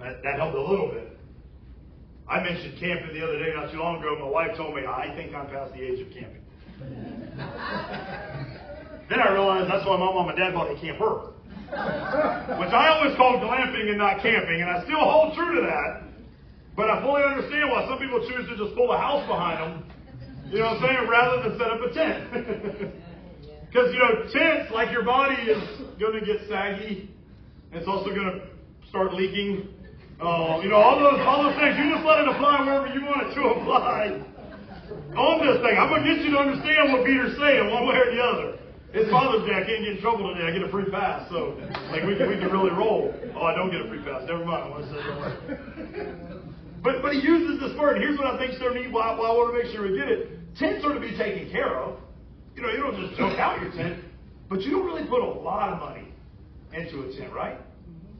That, 0.00 0.22
that 0.22 0.36
helped 0.36 0.56
a 0.56 0.60
little 0.60 0.90
bit. 0.90 1.16
I 2.28 2.42
mentioned 2.42 2.78
camping 2.80 3.14
the 3.14 3.22
other 3.22 3.38
day 3.38 3.52
not 3.54 3.70
too 3.70 3.78
long 3.78 4.00
ago. 4.00 4.16
My 4.18 4.28
wife 4.28 4.56
told 4.56 4.74
me, 4.74 4.82
I 4.86 5.14
think 5.14 5.34
I'm 5.34 5.46
past 5.46 5.72
the 5.72 5.82
age 5.82 6.00
of 6.00 6.12
camping. 6.12 6.42
then 9.08 9.20
I 9.20 9.32
realized 9.32 9.70
that's 9.70 9.86
why 9.86 9.96
my 9.96 10.06
mom 10.06 10.28
and 10.28 10.38
dad 10.38 10.54
bought 10.54 10.70
a 10.70 10.80
camper. 10.80 11.30
Which 12.58 12.72
I 12.72 12.88
always 12.96 13.16
called 13.16 13.42
glamping 13.42 13.88
and 13.88 13.98
not 13.98 14.22
camping, 14.22 14.62
and 14.62 14.70
I 14.70 14.84
still 14.84 15.00
hold 15.00 15.34
true 15.34 15.54
to 15.56 15.60
that. 15.66 16.03
But 16.76 16.90
I 16.90 17.02
fully 17.02 17.22
understand 17.22 17.70
why 17.70 17.86
some 17.88 17.98
people 17.98 18.20
choose 18.28 18.48
to 18.50 18.56
just 18.56 18.74
pull 18.74 18.90
a 18.92 18.98
house 18.98 19.26
behind 19.28 19.58
them, 19.62 19.72
you 20.50 20.58
know 20.58 20.74
what 20.74 20.82
I'm 20.82 20.86
saying, 20.86 21.08
rather 21.08 21.36
than 21.42 21.58
set 21.58 21.70
up 21.70 21.80
a 21.80 21.90
tent. 21.94 22.94
Because, 23.74 23.90
you 23.90 23.98
know, 23.98 24.30
tents, 24.30 24.70
like 24.70 24.92
your 24.92 25.02
body 25.02 25.34
is 25.50 25.58
going 25.98 26.14
to 26.14 26.24
get 26.24 26.46
saggy, 26.48 27.10
it's 27.72 27.88
also 27.88 28.14
going 28.14 28.30
to 28.30 28.46
start 28.88 29.12
leaking. 29.14 29.66
Uh, 30.22 30.62
you 30.62 30.70
know, 30.70 30.78
all 30.78 30.94
those, 30.94 31.18
all 31.26 31.42
those 31.42 31.58
things, 31.58 31.74
you 31.82 31.90
just 31.90 32.06
let 32.06 32.22
it 32.22 32.28
apply 32.30 32.62
wherever 32.62 32.86
you 32.86 33.02
want 33.02 33.26
it 33.26 33.34
to 33.34 33.42
apply. 33.58 34.22
On 35.18 35.42
this 35.42 35.58
thing, 35.58 35.74
I'm 35.74 35.90
going 35.90 36.06
to 36.06 36.14
get 36.14 36.22
you 36.22 36.30
to 36.30 36.38
understand 36.38 36.94
what 36.94 37.02
Peter's 37.02 37.34
saying, 37.34 37.66
one 37.74 37.82
way 37.90 37.98
or 37.98 38.14
the 38.14 38.22
other. 38.22 38.48
It's 38.94 39.10
Father's 39.10 39.42
Day. 39.42 39.58
I 39.58 39.66
can't 39.66 39.82
get 39.82 39.98
in 39.98 40.00
trouble 40.00 40.30
today. 40.32 40.46
I 40.46 40.52
get 40.54 40.62
a 40.62 40.70
free 40.70 40.86
pass. 40.86 41.26
So, 41.26 41.58
like, 41.90 42.06
we 42.06 42.14
can, 42.14 42.30
we 42.30 42.38
can 42.38 42.54
really 42.54 42.70
roll. 42.70 43.10
Oh, 43.34 43.42
I 43.42 43.58
don't 43.58 43.74
get 43.74 43.82
a 43.82 43.88
free 43.90 44.06
pass. 44.06 44.22
Never 44.30 44.46
mind. 44.46 44.62
I 44.62 44.68
want 44.70 44.86
to 44.86 44.94
say. 44.94 46.53
But, 46.84 47.00
but 47.00 47.14
he 47.14 47.20
uses 47.20 47.58
this 47.58 47.72
word. 47.80 47.96
Here's 47.96 48.18
what 48.18 48.26
I 48.26 48.36
think 48.36 48.52
is 48.52 48.60
so 48.60 48.68
neat. 48.68 48.92
Why, 48.92 49.16
why 49.16 49.28
I 49.28 49.32
want 49.32 49.56
to 49.56 49.62
make 49.62 49.72
sure 49.72 49.90
we 49.90 49.96
get 49.96 50.06
it. 50.06 50.54
Tents 50.54 50.84
are 50.84 50.92
to 50.92 51.00
be 51.00 51.16
taken 51.16 51.50
care 51.50 51.80
of. 51.80 51.98
You 52.54 52.62
know, 52.62 52.68
you 52.68 52.76
don't 52.76 53.00
just 53.00 53.18
junk 53.18 53.40
out 53.40 53.60
your 53.60 53.72
tent, 53.72 54.04
but 54.50 54.60
you 54.60 54.70
don't 54.70 54.84
really 54.84 55.08
put 55.08 55.22
a 55.22 55.26
lot 55.26 55.72
of 55.72 55.80
money 55.80 56.12
into 56.72 57.08
a 57.08 57.16
tent, 57.16 57.32
right? 57.32 57.56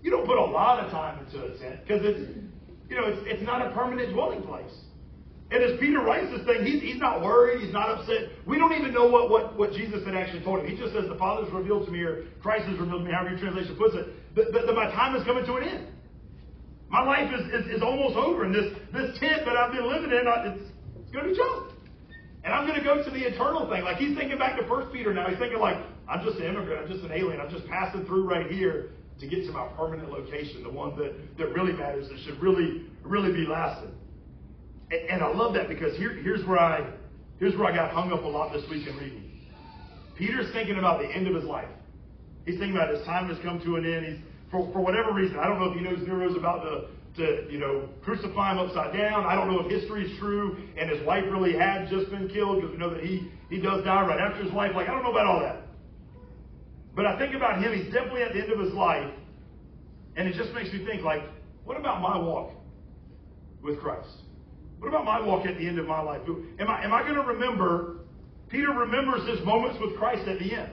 You 0.02 0.10
don't 0.10 0.26
put 0.26 0.38
a 0.38 0.44
lot 0.44 0.82
of 0.82 0.90
time 0.90 1.24
into 1.24 1.44
a 1.44 1.58
tent 1.58 1.80
because 1.86 2.00
it's, 2.02 2.40
you 2.88 2.96
know, 2.96 3.04
it's, 3.06 3.20
it's 3.26 3.42
not 3.44 3.60
a 3.60 3.70
permanent 3.72 4.12
dwelling 4.12 4.42
place. 4.42 4.72
And 5.50 5.62
as 5.62 5.78
Peter 5.78 6.00
writes 6.00 6.32
this 6.32 6.44
thing, 6.46 6.64
he's, 6.64 6.80
he's 6.80 6.98
not 6.98 7.20
worried, 7.20 7.62
he's 7.62 7.72
not 7.72 7.90
upset. 7.90 8.32
We 8.46 8.56
don't 8.56 8.72
even 8.72 8.94
know 8.94 9.06
what, 9.06 9.28
what, 9.28 9.58
what 9.58 9.72
Jesus 9.72 10.04
had 10.06 10.16
actually 10.16 10.42
told 10.42 10.60
him. 10.60 10.66
He 10.66 10.76
just 10.76 10.94
says, 10.94 11.04
The 11.06 11.20
Father's 11.20 11.52
revealed 11.52 11.84
to 11.86 11.92
me, 11.92 12.00
or 12.00 12.24
Christ 12.42 12.64
has 12.66 12.78
revealed 12.80 13.04
to 13.04 13.06
me, 13.06 13.12
however 13.12 13.36
your 13.36 13.38
translation 13.38 13.76
puts 13.76 13.94
it, 13.94 14.08
that, 14.34 14.52
that, 14.52 14.66
that 14.66 14.74
my 14.74 14.90
time 14.90 15.14
is 15.14 15.22
coming 15.24 15.44
to 15.44 15.54
an 15.60 15.64
end. 15.68 15.86
My 16.90 17.02
life 17.02 17.32
is, 17.32 17.46
is, 17.52 17.76
is 17.78 17.82
almost 17.82 18.16
over, 18.16 18.44
and 18.44 18.54
this, 18.54 18.72
this 18.92 19.18
tent 19.18 19.44
that 19.46 19.56
I've 19.56 19.72
been 19.72 19.88
living 19.88 20.10
in, 20.10 20.24
it's, 20.26 20.70
it's 21.00 21.10
going 21.10 21.26
to 21.26 21.34
junk. 21.34 21.72
And 22.44 22.52
I'm 22.52 22.66
going 22.66 22.78
to 22.78 22.84
go 22.84 23.02
to 23.02 23.10
the 23.10 23.24
eternal 23.24 23.68
thing. 23.70 23.82
Like 23.82 23.96
he's 23.96 24.16
thinking 24.16 24.38
back 24.38 24.58
to 24.60 24.68
First 24.68 24.92
Peter 24.92 25.14
now. 25.14 25.26
He's 25.28 25.38
thinking 25.38 25.58
like, 25.58 25.78
I'm 26.06 26.24
just 26.24 26.38
an 26.38 26.44
immigrant. 26.44 26.84
I'm 26.84 26.92
just 26.92 27.02
an 27.02 27.10
alien. 27.10 27.40
I'm 27.40 27.50
just 27.50 27.66
passing 27.68 28.04
through 28.04 28.28
right 28.28 28.50
here 28.50 28.90
to 29.20 29.26
get 29.26 29.46
to 29.46 29.52
my 29.52 29.66
permanent 29.76 30.10
location, 30.10 30.62
the 30.62 30.70
one 30.70 30.96
that, 30.96 31.14
that 31.38 31.54
really 31.54 31.72
matters, 31.72 32.08
that 32.08 32.18
should 32.24 32.40
really, 32.42 32.84
really 33.02 33.32
be 33.32 33.46
lasting. 33.46 33.92
And, 34.90 35.10
and 35.10 35.22
I 35.22 35.28
love 35.28 35.54
that 35.54 35.68
because 35.68 35.96
here, 35.96 36.12
here's 36.12 36.46
where 36.46 36.58
I 36.58 36.86
here's 37.38 37.56
where 37.56 37.72
I 37.72 37.74
got 37.74 37.92
hung 37.92 38.12
up 38.12 38.22
a 38.22 38.28
lot 38.28 38.52
this 38.52 38.68
week 38.70 38.86
in 38.86 38.96
reading. 38.96 39.30
Peter's 40.16 40.52
thinking 40.52 40.78
about 40.78 41.00
the 41.00 41.08
end 41.08 41.26
of 41.26 41.34
his 41.34 41.44
life. 41.44 41.68
He's 42.44 42.58
thinking 42.58 42.76
about 42.76 42.94
his 42.94 43.04
time 43.06 43.28
has 43.28 43.38
come 43.42 43.60
to 43.60 43.76
an 43.76 43.84
end. 43.84 44.06
He's 44.06 44.24
for, 44.54 44.72
for 44.72 44.80
whatever 44.80 45.12
reason, 45.12 45.36
I 45.36 45.48
don't 45.48 45.58
know 45.58 45.72
if 45.72 45.74
he 45.76 45.82
knows 45.82 45.98
Nero's 46.06 46.36
about 46.36 46.62
to 46.62 46.86
to, 47.16 47.46
you 47.48 47.58
know, 47.58 47.88
crucify 48.02 48.52
him 48.52 48.58
upside 48.58 48.92
down. 48.92 49.24
I 49.24 49.36
don't 49.36 49.48
know 49.48 49.60
if 49.60 49.70
history 49.70 50.04
is 50.04 50.18
true 50.18 50.56
and 50.76 50.90
his 50.90 51.04
wife 51.06 51.22
really 51.30 51.56
had 51.56 51.88
just 51.88 52.10
been 52.10 52.28
killed 52.28 52.60
because 52.60 52.72
we 52.72 52.76
know 52.76 52.90
that 52.90 53.04
he, 53.04 53.30
he 53.48 53.60
does 53.60 53.84
die 53.84 54.04
right 54.04 54.18
after 54.18 54.42
his 54.42 54.52
wife. 54.52 54.72
Like, 54.74 54.88
I 54.88 54.90
don't 54.90 55.04
know 55.04 55.12
about 55.12 55.26
all 55.26 55.38
that. 55.38 55.62
But 56.96 57.06
I 57.06 57.16
think 57.16 57.36
about 57.36 57.62
him, 57.62 57.72
he's 57.72 57.92
definitely 57.92 58.22
at 58.22 58.32
the 58.32 58.40
end 58.40 58.50
of 58.50 58.58
his 58.58 58.72
life. 58.72 59.12
And 60.16 60.26
it 60.26 60.34
just 60.34 60.52
makes 60.54 60.72
me 60.72 60.84
think, 60.84 61.04
like, 61.04 61.22
what 61.64 61.76
about 61.76 62.00
my 62.00 62.18
walk 62.18 62.50
with 63.62 63.78
Christ? 63.78 64.10
What 64.80 64.88
about 64.88 65.04
my 65.04 65.20
walk 65.20 65.46
at 65.46 65.56
the 65.56 65.68
end 65.68 65.78
of 65.78 65.86
my 65.86 66.00
life? 66.00 66.22
Am 66.58 66.68
I, 66.68 66.84
am 66.84 66.92
I 66.92 67.02
going 67.02 67.14
to 67.14 67.22
remember? 67.22 67.98
Peter 68.48 68.72
remembers 68.72 69.28
his 69.28 69.44
moments 69.46 69.78
with 69.80 69.96
Christ 69.96 70.26
at 70.26 70.40
the 70.40 70.52
end. 70.52 70.72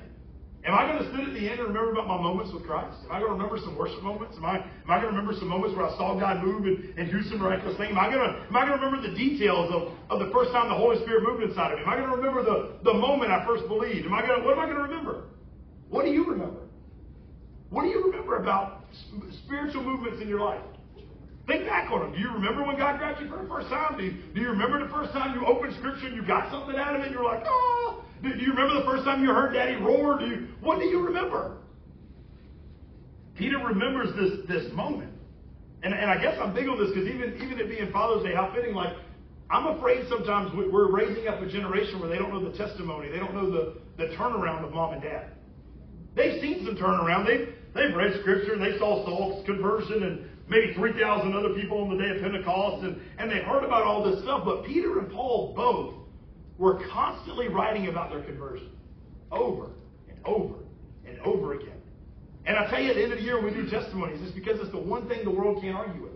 Am 0.62 0.78
I 0.78 0.86
going 0.86 1.02
to 1.02 1.10
sit 1.10 1.26
at 1.26 1.34
the 1.34 1.50
end 1.50 1.58
and 1.58 1.74
remember 1.74 1.98
about 1.98 2.06
my 2.06 2.22
moments 2.22 2.54
with 2.54 2.62
Christ? 2.70 2.94
Am 3.10 3.12
I 3.12 3.18
going 3.18 3.34
to 3.34 3.38
remember 3.38 3.58
some 3.58 3.74
worship 3.76 4.04
moments? 4.04 4.38
Am 4.38 4.46
I, 4.46 4.62
am 4.62 4.90
I 4.90 5.02
going 5.02 5.10
to 5.10 5.18
remember 5.18 5.34
some 5.34 5.50
moments 5.50 5.76
where 5.76 5.90
I 5.90 5.98
saw 5.98 6.14
God 6.14 6.44
move 6.46 6.70
and, 6.70 6.94
and 7.02 7.10
do 7.10 7.18
some 7.30 7.42
miraculous 7.42 7.78
thing? 7.82 7.90
Am 7.90 7.98
I 7.98 8.14
going 8.14 8.22
to, 8.22 8.46
am 8.46 8.54
I 8.56 8.70
going 8.70 8.78
to 8.78 8.86
remember 8.86 9.02
the 9.02 9.16
details 9.18 9.74
of, 9.74 9.90
of 10.14 10.22
the 10.22 10.30
first 10.30 10.54
time 10.54 10.70
the 10.70 10.78
Holy 10.78 11.02
Spirit 11.02 11.26
moved 11.26 11.42
inside 11.42 11.74
of 11.74 11.82
me? 11.82 11.86
Am 11.86 11.90
I 11.90 11.98
going 11.98 12.14
to 12.14 12.16
remember 12.16 12.46
the, 12.46 12.78
the 12.86 12.94
moment 12.94 13.34
I 13.34 13.42
first 13.42 13.66
believed? 13.66 14.06
Am 14.06 14.14
I 14.14 14.22
going 14.22 14.38
to, 14.38 14.46
what 14.46 14.54
am 14.54 14.62
I 14.62 14.66
going 14.70 14.78
to 14.78 14.86
remember? 14.86 15.34
What 15.90 16.06
do 16.06 16.12
you 16.14 16.30
remember? 16.30 16.70
What 17.74 17.82
do 17.82 17.90
you 17.90 18.06
remember 18.06 18.38
about 18.38 18.86
spiritual 19.46 19.82
movements 19.82 20.22
in 20.22 20.30
your 20.30 20.42
life? 20.42 20.62
Think 21.48 21.66
back 21.66 21.90
on 21.90 22.06
them. 22.06 22.12
Do 22.14 22.20
you 22.20 22.30
remember 22.30 22.64
when 22.64 22.78
God 22.78 23.00
grabbed 23.00 23.20
you 23.20 23.28
for 23.28 23.42
the 23.42 23.50
first 23.50 23.68
time? 23.70 23.98
Do 23.98 24.04
you, 24.04 24.14
do 24.36 24.42
you 24.42 24.50
remember 24.50 24.78
the 24.78 24.94
first 24.94 25.12
time 25.12 25.34
you 25.34 25.46
opened 25.48 25.74
Scripture 25.80 26.06
and 26.06 26.16
you 26.16 26.22
got 26.22 26.52
something 26.52 26.76
out 26.78 26.94
of 26.94 27.02
it 27.02 27.08
and 27.08 27.16
you're 27.16 27.24
like, 27.24 27.42
oh, 27.48 28.06
do, 28.22 28.30
you 28.30 28.52
remember 28.52 28.80
the 28.80 28.86
first 28.86 29.04
time 29.04 29.24
you 29.24 29.30
heard 29.30 29.54
Daddy 29.54 29.76
roar? 29.76 30.20
Do 30.20 30.26
you, 30.26 30.48
what 30.62 30.80
do 30.80 30.86
you 30.86 31.02
remember? 31.02 31.58
Peter 33.36 33.58
remembers 33.58 34.10
this, 34.16 34.48
this 34.48 34.74
moment. 34.74 35.12
And, 35.84 35.94
and 35.94 36.12
I 36.12 36.22
guess 36.22 36.38
I'm 36.40 36.54
big 36.54 36.68
on 36.68 36.78
this 36.78 36.90
because 36.90 37.08
even, 37.08 37.36
even 37.42 37.60
it 37.60 37.68
being 37.68 37.92
Father's 37.92 38.24
Day, 38.24 38.36
how 38.36 38.54
fitting, 38.54 38.76
like, 38.76 38.96
I'm 39.50 39.68
afraid 39.68 40.06
sometimes 40.08 40.52
we're 40.56 40.92
raising 40.92 41.28
up 41.28 41.42
a 41.42 41.50
generation 41.50 42.00
where 42.00 42.08
they 42.08 42.18
don't 42.18 42.32
know 42.32 42.50
the 42.50 42.58
testimony. 42.58 43.10
They 43.10 43.18
don't 43.18 43.34
know 43.34 43.50
the, 43.50 43.82
the 43.98 44.16
turnaround 44.16 44.64
of 44.64 44.74
mom 44.74 44.94
and 44.94 45.02
dad. 45.02 45.32
They've 46.16 46.40
seen 46.40 46.66
some 46.66 46.78
turnaround. 46.78 47.26
They've, 47.26 47.54
they've 47.74 47.96
read 47.96 48.14
Scripture 48.22 48.54
and 48.54 48.62
they 48.62 48.78
saw 48.78 49.04
Saul's 49.06 49.46
conversion 49.46 50.04
and 50.04 50.30
maybe 50.48 50.74
3,000 50.74 51.34
other 51.34 51.54
people 51.54 51.80
on 51.80 51.98
the 51.98 52.02
day 52.02 52.16
of 52.16 52.22
Pentecost 52.22 52.86
and, 52.86 53.02
and 53.18 53.30
they 53.30 53.40
heard 53.40 53.64
about 53.64 53.84
all 53.84 54.04
this 54.04 54.22
stuff. 54.22 54.44
But 54.46 54.66
Peter 54.66 55.00
and 55.00 55.12
Paul 55.12 55.54
both 55.56 56.01
were 56.62 56.80
constantly 56.94 57.48
writing 57.48 57.88
about 57.88 58.12
their 58.12 58.22
conversion 58.22 58.70
over 59.32 59.72
and 60.08 60.18
over 60.26 60.54
and 61.08 61.20
over 61.22 61.56
again. 61.56 61.82
And 62.46 62.56
I 62.56 62.70
tell 62.70 62.80
you, 62.80 62.92
at 62.92 62.96
the 62.98 63.04
end 63.04 63.14
of 63.14 63.18
the 63.18 63.26
year 63.26 63.44
we 63.44 63.50
do 63.50 63.68
testimonies, 63.68 64.20
it's 64.22 64.32
because 64.32 64.60
it's 64.60 64.72
the 64.72 64.78
one 64.78 65.08
thing 65.10 65.24
the 65.24 65.32
world 65.32 65.60
can't 65.60 65.76
argue 65.76 66.04
with. 66.04 66.12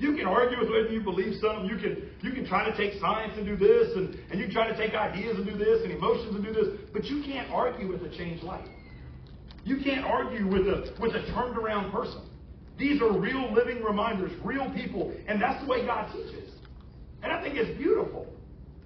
You 0.00 0.16
can 0.16 0.26
argue 0.26 0.58
with 0.58 0.70
whether 0.70 0.88
you 0.88 1.02
believe 1.02 1.40
something. 1.40 1.66
You 1.66 1.76
can 1.76 2.10
you 2.20 2.32
can 2.32 2.44
try 2.44 2.68
to 2.68 2.76
take 2.76 3.00
science 3.00 3.34
and 3.36 3.46
do 3.46 3.56
this, 3.56 3.94
and, 3.94 4.18
and 4.28 4.40
you 4.40 4.46
can 4.46 4.54
try 4.54 4.66
to 4.68 4.76
take 4.76 4.92
ideas 4.92 5.36
and 5.36 5.46
do 5.46 5.56
this, 5.56 5.82
and 5.84 5.92
emotions 5.92 6.34
and 6.34 6.44
do 6.44 6.52
this, 6.52 6.66
but 6.92 7.04
you 7.04 7.22
can't 7.22 7.48
argue 7.52 7.86
with 7.86 8.02
a 8.02 8.10
changed 8.16 8.42
life. 8.42 8.66
You 9.64 9.78
can't 9.84 10.04
argue 10.04 10.48
with 10.48 10.66
a 10.66 10.92
with 10.98 11.14
a 11.14 11.22
turned 11.32 11.56
around 11.56 11.92
person. 11.92 12.28
These 12.76 13.00
are 13.00 13.16
real 13.16 13.52
living 13.52 13.84
reminders, 13.84 14.32
real 14.42 14.68
people, 14.74 15.14
and 15.28 15.40
that's 15.40 15.62
the 15.62 15.70
way 15.70 15.86
God 15.86 16.12
teaches. 16.12 16.50
And 17.22 17.30
I 17.30 17.40
think 17.40 17.54
it's 17.54 17.78
beautiful. 17.78 18.33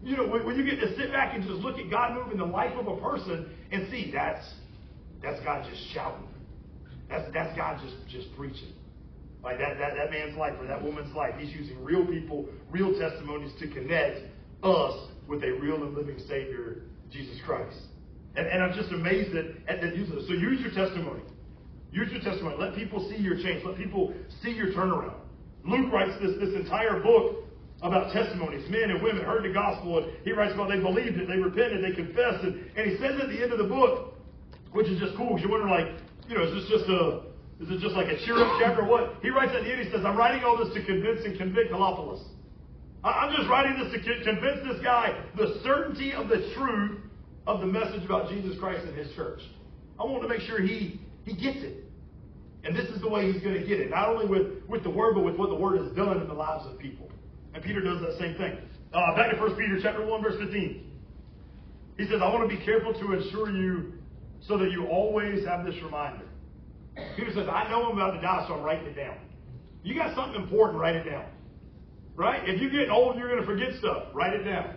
You 0.09 0.17
know, 0.17 0.27
when, 0.27 0.47
when 0.47 0.57
you 0.57 0.65
get 0.65 0.81
to 0.81 0.97
sit 0.97 1.13
back 1.13 1.35
and 1.35 1.45
just 1.45 1.61
look 1.61 1.79
at 1.79 1.91
God 1.91 2.15
move 2.15 2.33
in 2.33 2.39
the 2.39 2.47
life 2.47 2.73
of 2.79 2.89
a 2.89 2.97
person 2.97 3.51
and 3.71 3.91
see 3.91 4.11
that's 4.13 4.45
that's 5.23 5.39
God 5.45 5.69
just 5.69 5.93
shouting. 5.93 6.27
That's 7.11 7.31
that's 7.35 7.55
God 7.57 7.79
just 7.83 7.97
just 8.09 8.35
preaching. 8.37 8.73
Like 9.45 9.59
that, 9.59 9.79
that, 9.79 9.95
that 9.95 10.11
man's 10.11 10.37
life 10.37 10.55
or 10.59 10.67
that 10.67 10.83
woman's 10.83 11.15
life. 11.15 11.35
He's 11.39 11.55
using 11.55 11.83
real 11.85 12.07
people, 12.07 12.49
real 12.71 12.99
testimonies 12.99 13.53
to 13.61 13.69
connect 13.69 14.21
us 14.63 15.09
with 15.29 15.45
a 15.45 15.53
real 15.61 15.85
and 15.85 15.95
living 15.95 16.19
Savior, 16.27 16.83
Jesus 17.13 17.39
Christ. 17.45 17.77
And, 18.35 18.47
and 18.47 18.63
I'm 18.63 18.73
just 18.75 18.91
amazed 18.91 19.37
at, 19.37 19.83
at 19.83 19.95
use 19.97 20.11
of. 20.11 20.27
So 20.27 20.33
use 20.33 20.61
your 20.61 20.73
testimony. 20.73 21.23
Use 21.93 22.11
your 22.11 22.23
testimony. 22.23 22.57
Let 22.59 22.75
people 22.75 23.09
see 23.11 23.23
your 23.23 23.37
change. 23.37 23.63
Let 23.65 23.77
people 23.77 24.15
see 24.43 24.51
your 24.51 24.73
turnaround. 24.73 25.15
Luke 25.65 25.93
writes 25.93 26.13
this, 26.21 26.33
this 26.41 26.55
entire 26.55 27.01
book 27.01 27.45
about 27.83 28.13
testimonies. 28.13 28.69
Men 28.71 28.91
and 28.91 29.03
women 29.03 29.25
heard 29.25 29.45
the 29.45 29.53
gospel, 29.53 29.99
and 29.99 30.13
he 30.25 30.33
writes 30.33 30.55
about 30.55 30.69
they 30.69 30.81
believed 30.81 31.17
it, 31.19 31.29
they 31.29 31.39
repented, 31.39 31.85
they 31.85 31.95
confessed 31.95 32.45
it. 32.45 32.55
And 32.77 32.91
he 32.91 32.97
says 32.99 33.21
at 33.21 33.29
the 33.29 33.43
end 33.43 33.53
of 33.53 33.59
the 33.59 33.71
book, 33.71 34.15
which 34.73 34.89
is 34.89 34.99
just 34.99 35.17
cool, 35.17 35.37
because 35.37 35.43
you 35.43 35.51
wonder, 35.51 35.69
like, 35.69 35.95
you 36.29 36.37
know, 36.37 36.45
is 36.45 36.55
this 36.55 36.69
just 36.69 36.91
a 36.91 37.29
is 37.61 37.69
it 37.71 37.81
just 37.81 37.97
like 37.97 38.07
a 38.07 38.17
cheer 38.25 38.39
up 38.39 38.55
chapter 38.61 38.83
or 38.83 38.89
what? 38.89 39.15
He 39.21 39.31
writes 39.31 39.51
at 39.55 39.65
the 39.65 39.71
end, 39.71 39.83
he 39.83 39.91
says, 39.91 40.05
I'm 40.05 40.17
writing 40.17 40.45
all 40.45 40.57
this 40.57 40.73
to 40.75 40.85
convince 40.85 41.25
and 41.25 41.37
convict 41.37 41.71
Theophilus. 41.71 42.23
I'm 43.03 43.35
just 43.35 43.49
writing 43.49 43.83
this 43.83 43.93
to 43.93 44.25
convince 44.25 44.63
this 44.63 44.83
guy 44.83 45.25
the 45.37 45.59
certainty 45.65 46.13
of 46.13 46.29
the 46.29 46.53
truth 46.55 47.01
of 47.49 47.61
the 47.61 47.67
message 47.67 48.05
about 48.05 48.29
Jesus 48.29 48.57
Christ 48.59 48.87
and 48.87 48.97
his 48.97 49.13
church. 49.17 49.41
I 49.99 50.05
want 50.05 50.23
to 50.23 50.29
make 50.29 50.43
sure 50.43 50.61
he, 50.61 51.01
he 51.25 51.33
gets 51.35 51.59
it. 51.65 51.85
And 52.65 52.77
this 52.77 52.87
is 52.91 53.01
the 53.01 53.09
way 53.09 53.33
he's 53.33 53.43
going 53.43 53.55
to 53.55 53.67
get 53.67 53.81
it. 53.81 53.91
Not 53.91 54.09
only 54.09 54.27
with, 54.27 54.63
with 54.69 54.85
the 54.85 54.91
word, 54.91 55.15
but 55.15 55.25
with 55.25 55.37
what 55.37 55.49
the 55.49 55.57
word 55.57 55.81
has 55.81 55.91
done 55.97 56.21
in 56.21 56.29
the 56.29 56.35
lives 56.35 56.65
of 56.67 56.79
people. 56.79 57.09
And 57.59 57.67
Peter 57.67 57.81
does 57.81 58.01
that 58.03 58.17
same 58.21 58.37
thing. 58.37 58.57
Uh, 58.95 59.17
back 59.17 59.33
to 59.33 59.37
1 59.37 59.57
Peter 59.57 59.81
chapter 59.83 60.07
1, 60.07 60.23
verse 60.23 60.39
15. 60.39 60.93
He 61.99 62.05
says, 62.05 62.21
I 62.23 62.33
want 62.33 62.49
to 62.49 62.57
be 62.57 62.65
careful 62.65 62.95
to 62.95 63.19
assure 63.19 63.51
you 63.51 63.95
so 64.47 64.57
that 64.59 64.71
you 64.71 64.87
always 64.87 65.45
have 65.45 65.67
this 65.67 65.75
reminder. 65.83 66.25
Peter 67.17 67.33
says, 67.35 67.49
I 67.51 67.69
know 67.69 67.91
I'm 67.91 67.99
about 67.99 68.13
to 68.13 68.21
die, 68.21 68.45
so 68.47 68.55
I'm 68.55 68.63
writing 68.63 68.87
it 68.87 68.95
down. 68.95 69.17
You 69.83 69.97
got 69.97 70.15
something 70.15 70.41
important, 70.41 70.79
write 70.79 70.95
it 70.95 71.11
down. 71.11 71.27
Right? 72.15 72.49
If 72.49 72.63
you're 72.63 72.71
getting 72.71 72.91
old 72.91 73.17
you're 73.19 73.29
going 73.29 73.41
to 73.41 73.47
forget 73.47 73.71
stuff, 73.81 74.05
write 74.15 74.35
it 74.35 74.45
down. 74.45 74.77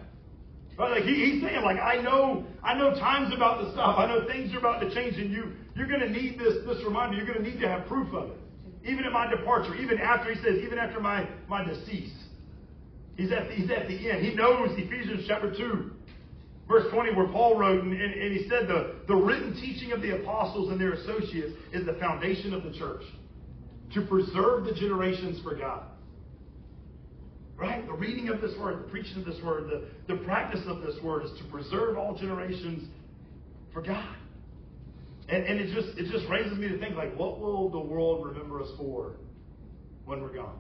Right? 0.80 0.90
Like 0.98 1.04
he, 1.04 1.14
he's 1.14 1.44
saying, 1.44 1.62
like 1.62 1.78
I 1.78 2.02
know, 2.02 2.48
I 2.64 2.74
know 2.74 2.96
times 2.96 3.32
about 3.36 3.64
the 3.64 3.74
stuff. 3.74 4.00
I 4.00 4.08
know 4.08 4.26
things 4.28 4.52
are 4.56 4.58
about 4.58 4.80
to 4.80 4.92
change, 4.92 5.18
and 5.18 5.32
you, 5.32 5.52
you're 5.76 5.88
going 5.88 6.02
to 6.02 6.10
need 6.10 6.40
this, 6.40 6.66
this 6.66 6.84
reminder. 6.84 7.16
You're 7.16 7.28
going 7.28 7.44
to 7.44 7.48
need 7.48 7.60
to 7.62 7.68
have 7.68 7.86
proof 7.86 8.12
of 8.12 8.32
it, 8.32 8.38
even 8.84 9.06
in 9.06 9.14
my 9.14 9.30
departure, 9.30 9.76
even 9.76 10.00
after 10.00 10.34
he 10.34 10.42
says, 10.42 10.58
even 10.66 10.80
after 10.80 11.00
my 11.00 11.30
my 11.48 11.64
decease. 11.64 12.21
He's 13.22 13.32
at 13.32 13.50
the, 13.50 13.54
he's 13.54 13.70
at 13.70 13.88
the 13.88 14.10
end. 14.10 14.26
He 14.26 14.34
knows 14.34 14.72
Ephesians 14.72 15.26
chapter 15.28 15.54
two, 15.56 15.92
verse 16.68 16.92
20, 16.92 17.14
where 17.14 17.28
Paul 17.28 17.56
wrote, 17.56 17.84
and, 17.84 17.94
and, 17.94 18.14
and 18.14 18.36
he 18.36 18.50
said 18.50 18.68
the, 18.68 18.96
the 19.08 19.16
written 19.16 19.54
teaching 19.54 19.92
of 19.92 20.02
the 20.02 20.20
apostles 20.20 20.72
and 20.72 20.82
their 20.82 20.94
associates 20.94 21.54
is 21.72 21.86
the 21.86 21.94
foundation 22.00 22.52
of 22.52 22.64
the 22.64 22.72
church 22.72 23.04
to 23.94 24.02
preserve 24.08 24.64
the 24.66 24.74
generations 24.74 25.40
for 25.44 25.56
God. 25.56 25.84
Right? 27.58 27.86
The 27.86 27.94
reading 27.94 28.30
of 28.30 28.42
this 28.42 28.58
word, 28.60 28.86
the 28.86 28.90
preaching 28.90 29.20
of 29.20 29.26
this 29.26 29.40
word, 29.44 29.70
the, 29.70 30.12
the 30.12 30.24
practice 30.24 30.62
of 30.66 30.82
this 30.82 30.96
word 31.04 31.24
is 31.26 31.32
to 31.38 31.44
preserve 31.52 32.00
all 32.00 32.18
generations 32.18 32.90
for 33.72 33.84
God. 33.84 34.16
And, 35.30 35.46
and 35.46 35.60
it 35.60 35.76
just 35.76 35.96
it 35.96 36.12
just 36.12 36.28
raises 36.28 36.58
me 36.58 36.70
to 36.70 36.80
think 36.80 36.96
like, 36.96 37.16
what 37.16 37.40
will 37.40 37.70
the 37.70 37.80
world 37.80 38.26
remember 38.26 38.64
us 38.64 38.70
for 38.80 39.12
when 40.06 40.24
we're 40.24 40.34
gone? 40.34 40.58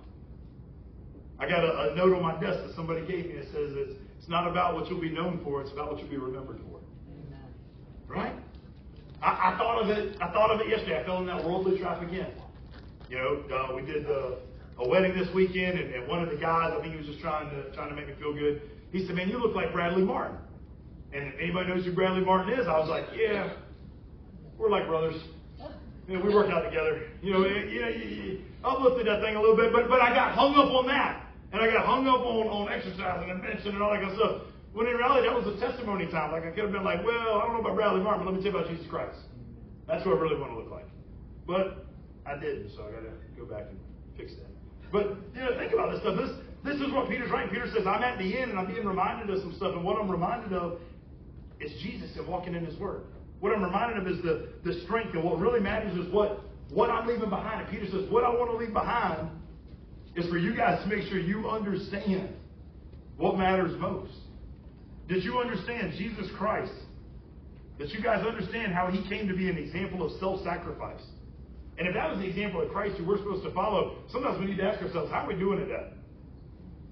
I 1.41 1.49
got 1.49 1.65
a, 1.65 1.91
a 1.91 1.95
note 1.95 2.13
on 2.13 2.21
my 2.21 2.39
desk 2.39 2.61
that 2.63 2.75
somebody 2.75 3.01
gave 3.01 3.25
me 3.25 3.33
that 3.33 3.45
says 3.45 3.73
it's 3.73 3.97
it's 4.19 4.29
not 4.29 4.47
about 4.47 4.75
what 4.75 4.87
you'll 4.87 5.01
be 5.01 5.09
known 5.09 5.41
for, 5.43 5.61
it's 5.61 5.71
about 5.71 5.91
what 5.91 5.99
you'll 5.99 6.09
be 6.09 6.17
remembered 6.17 6.59
for. 6.69 6.79
Amen. 7.09 7.49
Right? 8.07 8.35
I, 9.19 9.53
I 9.53 9.57
thought 9.57 9.81
of 9.81 9.89
it. 9.89 10.15
I 10.21 10.31
thought 10.31 10.51
of 10.51 10.61
it 10.61 10.69
yesterday. 10.69 11.01
I 11.01 11.03
fell 11.03 11.17
in 11.17 11.25
that 11.25 11.43
worldly 11.43 11.79
trap 11.79 12.03
again. 12.03 12.29
You 13.09 13.17
know, 13.17 13.43
uh, 13.51 13.75
we 13.75 13.81
did 13.81 14.05
the 14.05 14.37
a 14.77 14.87
wedding 14.87 15.17
this 15.17 15.27
weekend, 15.33 15.79
and, 15.79 15.93
and 15.93 16.07
one 16.07 16.21
of 16.21 16.29
the 16.29 16.37
guys, 16.37 16.73
I 16.77 16.81
think 16.81 16.93
he 16.93 16.97
was 16.97 17.07
just 17.07 17.19
trying 17.19 17.49
to 17.49 17.71
trying 17.73 17.89
to 17.89 17.95
make 17.95 18.07
me 18.07 18.13
feel 18.19 18.33
good. 18.33 18.61
He 18.91 19.07
said, 19.07 19.15
"Man, 19.15 19.27
you 19.27 19.39
look 19.39 19.55
like 19.55 19.73
Bradley 19.73 20.03
Martin." 20.03 20.37
And 21.13 21.33
if 21.33 21.39
anybody 21.41 21.69
knows 21.69 21.83
who 21.83 21.91
Bradley 21.91 22.23
Martin 22.23 22.53
is, 22.53 22.67
I 22.67 22.77
was 22.77 22.89
like, 22.89 23.05
"Yeah, 23.17 23.53
we're 24.59 24.69
like 24.69 24.85
brothers. 24.85 25.19
You 26.07 26.17
know, 26.17 26.25
we 26.25 26.33
worked 26.33 26.51
out 26.51 26.61
together. 26.61 27.07
You 27.21 27.33
know, 27.33 27.39
know, 27.39 27.47
you, 27.47 27.79
you 27.79 28.41
uplifted 28.63 29.07
that 29.07 29.21
thing 29.21 29.35
a 29.35 29.41
little 29.41 29.55
bit, 29.55 29.73
but 29.73 29.89
but 29.89 30.01
I 30.01 30.13
got 30.13 30.35
hung 30.35 30.53
up 30.55 30.69
on 30.71 30.87
that, 30.87 31.20
and 31.51 31.61
I 31.61 31.67
got 31.67 31.85
hung 31.85 32.07
up 32.07 32.21
on 32.21 32.47
on 32.47 32.71
exercising 32.71 33.29
and 33.29 33.41
benching 33.41 33.75
and 33.75 33.81
all 33.81 33.91
that 33.91 34.01
kind 34.01 34.11
of 34.11 34.17
stuff. 34.17 34.35
When 34.73 34.87
in 34.87 34.95
reality, 34.95 35.27
that 35.27 35.35
was 35.35 35.47
a 35.47 35.59
testimony 35.59 36.07
time. 36.07 36.31
Like 36.31 36.43
I 36.43 36.51
could 36.51 36.63
have 36.63 36.71
been 36.71 36.83
like, 36.83 37.03
well, 37.03 37.39
I 37.39 37.45
don't 37.45 37.53
know 37.53 37.59
about 37.59 37.75
Bradley 37.75 38.01
Martin, 38.01 38.23
but 38.23 38.31
let 38.31 38.37
me 38.39 38.43
tell 38.43 38.53
you 38.53 38.57
about 38.57 38.71
Jesus 38.71 38.87
Christ. 38.87 39.19
That's 39.87 40.05
what 40.05 40.15
I 40.15 40.19
really 40.19 40.39
want 40.39 40.51
to 40.53 40.57
look 40.57 40.71
like. 40.71 40.87
But 41.45 41.85
I 42.25 42.39
didn't, 42.39 42.71
so 42.75 42.87
I 42.87 42.91
got 42.91 43.03
to 43.03 43.13
go 43.35 43.45
back 43.45 43.67
and 43.67 43.79
fix 44.15 44.31
that. 44.39 44.47
But 44.91 45.19
you 45.35 45.41
know, 45.43 45.57
think 45.59 45.73
about 45.73 45.91
this 45.91 45.99
stuff. 45.99 46.15
This 46.15 46.31
this 46.63 46.75
is 46.79 46.93
what 46.93 47.09
Peter's 47.09 47.31
writing. 47.31 47.49
Peter 47.49 47.67
says, 47.73 47.87
I'm 47.87 48.03
at 48.03 48.19
the 48.19 48.37
end 48.37 48.51
and 48.51 48.59
I'm 48.59 48.67
being 48.67 48.85
reminded 48.85 49.35
of 49.35 49.41
some 49.41 49.53
stuff. 49.55 49.73
And 49.73 49.83
what 49.83 49.99
I'm 49.99 50.09
reminded 50.09 50.53
of 50.53 50.79
is 51.59 51.71
Jesus 51.81 52.15
and 52.17 52.27
walking 52.27 52.53
in 52.53 52.65
his 52.65 52.77
word. 52.77 53.03
What 53.39 53.51
I'm 53.53 53.63
reminded 53.63 53.97
of 53.97 54.07
is 54.07 54.21
the, 54.23 54.49
the 54.63 54.79
strength. 54.81 55.15
And 55.15 55.23
what 55.23 55.39
really 55.39 55.59
matters 55.59 55.97
is 55.97 56.11
what, 56.13 56.41
what 56.69 56.91
I'm 56.91 57.07
leaving 57.07 57.29
behind. 57.29 57.61
And 57.61 57.69
Peter 57.69 57.89
says, 57.89 58.09
what 58.11 58.23
I 58.23 58.29
want 58.29 58.51
to 58.51 58.57
leave 58.57 58.73
behind 58.73 59.29
is 60.15 60.29
for 60.29 60.37
you 60.37 60.55
guys 60.55 60.81
to 60.83 60.89
make 60.89 61.07
sure 61.07 61.19
you 61.19 61.49
understand 61.49 62.29
what 63.17 63.37
matters 63.37 63.79
most. 63.79 64.13
Did 65.07 65.23
you 65.23 65.39
understand 65.39 65.93
Jesus 65.97 66.27
Christ? 66.37 66.73
That 67.79 67.89
you 67.89 68.01
guys 68.01 68.25
understand 68.25 68.73
how 68.73 68.87
he 68.87 69.07
came 69.09 69.27
to 69.27 69.35
be 69.35 69.49
an 69.49 69.57
example 69.57 70.05
of 70.05 70.19
self-sacrifice. 70.19 71.01
And 71.77 71.87
if 71.87 71.95
that 71.95 72.11
was 72.11 72.19
the 72.19 72.27
example 72.27 72.61
of 72.61 72.69
Christ 72.69 72.97
who 72.97 73.05
we're 73.05 73.17
supposed 73.17 73.43
to 73.43 73.51
follow, 73.53 73.97
sometimes 74.11 74.39
we 74.39 74.45
need 74.45 74.57
to 74.57 74.63
ask 74.63 74.81
ourselves, 74.81 75.11
how 75.11 75.25
are 75.25 75.27
we 75.27 75.35
doing 75.35 75.61
at 75.61 75.67
that? 75.69 75.93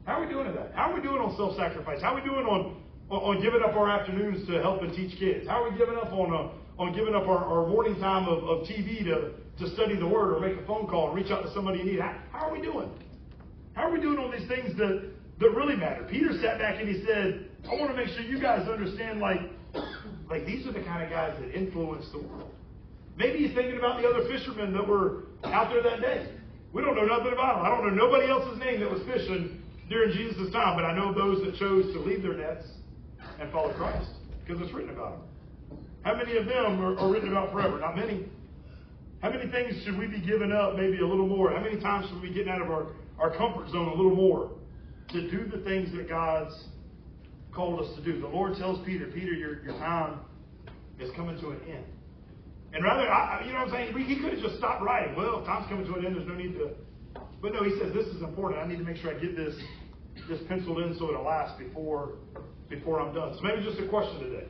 How 0.05 0.19
are 0.19 0.25
we 0.25 0.31
doing 0.31 0.47
at 0.47 0.55
that? 0.55 0.71
How 0.73 0.91
are 0.91 0.95
we 0.95 1.01
doing 1.01 1.21
on 1.21 1.35
self-sacrifice? 1.37 2.01
How 2.01 2.13
are 2.13 2.21
we 2.21 2.27
doing 2.27 2.45
on, 2.45 2.81
on, 3.11 3.19
on 3.19 3.41
giving 3.43 3.61
up 3.61 3.75
our 3.75 3.89
afternoons 3.89 4.47
to 4.47 4.61
help 4.61 4.81
and 4.81 4.91
teach 4.93 5.19
kids? 5.19 5.47
How 5.47 5.63
are 5.63 5.71
we 5.71 5.77
giving 5.77 5.95
up 5.95 6.11
on, 6.11 6.33
uh, 6.33 6.81
on 6.81 6.95
giving 6.95 7.13
up 7.13 7.27
our, 7.27 7.37
our 7.37 7.67
morning 7.67 7.99
time 7.99 8.27
of, 8.27 8.43
of 8.43 8.65
TV 8.65 9.03
to, 9.05 9.37
to 9.59 9.69
study 9.75 9.95
the 9.95 10.07
Word 10.07 10.33
or 10.33 10.39
make 10.39 10.57
a 10.57 10.65
phone 10.65 10.87
call 10.87 11.13
and 11.13 11.15
reach 11.15 11.29
out 11.29 11.43
to 11.43 11.53
somebody 11.53 11.81
in 11.81 11.85
need? 11.85 11.99
How, 11.99 12.17
how 12.31 12.49
are 12.49 12.53
we 12.53 12.61
doing? 12.61 12.89
How 13.79 13.87
are 13.87 13.91
we 13.91 14.01
doing 14.01 14.19
on 14.19 14.29
these 14.29 14.45
things 14.49 14.75
that, 14.75 15.07
that 15.39 15.51
really 15.55 15.77
matter? 15.77 16.03
Peter 16.11 16.35
sat 16.41 16.59
back 16.59 16.81
and 16.81 16.89
he 16.89 17.01
said, 17.07 17.47
I 17.63 17.79
want 17.79 17.89
to 17.91 17.95
make 17.95 18.09
sure 18.09 18.19
you 18.19 18.37
guys 18.37 18.67
understand, 18.67 19.21
like, 19.21 19.39
like 20.29 20.45
these 20.45 20.67
are 20.67 20.73
the 20.73 20.83
kind 20.83 21.01
of 21.01 21.09
guys 21.09 21.31
that 21.39 21.55
influence 21.55 22.03
the 22.11 22.19
world. 22.19 22.51
Maybe 23.15 23.47
he's 23.47 23.55
thinking 23.55 23.77
about 23.77 24.01
the 24.01 24.07
other 24.09 24.27
fishermen 24.27 24.73
that 24.73 24.85
were 24.85 25.23
out 25.45 25.71
there 25.71 25.81
that 25.81 26.01
day. 26.01 26.27
We 26.73 26.81
don't 26.81 26.93
know 26.93 27.05
nothing 27.05 27.31
about 27.31 27.55
them. 27.55 27.65
I 27.65 27.69
don't 27.69 27.87
know 27.87 27.95
nobody 27.95 28.27
else's 28.29 28.59
name 28.59 28.81
that 28.81 28.91
was 28.91 28.99
fishing 29.07 29.63
during 29.87 30.11
Jesus' 30.11 30.51
time, 30.51 30.75
but 30.75 30.83
I 30.83 30.93
know 30.93 31.13
those 31.13 31.39
that 31.45 31.55
chose 31.55 31.93
to 31.93 31.99
leave 32.01 32.21
their 32.21 32.35
nets 32.35 32.67
and 33.39 33.49
follow 33.49 33.71
Christ 33.75 34.11
because 34.43 34.61
it's 34.61 34.73
written 34.73 34.89
about 34.89 35.23
them. 35.23 35.79
How 36.03 36.17
many 36.17 36.35
of 36.35 36.47
them 36.47 36.83
are, 36.83 36.99
are 36.99 37.09
written 37.09 37.29
about 37.31 37.53
forever? 37.53 37.79
Not 37.79 37.95
many. 37.95 38.25
How 39.21 39.29
many 39.29 39.49
things 39.49 39.81
should 39.85 39.97
we 39.97 40.07
be 40.07 40.19
giving 40.19 40.51
up 40.51 40.75
maybe 40.75 40.99
a 40.99 41.07
little 41.07 41.27
more? 41.27 41.51
How 41.51 41.63
many 41.63 41.79
times 41.79 42.09
should 42.09 42.21
we 42.21 42.27
be 42.27 42.35
getting 42.35 42.51
out 42.51 42.61
of 42.61 42.69
our, 42.69 42.87
our 43.19 43.35
comfort 43.35 43.69
zone 43.69 43.89
a 43.89 43.93
little 43.93 44.15
more 44.15 44.51
to 45.09 45.29
do 45.29 45.45
the 45.45 45.63
things 45.63 45.91
that 45.95 46.07
God's 46.07 46.53
called 47.53 47.79
us 47.81 47.95
to 47.95 48.03
do? 48.03 48.19
The 48.19 48.27
Lord 48.27 48.57
tells 48.57 48.83
Peter, 48.85 49.05
Peter, 49.07 49.33
your, 49.33 49.63
your 49.63 49.73
time 49.73 50.19
is 50.99 51.11
coming 51.15 51.39
to 51.41 51.49
an 51.49 51.59
end. 51.69 51.85
And 52.73 52.83
rather, 52.83 53.09
I, 53.09 53.43
you 53.45 53.51
know 53.51 53.59
what 53.59 53.69
I'm 53.69 53.93
saying? 53.93 54.07
He 54.07 54.19
could 54.19 54.33
have 54.33 54.41
just 54.41 54.57
stopped 54.57 54.83
writing. 54.83 55.15
Well, 55.15 55.43
time's 55.43 55.67
coming 55.69 55.85
to 55.85 55.95
an 55.95 56.05
end. 56.05 56.15
There's 56.15 56.27
no 56.27 56.35
need 56.35 56.53
to. 56.53 56.71
But 57.41 57.53
no, 57.53 57.63
he 57.63 57.71
says 57.79 57.93
this 57.93 58.05
is 58.07 58.21
important. 58.21 58.61
I 58.61 58.67
need 58.67 58.77
to 58.77 58.83
make 58.83 58.97
sure 58.97 59.15
I 59.15 59.19
get 59.19 59.35
this 59.35 59.55
this 60.27 60.39
penciled 60.47 60.79
in 60.79 60.95
so 60.99 61.09
it'll 61.09 61.23
last 61.23 61.57
before 61.57 62.15
before 62.69 62.99
I'm 62.99 63.15
done. 63.15 63.33
So 63.35 63.41
maybe 63.41 63.63
just 63.63 63.79
a 63.79 63.87
question 63.87 64.19
today. 64.19 64.45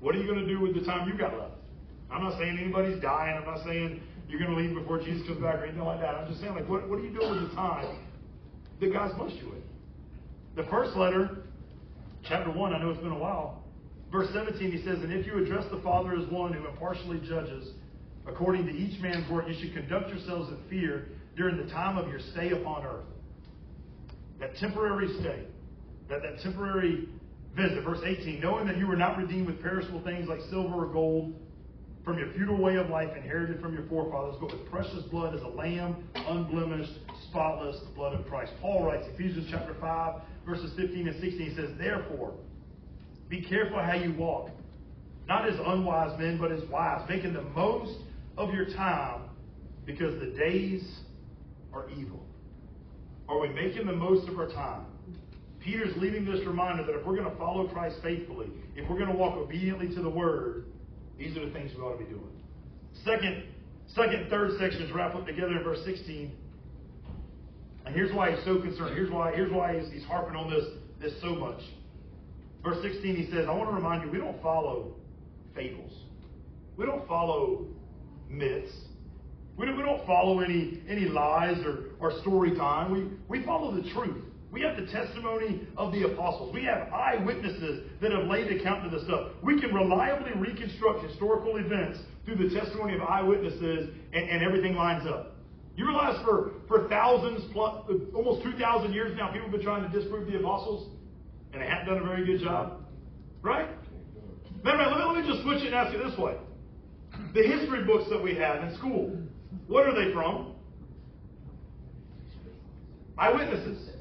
What 0.00 0.14
are 0.14 0.18
you 0.18 0.26
going 0.26 0.40
to 0.40 0.46
do 0.46 0.60
with 0.60 0.74
the 0.74 0.84
time 0.84 1.08
you 1.08 1.16
got 1.16 1.38
left? 1.38 1.54
I'm 2.10 2.22
not 2.22 2.38
saying 2.38 2.58
anybody's 2.60 3.00
dying. 3.00 3.36
I'm 3.38 3.46
not 3.46 3.64
saying 3.64 4.02
you're 4.34 4.46
going 4.46 4.56
to 4.56 4.60
leave 4.60 4.74
before 4.74 4.98
Jesus 4.98 5.26
comes 5.26 5.40
back 5.40 5.56
or 5.56 5.64
anything 5.64 5.84
like 5.84 6.00
that. 6.00 6.14
I'm 6.14 6.28
just 6.28 6.40
saying, 6.40 6.54
like, 6.54 6.68
what, 6.68 6.88
what 6.88 6.98
are 6.98 7.02
you 7.02 7.14
doing 7.14 7.30
with 7.30 7.50
the 7.50 7.54
time 7.54 7.98
that 8.80 8.92
God's 8.92 9.14
blessed 9.14 9.36
you 9.36 9.50
with? 9.50 9.62
The 10.56 10.68
first 10.70 10.96
letter, 10.96 11.44
chapter 12.28 12.50
1, 12.50 12.74
I 12.74 12.78
know 12.78 12.90
it's 12.90 13.00
been 13.00 13.12
a 13.12 13.18
while, 13.18 13.64
Verse 14.14 14.28
17, 14.32 14.70
he 14.70 14.78
says, 14.84 14.98
And 15.02 15.12
if 15.12 15.26
you 15.26 15.42
address 15.42 15.64
the 15.72 15.80
Father 15.82 16.14
as 16.14 16.24
one 16.30 16.52
who 16.52 16.64
impartially 16.68 17.20
judges, 17.26 17.70
according 18.28 18.64
to 18.66 18.72
each 18.72 19.00
man's 19.00 19.28
work, 19.28 19.46
you 19.48 19.54
should 19.60 19.74
conduct 19.74 20.08
yourselves 20.08 20.50
in 20.50 20.58
fear 20.70 21.08
during 21.36 21.56
the 21.56 21.68
time 21.72 21.98
of 21.98 22.08
your 22.08 22.20
stay 22.30 22.50
upon 22.50 22.84
earth. 22.84 23.06
That 24.38 24.54
temporary 24.58 25.08
stay, 25.18 25.42
that, 26.08 26.22
that 26.22 26.40
temporary 26.44 27.08
visit. 27.56 27.82
Verse 27.82 27.98
18, 28.06 28.38
knowing 28.40 28.68
that 28.68 28.76
you 28.76 28.86
were 28.86 28.94
not 28.94 29.18
redeemed 29.18 29.48
with 29.48 29.60
perishable 29.60 30.02
things 30.04 30.28
like 30.28 30.38
silver 30.48 30.86
or 30.86 30.92
gold 30.92 31.34
from 32.04 32.18
your 32.18 32.30
futile 32.32 32.58
way 32.58 32.76
of 32.76 32.90
life 32.90 33.16
inherited 33.16 33.60
from 33.60 33.72
your 33.72 33.84
forefathers, 33.84 34.36
but 34.40 34.52
with 34.52 34.70
precious 34.70 35.02
blood 35.10 35.34
as 35.34 35.40
a 35.42 35.48
lamb, 35.48 36.06
unblemished, 36.14 36.92
spotless, 37.28 37.80
the 37.80 37.94
blood 37.94 38.14
of 38.14 38.26
Christ. 38.26 38.52
Paul 38.60 38.84
writes, 38.84 39.06
Ephesians 39.14 39.48
chapter 39.50 39.74
5, 39.80 40.20
verses 40.46 40.72
15 40.76 41.08
and 41.08 41.20
16, 41.20 41.40
he 41.40 41.56
says, 41.56 41.70
Therefore, 41.78 42.34
be 43.28 43.40
careful 43.40 43.78
how 43.78 43.94
you 43.94 44.12
walk, 44.14 44.50
not 45.26 45.48
as 45.48 45.58
unwise 45.66 46.18
men, 46.18 46.38
but 46.38 46.52
as 46.52 46.62
wise, 46.68 47.08
making 47.08 47.32
the 47.32 47.42
most 47.42 47.98
of 48.36 48.52
your 48.52 48.66
time 48.66 49.22
because 49.86 50.18
the 50.20 50.36
days 50.38 50.82
are 51.72 51.88
evil. 51.90 52.24
Are 53.28 53.40
we 53.40 53.48
making 53.48 53.86
the 53.86 53.94
most 53.94 54.28
of 54.28 54.38
our 54.38 54.48
time? 54.48 54.84
Peter's 55.60 55.96
leaving 55.96 56.26
this 56.26 56.44
reminder 56.46 56.84
that 56.84 56.94
if 56.94 57.06
we're 57.06 57.16
going 57.16 57.30
to 57.30 57.36
follow 57.38 57.66
Christ 57.68 57.96
faithfully, 58.02 58.48
if 58.76 58.88
we're 58.88 58.98
going 58.98 59.10
to 59.10 59.16
walk 59.16 59.34
obediently 59.36 59.88
to 59.94 60.02
the 60.02 60.10
Word, 60.10 60.66
these 61.18 61.36
are 61.36 61.46
the 61.46 61.52
things 61.52 61.70
we 61.76 61.82
ought 61.82 61.98
to 61.98 62.04
be 62.04 62.10
doing. 62.10 62.30
Second, 63.04 63.44
second 63.94 64.28
third 64.30 64.58
sections 64.58 64.90
wrap 64.92 65.14
up 65.14 65.26
together 65.26 65.56
in 65.56 65.62
verse 65.62 65.84
16. 65.84 66.32
And 67.86 67.94
here's 67.94 68.12
why 68.14 68.34
he's 68.34 68.44
so 68.44 68.60
concerned. 68.60 68.94
Here's 68.94 69.10
why, 69.10 69.32
here's 69.34 69.52
why 69.52 69.78
he's, 69.78 69.92
he's 69.92 70.04
harping 70.04 70.36
on 70.36 70.50
this, 70.50 70.64
this 71.00 71.12
so 71.20 71.34
much. 71.34 71.60
Verse 72.62 72.78
16, 72.82 73.16
he 73.16 73.30
says, 73.30 73.46
I 73.48 73.52
want 73.52 73.68
to 73.68 73.76
remind 73.76 74.02
you, 74.04 74.10
we 74.10 74.18
don't 74.18 74.40
follow 74.42 74.94
fables. 75.54 75.92
We 76.76 76.86
don't 76.86 77.06
follow 77.06 77.66
myths. 78.28 78.72
We 79.56 79.66
don't, 79.66 79.76
we 79.76 79.82
don't 79.82 80.04
follow 80.06 80.40
any, 80.40 80.82
any 80.88 81.04
lies 81.04 81.58
or, 81.64 81.90
or 82.00 82.18
story 82.22 82.56
time. 82.56 82.90
We, 82.90 83.38
we 83.38 83.44
follow 83.44 83.74
the 83.74 83.88
truth. 83.90 84.24
We 84.54 84.62
have 84.62 84.76
the 84.76 84.86
testimony 84.86 85.66
of 85.76 85.90
the 85.90 86.04
apostles. 86.04 86.54
We 86.54 86.64
have 86.64 86.92
eyewitnesses 86.92 87.90
that 88.00 88.12
have 88.12 88.26
laid 88.26 88.52
account 88.52 88.84
to 88.84 88.90
this 88.96 89.04
stuff. 89.04 89.32
We 89.42 89.60
can 89.60 89.74
reliably 89.74 90.30
reconstruct 90.36 91.04
historical 91.04 91.56
events 91.56 91.98
through 92.24 92.36
the 92.36 92.54
testimony 92.54 92.94
of 92.94 93.02
eyewitnesses, 93.02 93.90
and, 94.12 94.30
and 94.30 94.44
everything 94.44 94.76
lines 94.76 95.08
up. 95.08 95.32
You 95.76 95.88
realize 95.88 96.24
for, 96.24 96.52
for 96.68 96.88
thousands 96.88 97.42
plus, 97.52 97.84
almost 98.14 98.44
2,000 98.44 98.92
years 98.92 99.12
now, 99.18 99.32
people 99.32 99.48
have 99.48 99.50
been 99.50 99.64
trying 99.64 99.90
to 99.90 100.00
disprove 100.00 100.30
the 100.30 100.38
apostles? 100.38 100.94
and 101.54 101.62
they 101.62 101.68
haven't 101.68 101.86
done 101.86 101.98
a 101.98 102.04
very 102.04 102.26
good 102.26 102.40
job. 102.40 102.82
Right? 103.40 103.68
Matter 104.64 104.80
of 104.80 104.92
fact, 104.92 105.06
let 105.06 105.24
me, 105.24 105.30
just 105.30 105.42
switch 105.44 105.62
it 105.62 105.66
and 105.66 105.74
ask 105.74 105.92
you 105.92 106.02
this 106.02 106.18
way. 106.18 106.36
The 107.32 107.42
history 107.42 107.84
books 107.84 108.10
that 108.10 108.20
we 108.20 108.34
have 108.36 108.64
in 108.64 108.76
school, 108.76 109.16
what 109.68 109.86
are 109.86 109.94
they 109.94 110.12
from? 110.12 110.54
Eyewitnesses. 113.16 113.93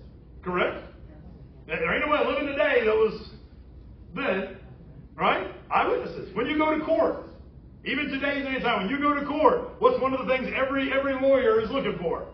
Correct? 0.44 0.84
There 1.68 1.94
ain't 1.94 2.06
nobody 2.06 2.30
living 2.30 2.48
today 2.48 2.82
that 2.86 2.94
was 2.94 3.30
then, 4.16 4.58
right? 5.16 5.48
Eyewitnesses. 5.72 6.36
When 6.36 6.46
you 6.48 6.58
go 6.58 6.78
to 6.78 6.84
court, 6.84 7.30
even 7.86 8.10
today's 8.10 8.46
anytime, 8.46 8.84
when 8.84 8.90
you 8.90 9.00
go 9.00 9.14
to 9.14 9.26
court, 9.26 9.72
what's 9.80 10.02
one 10.02 10.14
of 10.14 10.26
the 10.26 10.34
things 10.34 10.50
every 10.56 10.92
every 10.92 11.14
lawyer 11.14 11.62
is 11.62 11.70
looking 11.72 11.98
for? 12.02 12.28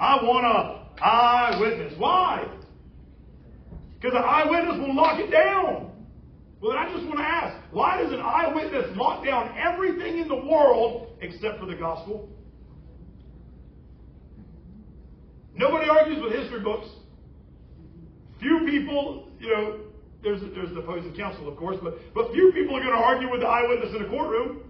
I 0.00 0.16
want 0.22 0.46
a 0.46 1.04
eyewitness. 1.04 1.94
Why? 1.98 2.48
Because 4.00 4.16
an 4.16 4.24
eyewitness 4.24 4.78
will 4.78 4.96
lock 4.96 5.20
it 5.20 5.30
down. 5.30 5.90
Well, 6.60 6.76
I 6.76 6.92
just 6.92 7.06
want 7.06 7.18
to 7.18 7.24
ask, 7.24 7.56
why 7.72 8.00
does 8.00 8.12
an 8.12 8.20
eyewitness 8.20 8.96
lock 8.96 9.24
down 9.24 9.54
everything 9.58 10.18
in 10.18 10.28
the 10.28 10.36
world 10.36 11.08
except 11.20 11.58
for 11.58 11.66
the 11.66 11.74
gospel? 11.74 12.28
Nobody 15.54 15.88
argues 15.88 16.22
with 16.22 16.32
history 16.32 16.60
books. 16.60 16.88
Few 18.42 18.66
people, 18.66 19.30
you 19.38 19.48
know, 19.48 19.78
there's 20.22 20.40
there's 20.54 20.74
the 20.74 20.80
opposing 20.80 21.14
counsel, 21.14 21.48
of 21.48 21.56
course, 21.56 21.78
but 21.82 21.94
but 22.12 22.32
few 22.32 22.52
people 22.52 22.76
are 22.76 22.82
going 22.82 22.94
to 22.94 23.02
argue 23.02 23.30
with 23.30 23.40
the 23.40 23.46
eyewitness 23.46 23.94
in 23.94 24.02
a 24.02 24.08
courtroom. 24.08 24.64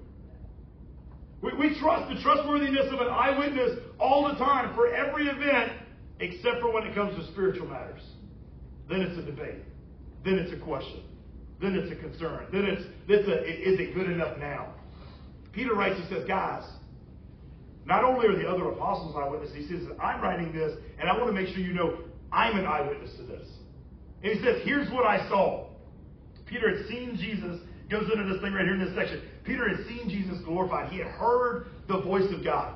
We, 1.40 1.52
we 1.58 1.78
trust 1.80 2.14
the 2.14 2.20
trustworthiness 2.22 2.86
of 2.92 3.00
an 3.00 3.08
eyewitness 3.08 3.78
all 3.98 4.28
the 4.28 4.34
time 4.34 4.74
for 4.74 4.94
every 4.94 5.26
event, 5.26 5.72
except 6.20 6.60
for 6.60 6.72
when 6.72 6.86
it 6.86 6.94
comes 6.94 7.16
to 7.16 7.32
spiritual 7.32 7.66
matters. 7.66 8.02
Then 8.88 9.00
it's 9.00 9.18
a 9.18 9.22
debate. 9.22 9.64
Then 10.24 10.34
it's 10.34 10.52
a 10.52 10.64
question. 10.64 11.02
Then 11.60 11.74
it's 11.74 11.90
a 11.90 11.96
concern. 11.96 12.46
Then 12.52 12.64
it's, 12.64 12.82
it's 13.08 13.28
a, 13.28 13.42
is 13.42 13.80
it 13.80 13.94
good 13.94 14.10
enough 14.10 14.38
now? 14.38 14.74
Peter 15.52 15.74
writes, 15.74 15.98
he 15.98 16.14
says, 16.14 16.26
guys, 16.26 16.62
not 17.84 18.04
only 18.04 18.26
are 18.26 18.36
the 18.36 18.48
other 18.48 18.68
apostles 18.70 19.16
eyewitnesses, 19.16 19.56
he 19.56 19.66
says, 19.66 19.88
I'm 20.02 20.20
writing 20.20 20.52
this, 20.52 20.76
and 21.00 21.08
I 21.08 21.16
want 21.16 21.26
to 21.26 21.32
make 21.32 21.48
sure 21.48 21.58
you 21.58 21.74
know 21.74 21.98
I'm 22.32 22.56
an 22.58 22.66
eyewitness 22.66 23.10
to 23.16 23.24
this. 23.24 23.48
And 24.22 24.32
he 24.32 24.44
says, 24.44 24.62
here's 24.64 24.90
what 24.90 25.04
I 25.04 25.28
saw. 25.28 25.66
Peter 26.46 26.76
had 26.76 26.86
seen 26.86 27.16
Jesus, 27.16 27.60
goes 27.90 28.08
into 28.12 28.32
this 28.32 28.40
thing 28.42 28.52
right 28.52 28.64
here 28.64 28.74
in 28.74 28.84
this 28.84 28.94
section. 28.94 29.22
Peter 29.44 29.68
had 29.68 29.86
seen 29.86 30.08
Jesus 30.08 30.38
glorified. 30.44 30.92
He 30.92 30.98
had 30.98 31.08
heard 31.08 31.66
the 31.88 32.00
voice 32.00 32.30
of 32.32 32.44
God. 32.44 32.74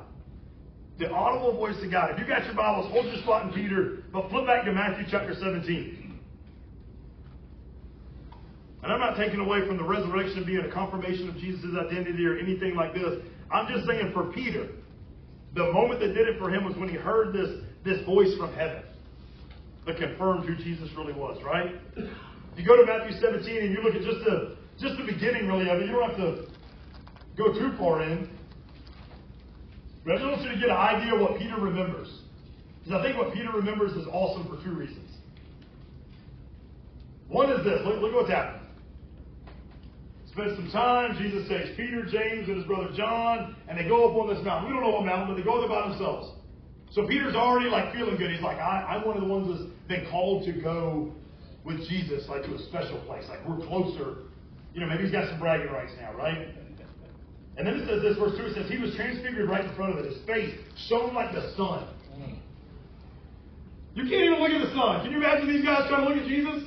The 0.98 1.10
audible 1.10 1.56
voice 1.56 1.76
of 1.82 1.90
God. 1.90 2.10
If 2.12 2.18
you 2.18 2.26
got 2.26 2.44
your 2.44 2.54
Bibles, 2.54 2.90
hold 2.90 3.06
your 3.06 3.22
spot 3.22 3.46
in 3.46 3.52
Peter, 3.52 4.04
but 4.12 4.30
flip 4.30 4.46
back 4.46 4.64
to 4.64 4.72
Matthew 4.72 5.04
chapter 5.10 5.34
17. 5.34 6.20
And 8.82 8.92
I'm 8.92 9.00
not 9.00 9.16
taking 9.16 9.40
away 9.40 9.66
from 9.66 9.76
the 9.76 9.84
resurrection 9.84 10.44
being 10.44 10.64
a 10.64 10.72
confirmation 10.72 11.28
of 11.28 11.36
Jesus' 11.36 11.64
identity 11.78 12.24
or 12.24 12.38
anything 12.38 12.74
like 12.76 12.94
this. 12.94 13.20
I'm 13.50 13.68
just 13.68 13.86
saying 13.86 14.12
for 14.12 14.32
Peter, 14.32 14.68
the 15.54 15.72
moment 15.72 16.00
that 16.00 16.14
did 16.14 16.28
it 16.28 16.38
for 16.38 16.50
him 16.50 16.64
was 16.64 16.76
when 16.76 16.88
he 16.88 16.96
heard 16.96 17.34
this, 17.34 17.62
this 17.84 18.04
voice 18.06 18.34
from 18.38 18.54
heaven 18.54 18.82
that 19.86 19.96
confirmed 19.98 20.46
who 20.46 20.56
Jesus 20.56 20.90
really 20.96 21.12
was, 21.12 21.40
right? 21.44 21.74
You 22.56 22.66
go 22.66 22.76
to 22.76 22.84
Matthew 22.84 23.18
17 23.20 23.56
and 23.56 23.72
you 23.72 23.82
look 23.82 23.94
at 23.94 24.02
just 24.02 24.24
the 24.24 24.56
just 24.78 24.98
the 24.98 25.04
beginning 25.04 25.48
really 25.48 25.70
of 25.70 25.80
it, 25.80 25.86
you 25.86 25.92
don't 25.92 26.10
have 26.10 26.18
to 26.18 26.46
go 27.36 27.52
too 27.52 27.72
far 27.78 28.02
in. 28.02 28.28
But 30.04 30.14
I 30.14 30.16
just 30.18 30.26
want 30.26 30.42
you 30.42 30.50
to 30.50 30.58
get 30.60 30.68
an 30.68 30.76
idea 30.76 31.14
of 31.14 31.20
what 31.20 31.38
Peter 31.38 31.56
remembers. 31.56 32.08
Because 32.84 33.00
I 33.00 33.02
think 33.02 33.16
what 33.16 33.32
Peter 33.32 33.50
remembers 33.52 33.92
is 33.92 34.06
awesome 34.12 34.46
for 34.48 34.62
two 34.62 34.74
reasons. 34.74 35.10
One 37.28 37.50
is 37.50 37.64
this 37.64 37.80
look, 37.84 38.00
look 38.02 38.14
what's 38.14 38.30
happening. 38.30 38.62
Spend 40.32 40.56
some 40.56 40.70
time, 40.70 41.16
Jesus 41.16 41.48
takes 41.48 41.70
Peter, 41.76 42.04
James, 42.04 42.48
and 42.48 42.58
his 42.58 42.66
brother 42.66 42.90
John, 42.94 43.56
and 43.68 43.78
they 43.78 43.88
go 43.88 44.10
up 44.10 44.16
on 44.16 44.28
this 44.28 44.44
mountain. 44.44 44.68
We 44.68 44.74
don't 44.74 44.84
know 44.84 44.96
what 44.96 45.06
mountain, 45.06 45.28
but 45.28 45.36
they 45.40 45.42
go 45.42 45.60
there 45.60 45.68
by 45.68 45.88
themselves. 45.88 46.36
So 46.96 47.06
Peter's 47.06 47.34
already 47.34 47.68
like 47.68 47.92
feeling 47.92 48.16
good. 48.16 48.30
He's 48.30 48.40
like, 48.40 48.56
I, 48.56 48.96
am 48.96 49.06
one 49.06 49.18
of 49.18 49.22
the 49.22 49.28
ones 49.28 49.52
that's 49.52 49.68
been 49.86 50.10
called 50.10 50.46
to 50.46 50.52
go 50.52 51.12
with 51.62 51.86
Jesus, 51.90 52.24
like 52.26 52.42
to 52.44 52.54
a 52.54 52.58
special 52.72 52.98
place. 53.04 53.24
Like 53.28 53.46
we're 53.46 53.60
closer. 53.66 54.24
You 54.72 54.80
know, 54.80 54.86
maybe 54.86 55.04
he's 55.04 55.12
got 55.12 55.28
some 55.28 55.38
bragging 55.38 55.68
rights 55.68 55.92
now, 56.00 56.14
right? 56.14 56.48
And 57.58 57.66
then 57.66 57.76
it 57.76 57.86
says 57.86 58.00
this, 58.00 58.16
verse 58.16 58.32
2, 58.40 58.46
it 58.48 58.54
says, 58.54 58.70
He 58.70 58.78
was 58.78 58.96
transfigured 58.96 59.46
right 59.46 59.64
in 59.66 59.76
front 59.76 59.92
of 59.92 60.04
it. 60.04 60.10
His 60.10 60.24
face 60.24 60.56
shone 60.88 61.12
like 61.12 61.34
the 61.34 61.52
sun. 61.54 61.86
You 63.92 64.04
can't 64.04 64.32
even 64.32 64.40
look 64.40 64.52
at 64.52 64.64
the 64.64 64.72
sun. 64.72 65.04
Can 65.04 65.12
you 65.12 65.18
imagine 65.18 65.52
these 65.52 65.64
guys 65.64 65.88
trying 65.88 66.04
to 66.04 66.08
look 66.08 66.16
at 66.16 66.28
Jesus? 66.28 66.64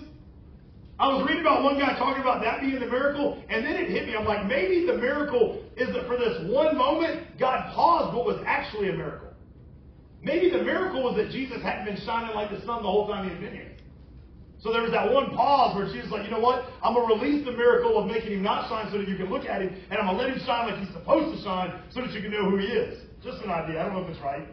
I 0.99 1.07
was 1.09 1.25
reading 1.25 1.41
about 1.41 1.63
one 1.63 1.79
guy 1.79 1.97
talking 1.97 2.21
about 2.21 2.43
that 2.43 2.61
being 2.61 2.79
the 2.79 2.85
miracle, 2.85 3.41
and 3.49 3.65
then 3.65 3.73
it 3.77 3.89
hit 3.89 4.05
me. 4.05 4.15
I'm 4.15 4.25
like, 4.25 4.45
maybe 4.45 4.85
the 4.85 4.97
miracle 4.97 5.63
is 5.77 5.89
that 5.93 6.05
for 6.05 6.17
this 6.17 6.37
one 6.45 6.77
moment, 6.77 7.39
God 7.39 7.73
paused 7.73 8.15
what 8.15 8.25
was 8.25 8.43
actually 8.45 8.89
a 8.89 8.93
miracle. 8.93 9.28
Maybe 10.21 10.49
the 10.49 10.63
miracle 10.63 11.03
was 11.03 11.15
that 11.15 11.31
Jesus 11.31 11.61
hadn't 11.61 11.85
been 11.85 12.03
shining 12.05 12.35
like 12.35 12.51
the 12.51 12.59
sun 12.65 12.83
the 12.83 12.91
whole 12.91 13.07
time 13.07 13.23
he 13.23 13.31
had 13.31 13.39
been 13.39 13.53
here. 13.53 13.71
So 14.59 14.73
there 14.73 14.81
was 14.81 14.91
that 14.91 15.07
one 15.07 15.31
pause 15.31 15.73
where 15.75 15.85
was 15.87 16.11
like, 16.11 16.25
you 16.25 16.31
know 16.31 16.43
what? 16.43 16.67
I'm 16.83 16.93
going 16.93 17.07
to 17.07 17.15
release 17.15 17.45
the 17.45 17.53
miracle 17.53 17.97
of 17.97 18.07
making 18.07 18.33
him 18.33 18.43
not 18.43 18.67
shine 18.67 18.91
so 18.91 18.97
that 18.97 19.07
you 19.07 19.15
can 19.15 19.29
look 19.29 19.45
at 19.45 19.61
him, 19.61 19.71
and 19.89 19.99
I'm 19.99 20.05
going 20.05 20.17
to 20.17 20.23
let 20.23 20.29
him 20.35 20.39
shine 20.45 20.67
like 20.67 20.79
he's 20.83 20.91
supposed 20.91 21.37
to 21.37 21.43
shine 21.43 21.79
so 21.95 22.01
that 22.01 22.11
you 22.11 22.21
can 22.21 22.31
know 22.31 22.49
who 22.49 22.57
he 22.57 22.67
is. 22.67 23.07
Just 23.23 23.41
an 23.43 23.51
idea. 23.51 23.79
I 23.79 23.85
don't 23.85 23.93
know 23.95 24.03
if 24.03 24.09
it's 24.09 24.19
right. 24.19 24.43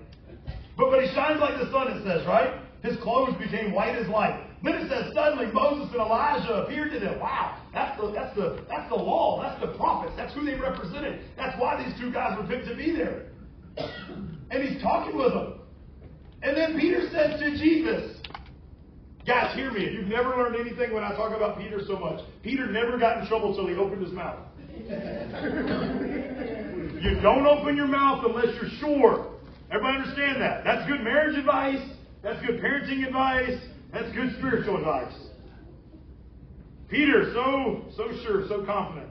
But, 0.79 0.91
but 0.91 1.03
he 1.03 1.11
shines 1.11 1.41
like 1.41 1.59
the 1.59 1.71
sun, 1.73 1.91
it 1.91 2.07
says, 2.07 2.25
right? 2.27 2.63
His 2.83 2.97
clothes 3.03 3.35
became 3.35 3.73
white 3.73 3.97
as 3.97 4.07
light. 4.07 4.47
Then 4.63 4.75
it 4.75 4.89
says 4.89 5.13
suddenly 5.15 5.47
Moses 5.53 5.91
and 5.93 6.01
Elijah 6.01 6.65
appeared 6.65 6.93
to 6.93 7.01
them. 7.01 7.19
Wow, 7.19 7.61
that's 7.73 8.01
the 8.01 8.11
that's 8.11 8.35
the 8.37 8.65
that's 8.69 8.89
the 8.89 8.97
law. 8.97 9.43
That's 9.43 9.61
the 9.61 9.77
prophets. 9.77 10.15
That's 10.17 10.35
who 10.35 10.45
they 10.45 10.55
represented. 10.55 11.21
That's 11.37 11.59
why 11.61 11.83
these 11.83 11.99
two 12.01 12.13
guys 12.13 12.37
were 12.39 12.47
picked 12.47 12.67
to 12.69 12.75
be 12.75 12.91
there. 12.91 13.27
And 14.51 14.63
he's 14.63 14.83
talking 14.83 15.17
with 15.17 15.33
them. 15.33 15.61
And 16.43 16.57
then 16.57 16.79
Peter 16.79 17.09
says 17.13 17.41
to 17.41 17.51
Jesus, 17.59 18.17
Guys, 19.27 19.57
hear 19.57 19.73
me. 19.73 19.85
If 19.85 19.95
you've 19.95 20.07
never 20.07 20.31
learned 20.31 20.55
anything 20.55 20.95
when 20.95 21.03
I 21.03 21.11
talk 21.17 21.35
about 21.35 21.59
Peter 21.59 21.81
so 21.87 21.99
much, 21.99 22.21
Peter 22.45 22.71
never 22.71 22.97
got 22.97 23.19
in 23.19 23.27
trouble 23.27 23.51
until 23.51 23.67
he 23.67 23.75
opened 23.75 24.03
his 24.03 24.13
mouth. 24.13 24.39
you 27.03 27.19
don't 27.21 27.45
open 27.45 27.77
your 27.77 27.89
mouth 27.89 28.25
unless 28.25 28.55
you're 28.55 28.71
sure. 28.79 29.35
Everybody 29.71 29.99
understand 29.99 30.41
that? 30.41 30.63
That's 30.63 30.89
good 30.89 31.01
marriage 31.03 31.37
advice. 31.37 31.83
That's 32.23 32.41
good 32.47 32.61
parenting 32.61 33.05
advice. 33.05 33.59
That's 33.93 34.13
good 34.15 34.37
spiritual 34.39 34.77
advice. 34.77 35.13
Peter, 36.89 37.33
so 37.35 37.83
so 37.97 38.05
sure, 38.23 38.47
so 38.49 38.65
confident. 38.65 39.11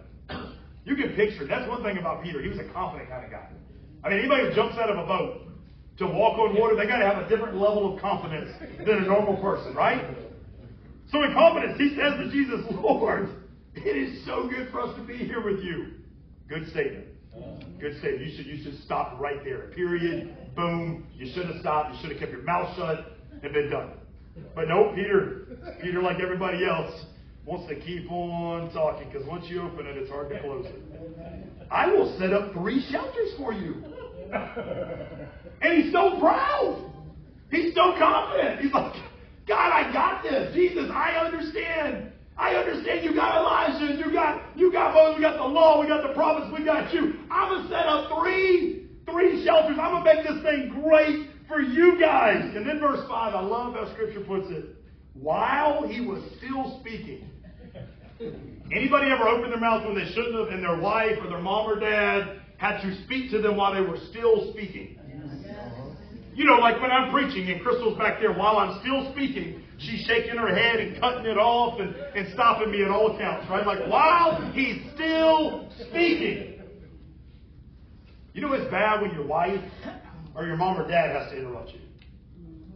You 0.86 0.95
can 0.95 1.13
picture. 1.16 1.45
That's 1.45 1.68
one 1.68 1.84
thing 1.84 1.97
about 1.97 2.24
Peter. 2.24 2.41
He 2.41 2.47
was 2.47 2.59
a 2.59 2.72
confident 2.72 3.09
kind 3.09 3.26
of 3.26 3.32
guy. 3.32 3.49
I 4.06 4.10
mean, 4.10 4.20
anybody 4.20 4.49
who 4.49 4.53
jumps 4.53 4.78
out 4.78 4.89
of 4.91 4.99
a 4.99 5.08
boat 5.08 5.47
to 5.97 6.06
walk 6.06 6.38
on 6.38 6.56
water, 6.56 6.76
they 6.76 6.86
got 6.86 6.99
to 6.99 7.06
have 7.06 7.26
a 7.26 7.28
different 7.28 7.56
level 7.56 7.95
of 7.95 8.01
confidence 8.01 8.51
than 8.86 8.97
a 8.97 9.08
normal 9.08 9.41
person, 9.41 9.74
right? 9.74 10.06
So 11.12 11.24
in 11.24 11.34
confidence, 11.34 11.78
he 11.80 11.89
says 11.89 12.14
to 12.20 12.30
Jesus, 12.32 12.66
Lord, 12.72 13.30
it 13.74 13.97
is 13.97 14.24
so 14.26 14.47
good 14.47 14.70
for 14.72 14.82
us 14.82 14.95
to 14.97 15.03
be 15.03 15.18
here 15.18 15.43
with 15.43 15.64
you. 15.64 15.93
Good 16.47 16.70
statement. 16.70 17.06
Good 17.80 17.97
statement. 17.99 18.28
You 18.28 18.38
should 18.38 18.45
you 18.45 18.64
should 18.64 18.84
stop 18.84 19.20
right 19.20 19.43
there. 19.43 19.72
Period. 19.76 20.56
Boom. 20.56 21.08
You 21.16 21.32
should 21.34 21.47
have 21.47 21.60
stopped. 21.62 21.95
You 21.95 22.01
should 22.01 22.12
have 22.12 22.20
kept 22.20 22.32
your 22.32 22.43
mouth 22.43 22.76
shut 22.78 23.18
and 23.43 23.53
been 23.53 23.70
done. 23.70 23.91
But 24.53 24.68
no, 24.68 24.91
Peter, 24.93 25.47
Peter, 25.82 26.01
like 26.01 26.20
everybody 26.20 26.66
else, 26.66 27.06
wants 27.46 27.68
to 27.70 27.80
keep 27.80 28.12
on 28.12 28.74
talking 28.74 29.08
because 29.10 29.28
once 29.28 29.46
you 29.48 29.62
open 29.62 29.86
it, 29.86 29.98
it's 29.98 30.10
hard 30.10 30.30
to 30.30 30.39
close 30.41 30.66
it. 30.66 30.82
I 31.72 31.88
will 31.88 32.18
set 32.20 32.34
up 32.34 32.54
three 32.54 32.86
shelters 32.91 33.34
for 33.38 33.54
you. 33.54 33.84
And 35.62 35.82
he's 35.82 35.91
so 35.91 36.20
proud. 36.20 36.91
He's 37.50 37.74
so 37.74 37.96
confident. 37.98 38.60
He's 38.60 38.74
like, 38.74 38.93
God, 39.48 39.72
I 39.72 39.91
got 39.93 40.22
this. 40.22 40.54
Jesus, 40.54 40.91
I 40.93 41.12
understand. 41.12 42.12
I 42.38 42.56
understand 42.56 43.06
you 43.06 43.16
got 43.16 43.39
Elijah, 43.39 43.96
you 43.96 44.12
got 44.12 44.58
you 44.58 44.72
got 44.72 44.93
Moses, 44.93 45.16
we 45.18 45.22
got 45.22 45.38
the 45.38 45.43
law, 45.43 45.80
we 45.80 45.88
got 45.88 46.06
the 46.06 46.14
prophets, 46.14 46.52
we 46.54 46.66
got 46.66 46.93
you. 46.93 47.14
I'm 47.32 47.50
gonna 47.50 47.70
set 47.70 47.86
up 47.86 48.12
three 48.20 48.88
three 49.10 49.46
shelters. 49.46 49.78
I'm 49.80 50.04
gonna 50.04 50.04
make 50.04 50.28
this 50.28 50.43
thing 50.43 50.84
great 50.84 51.30
for 51.48 51.62
you 51.62 51.98
guys. 52.00 52.54
And 52.56 52.68
then 52.68 52.80
verse 52.80 53.08
5, 53.08 53.10
I 53.10 53.39
love 53.39 53.76
how 53.76 53.91
scripture 53.93 54.22
puts 54.22 54.48
it. 54.50 54.66
While 55.14 55.88
he 55.88 56.02
was 56.02 56.22
still 56.38 56.80
speaking. 56.82 57.30
Anybody 58.20 59.11
ever 59.11 59.28
opened 59.28 59.51
their 59.51 59.59
mouth 59.59 59.86
when 59.86 59.95
they 59.95 60.09
shouldn't 60.11 60.36
have, 60.36 60.47
and 60.47 60.63
their 60.63 60.80
wife 60.80 61.18
or 61.22 61.30
their 61.30 61.41
mom 61.41 61.70
or 61.70 61.80
dad 61.80 62.41
had 62.57 62.82
to 62.82 63.03
speak 63.03 63.30
to 63.32 63.41
them 63.41 63.57
while 63.57 63.74
they 63.74 63.82
were 63.82 63.97
still 64.09 64.51
speaking? 64.53 64.99
You 66.34 66.45
know, 66.45 66.55
like 66.55 66.82
when 66.82 66.91
I'm 66.91 67.11
preaching 67.11 67.49
and 67.49 67.61
Crystal's 67.61 67.97
back 67.97 68.20
there 68.20 68.34
while 68.34 68.57
I'm 68.57 68.82
still 68.82 69.11
speaking, 69.13 69.61
she's 69.78 70.05
shaking 70.05 70.38
her 70.38 70.53
head 70.53 70.80
and 70.80 70.99
cutting 70.99 71.26
it 71.26 71.38
off 71.38 71.80
and, 71.80 71.95
and 71.95 72.34
stopping 72.34 72.72
me 72.72 72.84
at 72.84 72.89
all 72.89 73.16
accounts, 73.16 73.49
right? 73.49 73.66
Like 73.66 73.88
while 73.89 74.51
he's 74.53 74.82
still 74.93 75.70
speaking. 75.89 76.61
You 78.34 78.41
know 78.41 78.51
it's 78.51 78.70
bad 78.70 79.01
when 79.01 79.11
your 79.11 79.26
wife 79.26 79.61
or 80.36 80.45
your 80.45 80.57
mom 80.57 80.78
or 80.78 80.88
dad 80.88 81.16
has 81.16 81.32
to 81.32 81.38
interrupt 81.38 81.72
you. 81.72 81.80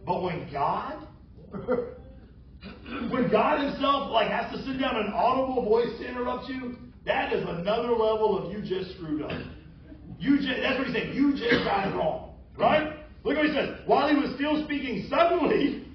But 0.06 0.22
when 0.22 0.50
God, 0.50 1.06
when 3.10 3.30
God 3.30 3.60
Himself 3.60 4.10
like 4.10 4.30
has 4.30 4.52
to 4.52 4.62
send 4.64 4.80
down 4.80 4.96
an 4.96 5.12
audible 5.14 5.64
voice 5.64 5.90
to 5.98 6.08
interrupt 6.08 6.48
you, 6.48 6.76
that 7.06 7.32
is 7.32 7.42
another 7.48 7.90
level 7.90 8.38
of 8.38 8.52
you 8.52 8.62
just 8.62 8.96
screwed 8.96 9.22
up. 9.22 9.32
You 10.18 10.36
just, 10.36 10.60
that's 10.60 10.78
what 10.78 10.86
he's 10.86 10.96
saying. 10.96 11.14
You 11.14 11.32
just 11.32 11.64
got 11.64 11.88
it 11.88 11.96
wrong. 11.96 12.34
Right? 12.58 12.92
Look 13.24 13.36
what 13.36 13.46
he 13.46 13.52
says. 13.52 13.78
While 13.86 14.08
he 14.08 14.14
was 14.14 14.34
still 14.34 14.62
speaking, 14.64 15.06
suddenly 15.08 15.86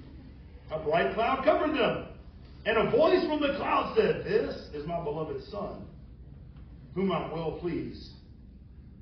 a 0.72 0.78
bright 0.80 1.14
cloud 1.14 1.44
covered 1.44 1.76
them. 1.76 2.08
And 2.64 2.88
a 2.88 2.90
voice 2.90 3.24
from 3.28 3.40
the 3.40 3.54
cloud 3.56 3.94
said, 3.96 4.24
This 4.24 4.54
is 4.74 4.86
my 4.86 5.02
beloved 5.02 5.44
Son, 5.50 5.86
whom 6.94 7.12
I'm 7.12 7.30
well 7.30 7.58
pleased. 7.60 8.10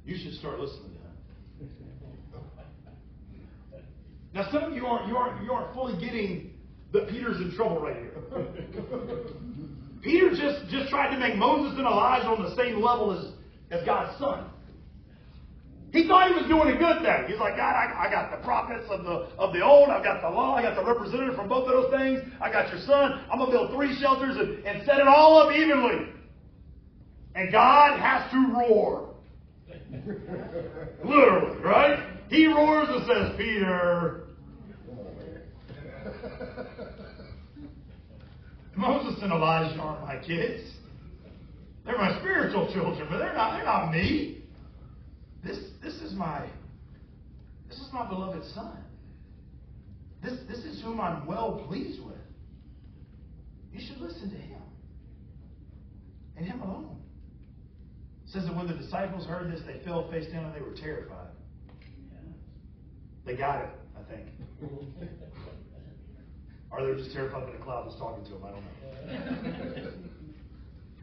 You 0.04 0.18
should 0.22 0.34
start 0.34 0.60
listening 0.60 0.92
to 0.92 0.98
him. 0.98 1.04
Now, 4.34 4.50
some 4.50 4.64
of 4.64 4.74
you 4.74 4.84
aren't, 4.84 5.08
you 5.08 5.16
aren't, 5.16 5.42
you 5.44 5.52
aren't 5.52 5.72
fully 5.74 5.98
getting 6.04 6.53
that 6.94 7.08
Peter's 7.08 7.40
in 7.40 7.52
trouble 7.54 7.80
right 7.80 7.96
here. 7.96 8.12
Peter 10.02 10.30
just, 10.30 10.70
just 10.70 10.88
tried 10.90 11.12
to 11.12 11.18
make 11.18 11.36
Moses 11.36 11.76
and 11.76 11.86
Elijah 11.86 12.28
on 12.28 12.42
the 12.42 12.54
same 12.56 12.80
level 12.80 13.10
as, 13.10 13.34
as 13.76 13.84
God's 13.84 14.16
son. 14.18 14.46
He 15.90 16.06
thought 16.06 16.28
he 16.28 16.34
was 16.34 16.46
doing 16.46 16.74
a 16.74 16.78
good 16.78 17.02
thing. 17.02 17.26
He's 17.28 17.38
like, 17.38 17.56
God, 17.56 17.74
I, 17.74 18.06
I, 18.06 18.10
got 18.10 18.30
the 18.30 18.44
prophets 18.44 18.84
of 18.90 19.04
the 19.04 19.30
of 19.38 19.52
the 19.52 19.62
old. 19.62 19.90
I've 19.90 20.02
got 20.02 20.22
the 20.22 20.28
law. 20.28 20.56
I 20.56 20.62
got 20.62 20.74
the 20.74 20.84
representative 20.84 21.36
from 21.36 21.48
both 21.48 21.68
of 21.68 21.72
those 21.72 21.92
things. 21.92 22.20
I 22.40 22.50
got 22.50 22.68
your 22.72 22.82
son. 22.82 23.24
I'm 23.30 23.38
gonna 23.38 23.52
build 23.52 23.72
three 23.72 23.96
shelters 24.00 24.36
and, 24.36 24.64
and 24.64 24.84
set 24.84 24.98
it 24.98 25.06
all 25.06 25.38
up 25.38 25.54
evenly. 25.54 26.10
And 27.36 27.52
God 27.52 28.00
has 28.00 28.28
to 28.32 28.52
roar. 28.58 29.14
Literally, 31.04 31.62
right? 31.62 32.04
He 32.28 32.48
roars 32.48 32.88
and 32.90 33.06
says, 33.06 33.36
Peter. 33.36 34.23
Moses 38.76 39.22
and 39.22 39.32
Elijah 39.32 39.80
aren't 39.80 40.02
my 40.02 40.16
kids. 40.24 40.70
They're 41.84 41.98
my 41.98 42.18
spiritual 42.20 42.72
children, 42.72 43.06
but 43.10 43.18
they're 43.18 43.34
not, 43.34 43.56
they're 43.56 43.64
not 43.64 43.92
me. 43.92 44.42
This, 45.44 45.58
this 45.82 45.94
is 45.94 46.14
my, 46.14 46.46
this 47.68 47.78
is 47.78 47.88
my 47.92 48.08
beloved 48.08 48.44
son. 48.54 48.78
This, 50.22 50.38
this 50.48 50.58
is 50.58 50.82
whom 50.82 51.00
I'm 51.00 51.26
well 51.26 51.64
pleased 51.68 52.02
with. 52.02 52.16
You 53.72 53.80
should 53.86 54.00
listen 54.00 54.30
to 54.30 54.36
him. 54.36 54.62
And 56.36 56.46
him 56.46 56.60
alone. 56.62 56.96
It 58.24 58.30
says 58.30 58.44
that 58.46 58.56
when 58.56 58.66
the 58.66 58.74
disciples 58.74 59.26
heard 59.26 59.52
this, 59.52 59.60
they 59.66 59.84
fell 59.84 60.10
face 60.10 60.32
down 60.32 60.46
and 60.46 60.54
they 60.54 60.62
were 60.62 60.74
terrified. 60.74 61.28
They 63.26 63.36
got 63.36 63.62
it, 63.62 63.70
I 63.98 64.12
think. 64.12 64.28
or 66.74 66.84
they're 66.84 66.96
just 66.96 67.12
terrified 67.12 67.46
that 67.46 67.54
a 67.54 67.62
cloud 67.62 67.86
was 67.86 67.94
talking 67.98 68.24
to 68.24 68.30
them. 68.34 68.42
I 68.42 68.50
don't 68.50 68.64
know. 68.66 69.90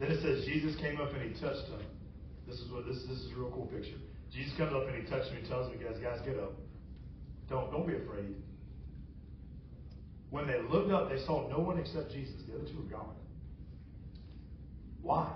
then 0.00 0.10
it 0.12 0.20
says 0.20 0.44
Jesus 0.44 0.76
came 0.76 1.00
up 1.00 1.12
and 1.14 1.22
he 1.22 1.40
touched 1.40 1.68
them. 1.70 1.80
This 2.46 2.60
is 2.60 2.70
what 2.70 2.84
this 2.84 3.00
this 3.08 3.18
is 3.18 3.32
a 3.32 3.36
real 3.40 3.50
cool 3.50 3.66
picture. 3.66 3.96
Jesus 4.32 4.52
comes 4.58 4.72
up 4.74 4.86
and 4.86 5.02
he 5.02 5.08
touches 5.08 5.32
me 5.32 5.38
and 5.38 5.48
tells 5.48 5.72
me, 5.72 5.82
guys, 5.82 5.96
guys, 6.02 6.20
get 6.24 6.38
up. 6.38 6.52
Don't 7.48 7.72
don't 7.72 7.86
be 7.86 7.96
afraid. 7.96 8.36
When 10.28 10.46
they 10.46 10.60
looked 10.60 10.90
up, 10.92 11.08
they 11.08 11.24
saw 11.24 11.48
no 11.48 11.58
one 11.58 11.78
except 11.78 12.12
Jesus. 12.12 12.34
The 12.48 12.56
other 12.56 12.68
two 12.68 12.76
were 12.76 12.90
gone. 12.92 13.16
Why? 15.00 15.32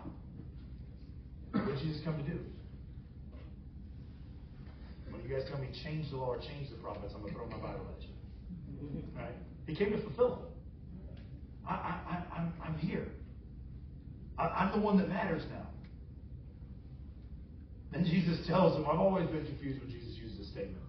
What 1.52 1.66
did 1.66 1.78
Jesus 1.80 2.02
come 2.04 2.16
to 2.16 2.22
do? 2.22 2.38
When 5.10 5.22
you 5.22 5.28
guys 5.28 5.48
tell 5.48 5.58
me 5.58 5.68
change 5.84 6.10
the 6.10 6.16
law 6.16 6.34
or 6.34 6.38
change 6.38 6.70
the 6.70 6.76
prophets, 6.76 7.12
I'm 7.14 7.20
going 7.20 7.32
to 7.32 7.38
throw 7.38 7.48
my 7.48 7.56
Bible 7.56 7.86
at 7.96 8.02
you. 8.02 9.02
Right? 9.16 9.34
He 9.66 9.74
came 9.74 9.90
to 9.90 10.02
fulfill 10.02 10.36
them. 10.36 10.38
I, 11.68 11.72
I, 11.72 12.00
I, 12.08 12.38
I'm, 12.38 12.52
I'm 12.64 12.78
here. 12.78 13.08
I, 14.38 14.44
I'm 14.44 14.78
the 14.78 14.84
one 14.84 14.96
that 14.98 15.08
matters 15.08 15.42
now. 15.50 15.66
And 17.92 18.04
Jesus 18.04 18.46
tells 18.46 18.74
them, 18.74 18.86
I've 18.90 19.00
always 19.00 19.26
been 19.28 19.46
confused 19.46 19.80
when 19.80 19.90
Jesus 19.90 20.16
used 20.16 20.38
this 20.38 20.48
statement. 20.48 20.82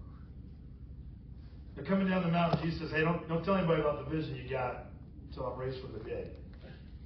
They're 1.75 1.86
coming 1.86 2.09
down 2.09 2.23
the 2.23 2.32
mountain. 2.32 2.59
Jesus 2.63 2.82
says, 2.82 2.91
Hey, 2.91 3.01
don't, 3.01 3.28
don't 3.30 3.43
tell 3.43 3.55
anybody 3.55 3.82
about 3.82 4.03
the 4.03 4.15
vision 4.15 4.36
you 4.36 4.49
got 4.49 4.86
until 5.30 5.45
I'm 5.45 5.59
raised 5.59 5.80
from 5.82 5.93
the 5.93 5.99
dead. 5.99 6.32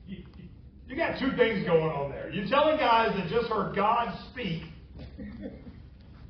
You, 0.07 0.23
you 0.87 0.95
got 0.95 1.19
two 1.19 1.35
things 1.37 1.65
going 1.65 1.91
on 1.91 2.09
there. 2.09 2.29
You're 2.31 2.47
telling 2.47 2.77
guys 2.77 3.15
that 3.15 3.29
just 3.29 3.47
heard 3.47 3.75
God 3.75 4.17
speak, 4.31 4.63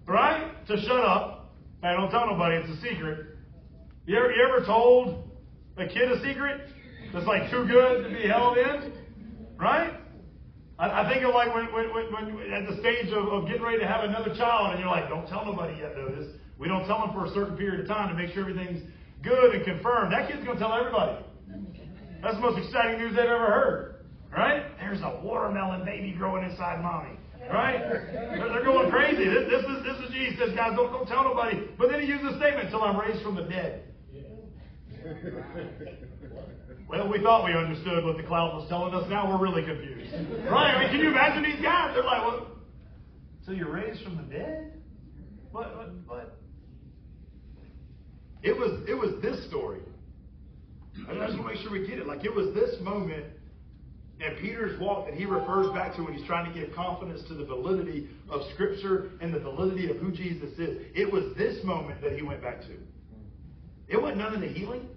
right? 0.05 0.53
To 0.67 0.81
shut 0.81 0.99
up. 0.99 1.53
Hey, 1.81 1.93
don't 1.95 2.11
tell 2.11 2.27
nobody. 2.27 2.57
It's 2.57 2.69
a 2.77 2.81
secret. 2.81 3.27
You 4.05 4.17
ever, 4.17 4.31
you 4.31 4.43
ever 4.47 4.65
told 4.65 5.30
a 5.77 5.87
kid 5.87 6.11
a 6.11 6.21
secret 6.23 6.67
that's 7.13 7.27
like 7.27 7.49
too 7.51 7.65
good 7.67 8.03
to 8.03 8.09
be 8.09 8.27
held 8.27 8.57
in? 8.57 8.93
Right? 9.59 9.93
I, 10.79 11.05
I 11.05 11.13
think 11.13 11.23
of 11.23 11.33
like 11.33 11.53
when, 11.53 11.71
when, 11.71 11.93
when, 11.93 12.35
when 12.35 12.53
at 12.53 12.67
the 12.67 12.77
stage 12.79 13.11
of, 13.13 13.27
of 13.27 13.47
getting 13.47 13.61
ready 13.61 13.79
to 13.79 13.87
have 13.87 14.03
another 14.03 14.33
child, 14.35 14.71
and 14.71 14.79
you're 14.79 14.89
like, 14.89 15.09
don't 15.09 15.27
tell 15.27 15.45
nobody 15.45 15.77
yet, 15.77 15.93
though. 15.95 16.09
This 16.09 16.35
we 16.61 16.67
don't 16.67 16.85
tell 16.85 16.99
them 16.99 17.09
for 17.13 17.25
a 17.25 17.33
certain 17.33 17.57
period 17.57 17.81
of 17.81 17.87
time 17.87 18.13
to 18.13 18.15
make 18.15 18.33
sure 18.35 18.47
everything's 18.47 18.85
good 19.23 19.55
and 19.55 19.65
confirmed. 19.65 20.13
That 20.13 20.29
kid's 20.29 20.45
going 20.45 20.57
to 20.57 20.63
tell 20.63 20.73
everybody. 20.73 21.17
That's 22.21 22.35
the 22.35 22.41
most 22.41 22.61
exciting 22.61 22.99
news 23.01 23.17
they've 23.17 23.25
ever 23.25 23.49
heard. 23.49 24.05
Right? 24.29 24.63
There's 24.77 25.01
a 25.01 25.19
watermelon 25.23 25.83
baby 25.85 26.13
growing 26.15 26.47
inside 26.47 26.81
mommy. 26.81 27.17
Right? 27.49 27.81
They're, 27.81 28.63
going 28.63 28.91
crazy. 28.91 29.25
This, 29.25 29.49
this 29.49 29.65
is 29.65 29.83
this 29.83 29.97
is 30.05 30.13
Jesus 30.13 30.55
guys, 30.55 30.77
don't, 30.77 30.93
don't 30.93 31.07
tell 31.07 31.23
nobody. 31.23 31.65
But 31.79 31.89
then 31.89 31.99
he 31.99 32.05
uses 32.05 32.35
a 32.35 32.37
statement 32.37 32.65
until 32.65 32.83
I'm 32.83 32.95
raised 32.95 33.23
from 33.23 33.35
the 33.35 33.43
dead. 33.43 33.90
Well, 36.89 37.09
we 37.09 37.21
thought 37.23 37.45
we 37.45 37.53
understood 37.53 38.03
what 38.03 38.17
the 38.17 38.23
cloud 38.23 38.53
was 38.53 38.67
telling 38.67 38.93
us. 38.93 39.09
Now 39.09 39.29
we're 39.29 39.41
really 39.41 39.63
confused. 39.63 40.13
Right? 40.49 40.75
I 40.75 40.81
mean, 40.81 40.89
can 40.91 40.99
you 40.99 41.09
imagine 41.09 41.43
these 41.43 41.61
guys? 41.61 41.93
They're 41.93 42.03
like, 42.03 42.21
well, 42.21 42.47
so 43.45 43.53
you're 43.53 43.71
raised 43.71 44.03
from 44.03 44.17
the 44.17 44.23
dead? 44.23 44.73
But, 45.53 45.73
but, 45.75 46.07
but. 46.07 46.37
It 48.43 48.57
was, 48.57 48.83
it 48.89 48.93
was 48.93 49.21
this 49.21 49.47
story. 49.47 49.79
I 51.07 51.13
just 51.13 51.37
want 51.37 51.37
to 51.37 51.43
make 51.43 51.57
sure 51.57 51.71
we 51.71 51.87
get 51.87 51.99
it. 51.99 52.07
Like, 52.07 52.25
it 52.25 52.35
was 52.35 52.53
this 52.53 52.75
moment 52.81 53.25
and 54.21 54.37
Peter's 54.37 54.79
walk 54.79 55.07
that 55.07 55.15
he 55.15 55.25
refers 55.25 55.71
back 55.73 55.95
to 55.95 56.03
when 56.03 56.13
he's 56.13 56.25
trying 56.27 56.51
to 56.51 56.59
give 56.59 56.73
confidence 56.75 57.21
to 57.27 57.33
the 57.33 57.45
validity 57.45 58.07
of 58.29 58.41
Scripture 58.53 59.11
and 59.19 59.33
the 59.33 59.39
validity 59.39 59.89
of 59.89 59.97
who 59.97 60.11
Jesus 60.11 60.51
is. 60.59 60.85
It 60.93 61.11
was 61.11 61.35
this 61.37 61.63
moment 61.63 62.01
that 62.01 62.13
he 62.13 62.21
went 62.21 62.41
back 62.41 62.61
to. 62.61 62.77
It 63.91 64.01
wasn't 64.01 64.19
none 64.19 64.33
of 64.33 64.41
the 64.41 64.47
healing. 64.47 64.87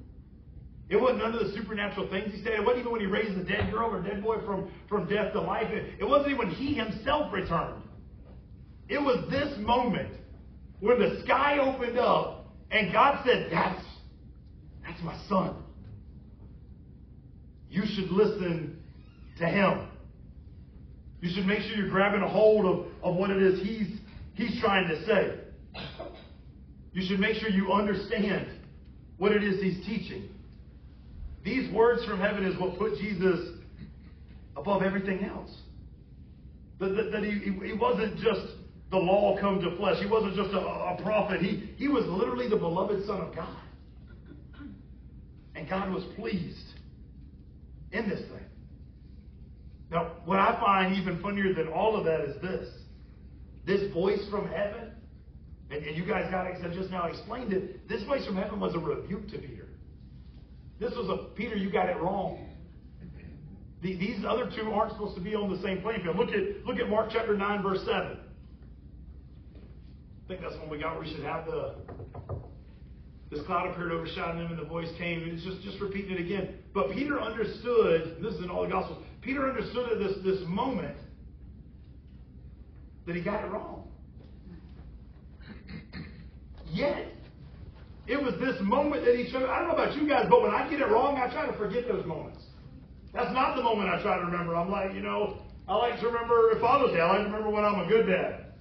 It 0.88 0.96
wasn't 0.96 1.18
none 1.18 1.34
of 1.34 1.46
the 1.46 1.52
supernatural 1.52 2.08
things 2.08 2.32
he 2.32 2.42
said. 2.42 2.52
It 2.52 2.60
wasn't 2.60 2.80
even 2.80 2.92
when 2.92 3.00
he 3.00 3.06
raised 3.06 3.38
the 3.38 3.42
dead 3.42 3.72
girl 3.72 3.90
or 3.90 4.02
dead 4.02 4.22
boy 4.22 4.36
from, 4.46 4.70
from 4.88 5.08
death 5.08 5.32
to 5.32 5.40
life. 5.40 5.68
It, 5.70 5.94
it 6.00 6.04
wasn't 6.04 6.32
even 6.32 6.46
when 6.46 6.50
he 6.50 6.74
himself 6.74 7.32
returned. 7.32 7.82
It 8.88 8.98
was 8.98 9.24
this 9.30 9.58
moment 9.58 10.12
when 10.80 10.98
the 11.00 11.22
sky 11.24 11.58
opened 11.58 11.98
up 11.98 12.52
and 12.70 12.92
God 12.92 13.24
said, 13.26 13.48
That's 13.50 13.82
that's 14.86 15.02
my 15.02 15.18
son. 15.28 15.56
You 17.70 17.82
should 17.86 18.10
listen 18.10 18.82
to 19.38 19.46
him. 19.46 19.88
You 21.20 21.30
should 21.34 21.46
make 21.46 21.60
sure 21.60 21.76
you're 21.76 21.88
grabbing 21.88 22.20
a 22.20 22.28
hold 22.28 22.66
of, 22.66 22.86
of 23.02 23.16
what 23.16 23.30
it 23.30 23.42
is 23.42 23.60
he's 23.60 23.98
he's 24.34 24.60
trying 24.60 24.86
to 24.88 25.06
say. 25.06 25.40
You 26.92 27.02
should 27.08 27.18
make 27.18 27.36
sure 27.38 27.48
you 27.48 27.72
understand 27.72 28.53
what 29.18 29.32
it 29.32 29.42
is 29.42 29.62
he's 29.62 29.84
teaching. 29.86 30.28
These 31.44 31.72
words 31.72 32.04
from 32.04 32.20
heaven 32.20 32.44
is 32.44 32.58
what 32.58 32.78
put 32.78 32.98
Jesus 32.98 33.58
above 34.56 34.82
everything 34.82 35.24
else. 35.24 35.50
That, 36.80 36.90
that, 36.96 37.12
that 37.12 37.22
he, 37.22 37.40
he 37.66 37.72
wasn't 37.72 38.16
just 38.16 38.40
the 38.90 38.96
law 38.96 39.38
come 39.40 39.60
to 39.60 39.76
flesh. 39.76 39.96
He 40.00 40.08
wasn't 40.08 40.34
just 40.34 40.50
a, 40.54 40.58
a 40.58 40.98
prophet. 41.02 41.40
He, 41.40 41.70
he 41.76 41.88
was 41.88 42.04
literally 42.06 42.48
the 42.48 42.56
beloved 42.56 43.06
Son 43.06 43.20
of 43.20 43.34
God. 43.34 43.56
And 45.54 45.68
God 45.68 45.92
was 45.92 46.02
pleased 46.16 46.58
in 47.92 48.08
this 48.08 48.20
thing. 48.20 48.46
Now, 49.90 50.12
what 50.24 50.38
I 50.38 50.58
find 50.60 50.96
even 50.96 51.22
funnier 51.22 51.54
than 51.54 51.68
all 51.68 51.96
of 51.96 52.04
that 52.04 52.22
is 52.22 52.40
this. 52.42 52.68
This 53.66 53.92
voice 53.92 54.20
from 54.30 54.48
heaven, 54.48 54.90
and, 55.70 55.84
and 55.84 55.96
you 55.96 56.04
guys 56.04 56.30
got 56.30 56.46
it, 56.46 56.56
just 56.74 56.90
now 56.90 57.06
explained 57.06 57.52
it. 57.52 57.88
This 57.88 58.02
voice 58.04 58.24
from 58.26 58.36
heaven 58.36 58.60
was 58.60 58.74
a 58.74 58.78
rebuke 58.78 59.28
to 59.28 59.38
Peter. 59.38 59.68
This 60.78 60.92
was 60.96 61.08
a 61.08 61.34
Peter, 61.34 61.56
you 61.56 61.70
got 61.70 61.88
it 61.88 61.96
wrong. 61.96 62.48
The, 63.82 63.96
these 63.96 64.24
other 64.26 64.50
two 64.56 64.70
aren't 64.70 64.92
supposed 64.92 65.14
to 65.16 65.20
be 65.20 65.34
on 65.34 65.50
the 65.50 65.60
same 65.62 65.82
playing 65.82 66.02
field. 66.02 66.16
Look 66.16 66.30
at 66.30 66.64
look 66.64 66.78
at 66.78 66.88
Mark 66.88 67.10
chapter 67.12 67.36
9, 67.36 67.62
verse 67.62 67.80
7. 67.84 68.18
I 69.54 70.28
think 70.28 70.40
that's 70.40 70.56
when 70.56 70.70
we 70.70 70.78
got 70.78 70.94
where 70.94 71.02
we 71.02 71.12
should 71.12 71.22
have 71.22 71.44
the 71.44 71.74
this 73.34 73.44
cloud 73.46 73.70
appeared 73.70 73.90
overshadowing 73.90 74.38
them, 74.38 74.52
and 74.52 74.58
the 74.58 74.68
voice 74.68 74.88
came. 74.96 75.22
And 75.22 75.32
it's 75.32 75.44
just, 75.44 75.62
just 75.62 75.80
repeating 75.80 76.12
it 76.12 76.20
again. 76.20 76.54
But 76.72 76.92
Peter 76.92 77.20
understood, 77.20 78.18
this 78.22 78.34
is 78.34 78.44
in 78.44 78.50
all 78.50 78.62
the 78.62 78.68
Gospels, 78.68 79.02
Peter 79.22 79.48
understood 79.48 79.92
at 79.92 79.98
this, 79.98 80.18
this 80.24 80.46
moment 80.46 80.96
that 83.06 83.16
he 83.16 83.22
got 83.22 83.44
it 83.44 83.48
wrong. 83.48 83.88
Yet, 86.74 87.06
It 88.06 88.20
was 88.20 88.34
this 88.40 88.60
moment 88.60 89.04
that 89.06 89.14
he 89.16 89.30
showed. 89.30 89.48
I 89.48 89.60
don't 89.60 89.68
know 89.68 89.74
about 89.74 89.96
you 89.96 90.06
guys, 90.08 90.26
but 90.28 90.42
when 90.42 90.50
I 90.50 90.68
get 90.68 90.80
it 90.80 90.88
wrong, 90.90 91.16
I 91.16 91.32
try 91.32 91.46
to 91.46 91.56
forget 91.56 91.88
those 91.88 92.04
moments. 92.04 92.42
That's 93.14 93.32
not 93.32 93.56
the 93.56 93.62
moment 93.62 93.88
I 93.88 94.02
try 94.02 94.18
to 94.18 94.26
remember. 94.26 94.56
I'm 94.56 94.70
like, 94.70 94.92
you 94.92 95.00
know, 95.00 95.38
I 95.68 95.76
like 95.76 96.00
to 96.00 96.06
remember 96.06 96.52
Father's 96.60 96.92
Day. 96.92 97.00
I 97.00 97.08
like 97.08 97.18
to 97.24 97.30
remember 97.32 97.48
when 97.48 97.64
I'm 97.64 97.80
a 97.80 97.86
good 97.88 98.06
dad. 98.06 98.52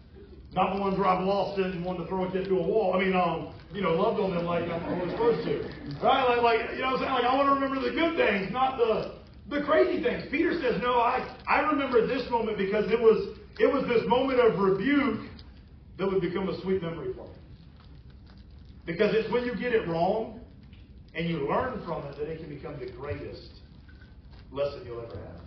Not 0.54 0.76
the 0.76 0.80
ones 0.80 0.98
where 0.98 1.08
I've 1.08 1.26
lost 1.26 1.60
it 1.60 1.66
and 1.74 1.84
wanted 1.84 2.04
to 2.04 2.08
throw 2.08 2.24
a 2.26 2.32
kid 2.32 2.46
through 2.46 2.60
a 2.60 2.68
wall. 2.68 2.94
I 2.94 3.04
mean, 3.04 3.16
um, 3.16 3.52
you 3.74 3.82
know, 3.82 3.98
loved 3.98 4.22
on 4.22 4.36
them 4.36 4.46
like 4.46 4.70
I'm 4.70 4.86
always 4.94 5.12
supposed 5.12 5.44
to. 5.50 5.66
Right? 6.06 6.24
Like, 6.30 6.42
like, 6.46 6.60
you 6.78 6.86
know 6.86 6.94
what 6.94 7.02
I'm 7.02 7.10
saying? 7.10 7.14
Like, 7.18 7.26
I 7.26 7.36
want 7.36 7.50
to 7.50 7.56
remember 7.58 7.82
the 7.82 7.92
good 7.98 8.16
things, 8.16 8.54
not 8.54 8.78
the, 8.78 9.18
the 9.50 9.66
crazy 9.66 10.02
things. 10.04 10.30
Peter 10.30 10.54
says, 10.62 10.80
no, 10.80 11.02
I, 11.02 11.26
I 11.50 11.62
remember 11.62 12.06
this 12.06 12.30
moment 12.30 12.60
because 12.60 12.86
it 12.92 13.02
was, 13.02 13.36
it 13.58 13.66
was 13.66 13.84
this 13.90 14.08
moment 14.08 14.40
of 14.40 14.60
rebuke 14.62 15.26
that 15.98 16.06
would 16.06 16.22
become 16.22 16.48
a 16.50 16.62
sweet 16.62 16.82
memory 16.84 17.14
for 17.18 17.26
me. 17.26 17.34
Because 18.86 19.14
it's 19.14 19.32
when 19.32 19.46
you 19.46 19.56
get 19.56 19.74
it 19.74 19.88
wrong 19.88 20.42
and 21.16 21.28
you 21.28 21.48
learn 21.48 21.82
from 21.86 22.06
it 22.06 22.18
that 22.18 22.28
it 22.30 22.40
can 22.40 22.50
become 22.50 22.80
the 22.80 22.92
greatest 22.92 23.50
lesson 24.52 24.84
you'll 24.86 25.02
ever 25.02 25.16
have. 25.16 25.42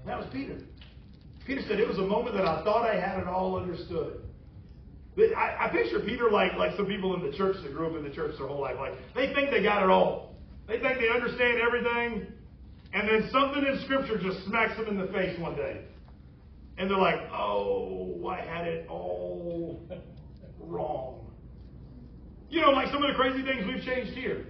And 0.00 0.08
that 0.08 0.18
was 0.18 0.26
Peter. 0.32 0.58
Peter 1.46 1.62
said, 1.68 1.80
It 1.80 1.88
was 1.88 1.98
a 1.98 2.06
moment 2.06 2.36
that 2.36 2.46
I 2.46 2.62
thought 2.64 2.88
I 2.88 2.98
had 2.98 3.18
it 3.18 3.26
all 3.26 3.56
understood. 3.56 4.22
I, 5.18 5.66
I 5.66 5.68
picture 5.68 6.00
Peter 6.00 6.30
like, 6.30 6.54
like 6.54 6.74
some 6.76 6.86
people 6.86 7.14
in 7.14 7.30
the 7.30 7.36
church 7.36 7.56
that 7.62 7.72
grew 7.74 7.90
up 7.90 7.96
in 7.96 8.02
the 8.02 8.14
church 8.14 8.34
their 8.38 8.48
whole 8.48 8.60
life. 8.60 8.76
Like, 8.78 8.94
they 9.14 9.32
think 9.34 9.50
they 9.50 9.62
got 9.62 9.82
it 9.82 9.90
all. 9.90 10.34
They 10.66 10.78
think 10.78 10.98
they 10.98 11.08
understand 11.08 11.58
everything. 11.60 12.32
And 12.94 13.08
then 13.08 13.28
something 13.30 13.64
in 13.64 13.80
Scripture 13.84 14.18
just 14.18 14.44
smacks 14.46 14.76
them 14.76 14.88
in 14.88 14.98
the 14.98 15.12
face 15.12 15.38
one 15.38 15.54
day. 15.54 15.82
And 16.78 16.90
they're 16.90 16.98
like, 16.98 17.20
oh, 17.32 18.26
I 18.26 18.40
had 18.40 18.66
it 18.66 18.86
all 18.88 19.80
wrong. 20.60 21.21
You 22.52 22.60
know, 22.60 22.70
like 22.70 22.92
some 22.92 23.02
of 23.02 23.08
the 23.08 23.16
crazy 23.16 23.42
things 23.42 23.64
we've 23.66 23.82
changed 23.82 24.12
here. 24.12 24.44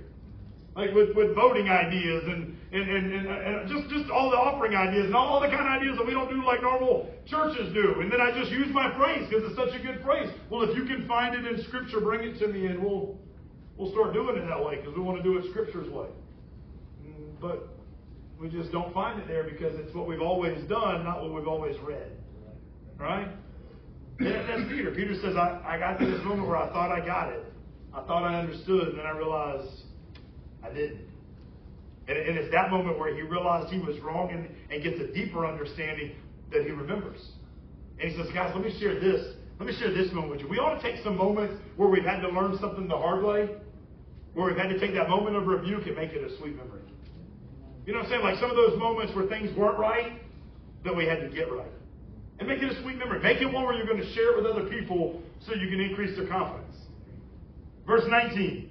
Like 0.74 0.90
with, 0.92 1.14
with 1.14 1.36
voting 1.36 1.68
ideas 1.68 2.24
and, 2.26 2.57
and, 2.72 2.90
and, 2.90 3.12
and, 3.14 3.26
and 3.28 3.68
just, 3.70 3.94
just 3.94 4.11
all 4.11 4.30
the 4.30 4.36
offering 4.36 4.74
ideas 4.74 5.07
and 5.07 5.14
all 5.14 5.38
the 5.38 5.46
kind 5.46 5.62
of 5.62 5.78
ideas 5.78 5.96
that 5.98 6.07
we 6.07 6.12
don't 6.12 6.28
do 6.28 6.42
like 6.44 6.62
normal 6.62 7.09
churches 7.26 7.72
do. 7.72 8.00
And 8.00 8.11
then 8.11 8.20
I 8.20 8.34
just 8.34 8.50
use 8.50 8.66
my 8.72 8.90
phrase 8.96 9.28
because 9.28 9.44
it's 9.46 9.55
such 9.55 9.78
a 9.78 9.82
good 9.84 10.03
phrase. 10.03 10.32
Well, 10.50 10.62
if 10.68 10.74
you 10.76 10.84
can 10.84 11.07
find 11.07 11.36
it 11.36 11.46
in 11.46 11.62
Scripture, 11.68 12.00
bring 12.00 12.26
it 12.26 12.40
to 12.40 12.48
me 12.48 12.66
and 12.66 12.82
we'll, 12.82 13.20
we'll 13.76 13.92
start 13.92 14.14
doing 14.14 14.36
it 14.36 14.48
that 14.48 14.64
way 14.64 14.76
because 14.76 14.96
we 14.96 15.03
want 15.03 15.22
to 15.22 15.22
do 15.22 15.38
it 15.38 15.44
Scripture's 15.50 15.88
way. 15.88 16.09
But 17.38 17.68
we 18.40 18.48
just 18.48 18.72
don't 18.72 18.92
find 18.92 19.20
it 19.20 19.28
there 19.28 19.44
because 19.44 19.78
it's 19.78 19.94
what 19.94 20.09
we've 20.09 20.22
always 20.22 20.59
done, 20.66 21.05
not 21.05 21.22
what 21.22 21.34
we've 21.34 21.46
always 21.46 21.78
read. 21.86 22.11
Right? 22.98 23.28
That's 24.18 24.66
Peter. 24.68 24.90
Peter 24.90 25.14
says, 25.22 25.36
I, 25.36 25.62
I 25.64 25.78
got 25.78 26.00
to 26.00 26.07
this 26.07 26.24
moment 26.24 26.48
where 26.48 26.57
I 26.57 26.72
thought 26.72 26.90
I 26.90 27.05
got 27.05 27.32
it. 27.32 27.51
I 27.95 28.03
thought 28.05 28.24
I 28.24 28.40
understood, 28.40 28.88
and 28.88 28.99
then 28.99 29.07
I 29.07 29.11
realized 29.11 29.68
I 30.64 30.72
didn't. 30.72 31.01
And, 32.09 32.18
and 32.18 32.38
it's 32.38 32.51
that 32.53 32.70
moment 32.70 32.99
where 32.99 33.14
he 33.14 33.22
realized 33.22 33.72
he 33.72 33.78
was 33.78 33.99
wrong 34.01 34.30
and, 34.30 34.49
and 34.70 34.82
gets 34.82 35.01
a 35.01 35.12
deeper 35.12 35.47
understanding 35.47 36.12
that 36.53 36.64
he 36.64 36.70
remembers. 36.70 37.20
And 38.01 38.11
he 38.11 38.16
says, 38.16 38.26
guys, 38.34 38.53
let 38.55 38.64
me 38.64 38.76
share 38.80 38.99
this. 38.99 39.34
Let 39.59 39.68
me 39.68 39.76
share 39.78 39.93
this 39.93 40.12
moment 40.12 40.32
with 40.32 40.40
you. 40.40 40.49
We 40.49 40.59
ought 40.59 40.74
to 40.74 40.82
take 40.82 41.05
some 41.05 41.16
moments 41.16 41.55
where 41.76 41.88
we've 41.88 42.05
had 42.05 42.20
to 42.20 42.28
learn 42.28 42.59
something 42.59 42.88
the 42.88 42.97
hard 42.97 43.22
way, 43.22 43.51
where 44.34 44.47
we've 44.47 44.57
had 44.57 44.68
to 44.70 44.80
take 44.80 44.95
that 44.95 45.09
moment 45.09 45.36
of 45.36 45.47
rebuke 45.47 45.86
and 45.86 45.95
make 45.95 46.11
it 46.11 46.24
a 46.24 46.36
sweet 46.38 46.57
memory. 46.57 46.82
You 47.86 47.93
know 47.93 48.01
what 48.01 48.07
I'm 48.07 48.11
saying? 48.11 48.22
Like 48.22 48.38
some 48.40 48.51
of 48.51 48.57
those 48.57 48.78
moments 48.78 49.14
where 49.14 49.26
things 49.26 49.57
weren't 49.57 49.78
right 49.78 50.20
that 50.84 50.95
we 50.97 51.07
had 51.07 51.20
to 51.20 51.28
get 51.28 51.53
right. 51.53 51.70
And 52.38 52.49
make 52.49 52.62
it 52.62 52.72
a 52.72 52.82
sweet 52.82 52.97
memory. 52.97 53.20
Make 53.20 53.40
it 53.40 53.47
one 53.47 53.64
where 53.64 53.74
you're 53.74 53.86
going 53.86 54.01
to 54.01 54.12
share 54.14 54.32
it 54.32 54.43
with 54.43 54.51
other 54.51 54.68
people 54.68 55.22
so 55.47 55.55
you 55.55 55.68
can 55.68 55.80
increase 55.80 56.16
their 56.16 56.26
confidence. 56.26 56.71
Verse 57.86 58.04
19. 58.08 58.70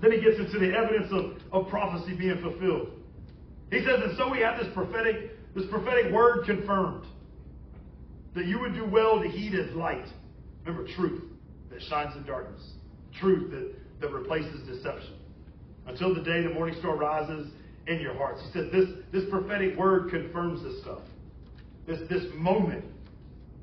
Then 0.00 0.12
he 0.12 0.20
gets 0.20 0.38
into 0.38 0.58
the 0.58 0.72
evidence 0.76 1.08
of, 1.10 1.40
of 1.52 1.68
prophecy 1.68 2.16
being 2.16 2.40
fulfilled. 2.40 2.90
He 3.70 3.80
says, 3.80 4.00
and 4.02 4.16
so 4.16 4.30
we 4.30 4.40
have 4.40 4.58
this 4.58 4.68
prophetic, 4.74 5.54
this 5.54 5.66
prophetic 5.70 6.12
word 6.12 6.46
confirmed. 6.46 7.04
That 8.34 8.46
you 8.46 8.60
would 8.60 8.74
do 8.74 8.84
well 8.84 9.20
to 9.20 9.28
heed 9.28 9.52
his 9.52 9.74
light. 9.74 10.06
Remember, 10.64 10.88
truth 10.94 11.22
that 11.70 11.82
shines 11.82 12.14
in 12.16 12.24
darkness. 12.24 12.60
Truth 13.20 13.50
that, 13.50 13.74
that 14.00 14.12
replaces 14.12 14.66
deception. 14.66 15.14
Until 15.86 16.14
the 16.14 16.22
day 16.22 16.42
the 16.42 16.50
morning 16.50 16.76
star 16.78 16.96
rises 16.96 17.50
in 17.86 18.00
your 18.00 18.14
hearts. 18.14 18.40
He 18.46 18.52
says 18.52 18.70
this, 18.70 18.88
this 19.12 19.24
prophetic 19.30 19.76
word 19.76 20.10
confirms 20.10 20.62
this 20.62 20.80
stuff. 20.82 21.00
This, 21.86 22.00
this 22.10 22.24
moment 22.34 22.84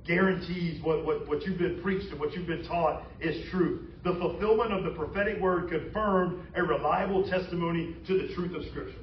guarantees 0.05 0.83
what, 0.83 1.05
what, 1.05 1.27
what 1.27 1.43
you've 1.43 1.59
been 1.59 1.81
preached 1.81 2.11
and 2.11 2.19
what 2.19 2.33
you've 2.33 2.47
been 2.47 2.65
taught 2.67 3.03
is 3.21 3.49
true. 3.51 3.87
The 4.05 4.13
fulfillment 4.13 4.71
of 4.71 4.83
the 4.83 4.91
prophetic 4.91 5.41
word 5.41 5.67
confirmed 5.67 6.45
a 6.55 6.61
reliable 6.61 7.27
testimony 7.27 7.95
to 8.05 8.13
the 8.19 8.35
truth 8.35 8.55
of 8.55 8.63
Scripture. 8.69 9.01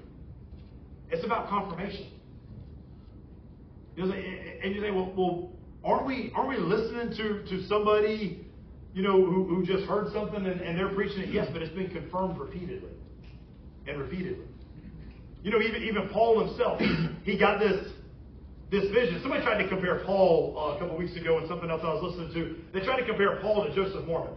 It's 1.10 1.24
about 1.24 1.48
confirmation. 1.48 2.06
You 3.96 4.06
know, 4.06 4.12
and 4.12 4.72
you 4.72 4.80
say, 4.80 4.92
well, 4.92 5.12
well 5.16 5.50
aren't 5.84 6.06
we 6.06 6.30
aren't 6.36 6.50
we 6.50 6.56
listening 6.56 7.10
to, 7.16 7.44
to 7.50 7.66
somebody, 7.66 8.46
you 8.94 9.02
know, 9.02 9.26
who, 9.26 9.44
who 9.44 9.66
just 9.66 9.84
heard 9.86 10.12
something 10.12 10.46
and, 10.46 10.60
and 10.60 10.78
they're 10.78 10.94
preaching 10.94 11.22
it? 11.22 11.30
Yes, 11.30 11.48
but 11.52 11.62
it's 11.62 11.74
been 11.74 11.90
confirmed 11.90 12.38
repeatedly 12.38 12.92
and 13.88 13.98
repeatedly. 13.98 14.46
You 15.42 15.50
know, 15.50 15.60
even 15.60 15.82
even 15.82 16.10
Paul 16.10 16.46
himself, 16.46 16.80
he, 17.24 17.36
got 17.36 17.58
this 17.58 17.90
this 18.70 18.84
vision. 18.92 19.18
Somebody 19.20 19.42
tried 19.42 19.64
to 19.64 19.68
compare 19.68 20.04
Paul 20.06 20.54
uh, 20.56 20.76
a 20.76 20.78
couple 20.78 20.96
weeks 20.96 21.16
ago 21.16 21.38
and 21.38 21.48
something 21.48 21.68
else 21.68 21.80
I 21.82 21.92
was 21.92 22.14
listening 22.14 22.32
to. 22.34 22.78
They 22.78 22.86
tried 22.86 23.00
to 23.00 23.06
compare 23.06 23.40
Paul 23.42 23.66
to 23.66 23.74
Joseph 23.74 24.06
Mormon. 24.06 24.34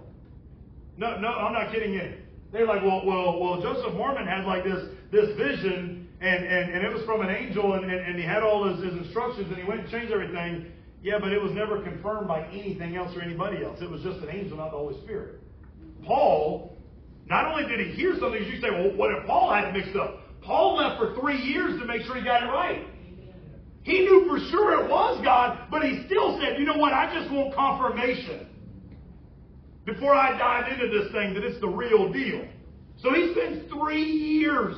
No, 0.98 1.20
no, 1.20 1.28
I'm 1.28 1.54
not 1.54 1.72
kidding 1.72 1.94
you. 1.94 2.14
They're 2.52 2.66
like, 2.66 2.84
well, 2.84 3.06
well, 3.06 3.40
well, 3.40 3.62
Joseph 3.62 3.94
Mormon 3.96 4.28
had 4.28 4.46
like 4.46 4.64
this 4.64 4.88
this 5.12 5.36
vision, 5.38 6.08
and 6.22 6.46
and, 6.46 6.74
and 6.74 6.86
it 6.86 6.94
was 6.94 7.04
from 7.06 7.22
an 7.22 7.30
angel, 7.30 7.74
and, 7.74 7.84
and, 7.84 7.94
and 7.94 8.16
he 8.16 8.24
had 8.24 8.44
all 8.44 8.68
his, 8.70 8.84
his 8.84 8.94
instructions, 8.94 9.48
and 9.50 9.58
he 9.58 9.64
went 9.64 9.82
and 9.82 9.90
changed 9.90 10.12
everything. 10.12 10.72
Yeah, 11.02 11.20
but 11.20 11.32
it 11.32 11.42
was 11.42 11.52
never 11.52 11.82
confirmed 11.84 12.28
by 12.28 12.48
anything 12.48 12.96
else 12.96 13.16
or 13.16 13.22
anybody 13.22 13.64
else. 13.64 13.80
It 13.82 13.90
was 13.90 14.02
just 14.02 14.20
an 14.20 14.30
angel, 14.30 14.58
not 14.58 14.72
the 14.72 14.78
Holy 14.78 15.00
Spirit. 15.04 15.40
Paul, 16.04 16.76
not 17.28 17.46
only 17.46 17.68
did 17.68 17.86
he 17.86 17.94
hear 17.94 18.16
something, 18.20 18.42
you 18.44 18.60
say, 18.60 18.72
well, 18.72 18.96
what 18.96 19.12
if 19.12 19.28
Paul 19.28 19.54
had 19.54 19.66
it 19.66 19.74
mixed 19.74 19.96
up? 19.96 20.22
Paul 20.42 20.78
left 20.78 21.00
for 21.00 21.14
three 21.20 21.38
years 21.38 21.80
to 21.80 21.86
make 21.86 22.04
sure 22.04 22.16
he 22.16 22.24
got 22.24 22.42
it 22.42 22.48
right. 22.48 22.88
He 23.84 24.00
knew 24.00 24.26
for 24.28 24.40
sure 24.50 24.84
it 24.84 24.90
was 24.90 25.24
God, 25.24 25.68
but 25.70 25.84
he 25.84 26.04
still 26.08 26.40
said, 26.40 26.58
you 26.58 26.66
know 26.66 26.78
what, 26.78 26.92
I 26.92 27.14
just 27.14 27.32
want 27.32 27.54
confirmation 27.54 28.48
before 29.86 30.14
I 30.14 30.38
dive 30.38 30.72
into 30.72 30.88
this 30.88 31.12
thing 31.12 31.34
that 31.34 31.44
it's 31.44 31.60
the 31.62 31.68
real 31.68 32.12
deal. 32.12 32.46
So 33.02 33.14
he 33.14 33.34
spends 33.34 33.72
three 33.72 34.04
years 34.04 34.76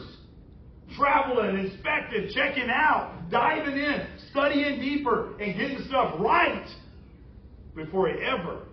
traveling, 0.95 1.57
inspecting, 1.59 2.29
checking 2.33 2.69
out, 2.69 3.29
diving 3.29 3.77
in, 3.77 4.07
studying 4.31 4.79
deeper, 4.79 5.37
and 5.39 5.57
getting 5.57 5.79
stuff 5.87 6.15
right 6.19 6.65
before 7.75 8.09
he 8.09 8.15
ever 8.23 8.63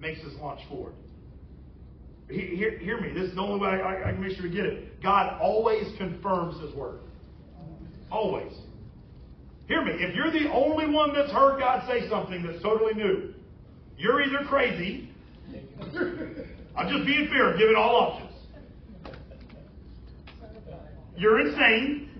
makes 0.00 0.20
his 0.20 0.34
launch 0.34 0.60
forward. 0.68 0.94
Hear, 2.28 2.78
hear 2.78 3.00
me. 3.00 3.12
This 3.12 3.30
is 3.30 3.36
the 3.36 3.40
only 3.40 3.60
way 3.60 3.68
I, 3.68 4.08
I 4.08 4.12
can 4.12 4.20
make 4.20 4.36
sure 4.36 4.42
we 4.42 4.50
get 4.50 4.66
it. 4.66 5.00
God 5.00 5.38
always 5.40 5.86
confirms 5.96 6.60
his 6.60 6.74
word. 6.74 7.00
Always. 8.10 8.52
Hear 9.68 9.84
me. 9.84 9.92
If 9.92 10.14
you're 10.14 10.32
the 10.32 10.50
only 10.52 10.88
one 10.88 11.14
that's 11.14 11.30
heard 11.30 11.60
God 11.60 11.86
say 11.88 12.08
something 12.08 12.42
that's 12.44 12.62
totally 12.62 12.94
new, 12.94 13.32
you're 13.96 14.22
either 14.22 14.44
crazy. 14.48 15.05
I'm 16.76 16.88
just 16.88 17.06
being 17.06 17.28
fair, 17.28 17.56
giving 17.56 17.76
all 17.76 17.96
options. 17.96 18.32
You're 21.16 21.40
insane. 21.40 22.10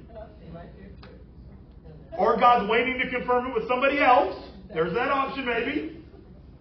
Or 2.18 2.38
God's 2.38 2.70
waiting 2.70 2.98
to 2.98 3.10
confirm 3.10 3.48
it 3.48 3.54
with 3.54 3.68
somebody 3.68 4.00
else. 4.00 4.42
There's 4.72 4.94
that 4.94 5.10
option, 5.10 5.44
maybe. 5.44 6.02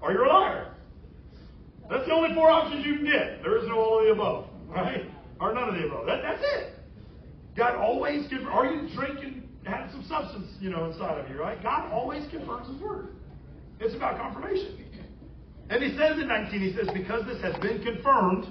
Or 0.01 0.11
you're 0.11 0.26
a 0.26 0.30
liar. 0.30 0.74
That's 1.89 2.05
the 2.05 2.13
only 2.13 2.34
four 2.34 2.49
options 2.49 2.86
you 2.86 2.95
can 2.95 3.05
get. 3.05 3.41
There 3.43 3.57
is 3.57 3.68
no 3.68 3.76
all 3.80 3.99
of 3.99 4.05
the 4.05 4.11
above, 4.11 4.47
right? 4.68 5.05
Or 5.39 5.53
none 5.53 5.70
of 5.70 5.76
the 5.76 5.86
above. 5.86 6.05
That, 6.07 6.22
that's 6.22 6.41
it. 6.43 6.74
God 7.55 7.76
always 7.76 8.28
gives. 8.28 8.43
Are 8.49 8.66
you 8.66 8.89
drinking, 8.95 9.47
having 9.66 9.91
some 9.91 10.03
substance, 10.09 10.47
you 10.59 10.70
know, 10.70 10.86
inside 10.91 11.20
of 11.20 11.30
you, 11.30 11.39
right? 11.39 11.61
God 11.63 11.91
always 11.91 12.30
confirms 12.32 12.68
His 12.68 12.82
word. 12.82 13.09
It's 13.80 13.95
about 13.95 14.18
confirmation. 14.18 14.84
And 15.70 15.84
He 15.84 15.97
says 15.97 16.20
in 16.20 16.28
19, 16.28 16.59
He 16.59 16.74
says, 16.76 16.88
because 16.93 17.26
this 17.26 17.41
has 17.41 17.55
been 17.57 17.84
confirmed, 17.84 18.45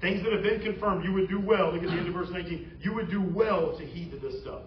things 0.00 0.22
that 0.22 0.32
have 0.32 0.42
been 0.42 0.60
confirmed, 0.60 1.04
you 1.04 1.12
would 1.12 1.28
do 1.28 1.40
well. 1.40 1.72
Look 1.72 1.82
at 1.82 1.88
the 1.88 1.96
end 1.96 2.08
of 2.08 2.14
verse 2.14 2.30
19. 2.30 2.78
You 2.80 2.94
would 2.94 3.10
do 3.10 3.22
well 3.22 3.76
to 3.78 3.84
heed 3.84 4.10
to 4.12 4.18
this 4.18 4.40
stuff. 4.42 4.62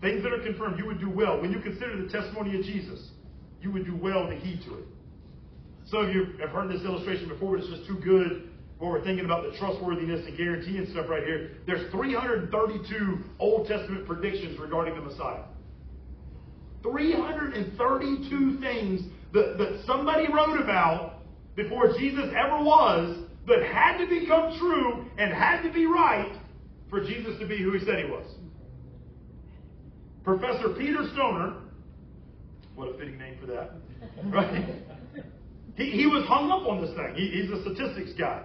Things 0.00 0.22
that 0.22 0.32
are 0.32 0.42
confirmed, 0.42 0.78
you 0.78 0.86
would 0.86 1.00
do 1.00 1.10
well. 1.10 1.40
When 1.40 1.50
you 1.50 1.60
consider 1.60 2.00
the 2.00 2.08
testimony 2.10 2.56
of 2.56 2.64
Jesus, 2.64 3.10
you 3.60 3.72
would 3.72 3.84
do 3.84 3.96
well 3.96 4.28
to 4.28 4.34
heed 4.36 4.62
to 4.66 4.78
it. 4.78 4.86
Some 5.86 6.06
of 6.06 6.14
you 6.14 6.36
have 6.40 6.50
heard 6.50 6.70
this 6.70 6.82
illustration 6.82 7.28
before, 7.28 7.56
but 7.56 7.64
it's 7.64 7.70
just 7.70 7.88
too 7.88 7.98
good 7.98 8.50
when 8.78 8.90
we're 8.90 9.02
thinking 9.02 9.24
about 9.24 9.42
the 9.50 9.58
trustworthiness 9.58 10.24
and 10.26 10.36
guarantee 10.36 10.76
and 10.76 10.88
stuff 10.90 11.06
right 11.08 11.24
here. 11.24 11.52
There's 11.66 11.90
332 11.90 13.18
Old 13.40 13.66
Testament 13.66 14.06
predictions 14.06 14.58
regarding 14.60 14.94
the 14.94 15.00
Messiah. 15.00 15.42
332 16.82 18.60
things 18.60 19.00
that, 19.32 19.56
that 19.58 19.82
somebody 19.86 20.26
wrote 20.32 20.60
about 20.60 21.22
before 21.56 21.92
Jesus 21.98 22.24
ever 22.36 22.62
was 22.62 23.24
that 23.46 23.62
had 23.62 23.98
to 23.98 24.06
become 24.06 24.58
true 24.58 25.06
and 25.18 25.32
had 25.32 25.62
to 25.62 25.72
be 25.72 25.86
right 25.86 26.38
for 26.90 27.00
Jesus 27.00 27.38
to 27.40 27.46
be 27.46 27.62
who 27.62 27.72
he 27.72 27.84
said 27.84 28.04
he 28.04 28.10
was. 28.10 28.26
Professor 30.24 30.70
Peter 30.76 31.08
Stoner, 31.14 31.56
what 32.74 32.94
a 32.94 32.98
fitting 32.98 33.18
name 33.18 33.36
for 33.40 33.46
that, 33.46 33.72
right? 34.24 34.64
He, 35.76 35.90
he 35.90 36.06
was 36.06 36.24
hung 36.26 36.50
up 36.50 36.68
on 36.68 36.80
this 36.80 36.94
thing. 36.94 37.14
He, 37.14 37.28
he's 37.28 37.50
a 37.50 37.62
statistics 37.62 38.12
guy. 38.18 38.42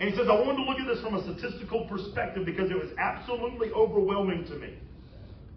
And 0.00 0.10
he 0.10 0.16
says, 0.16 0.26
I 0.28 0.34
wanted 0.34 0.64
to 0.64 0.70
look 0.70 0.78
at 0.80 0.86
this 0.86 1.02
from 1.02 1.14
a 1.14 1.22
statistical 1.22 1.86
perspective 1.86 2.44
because 2.44 2.70
it 2.70 2.76
was 2.76 2.90
absolutely 2.98 3.70
overwhelming 3.72 4.44
to 4.46 4.54
me. 4.56 4.74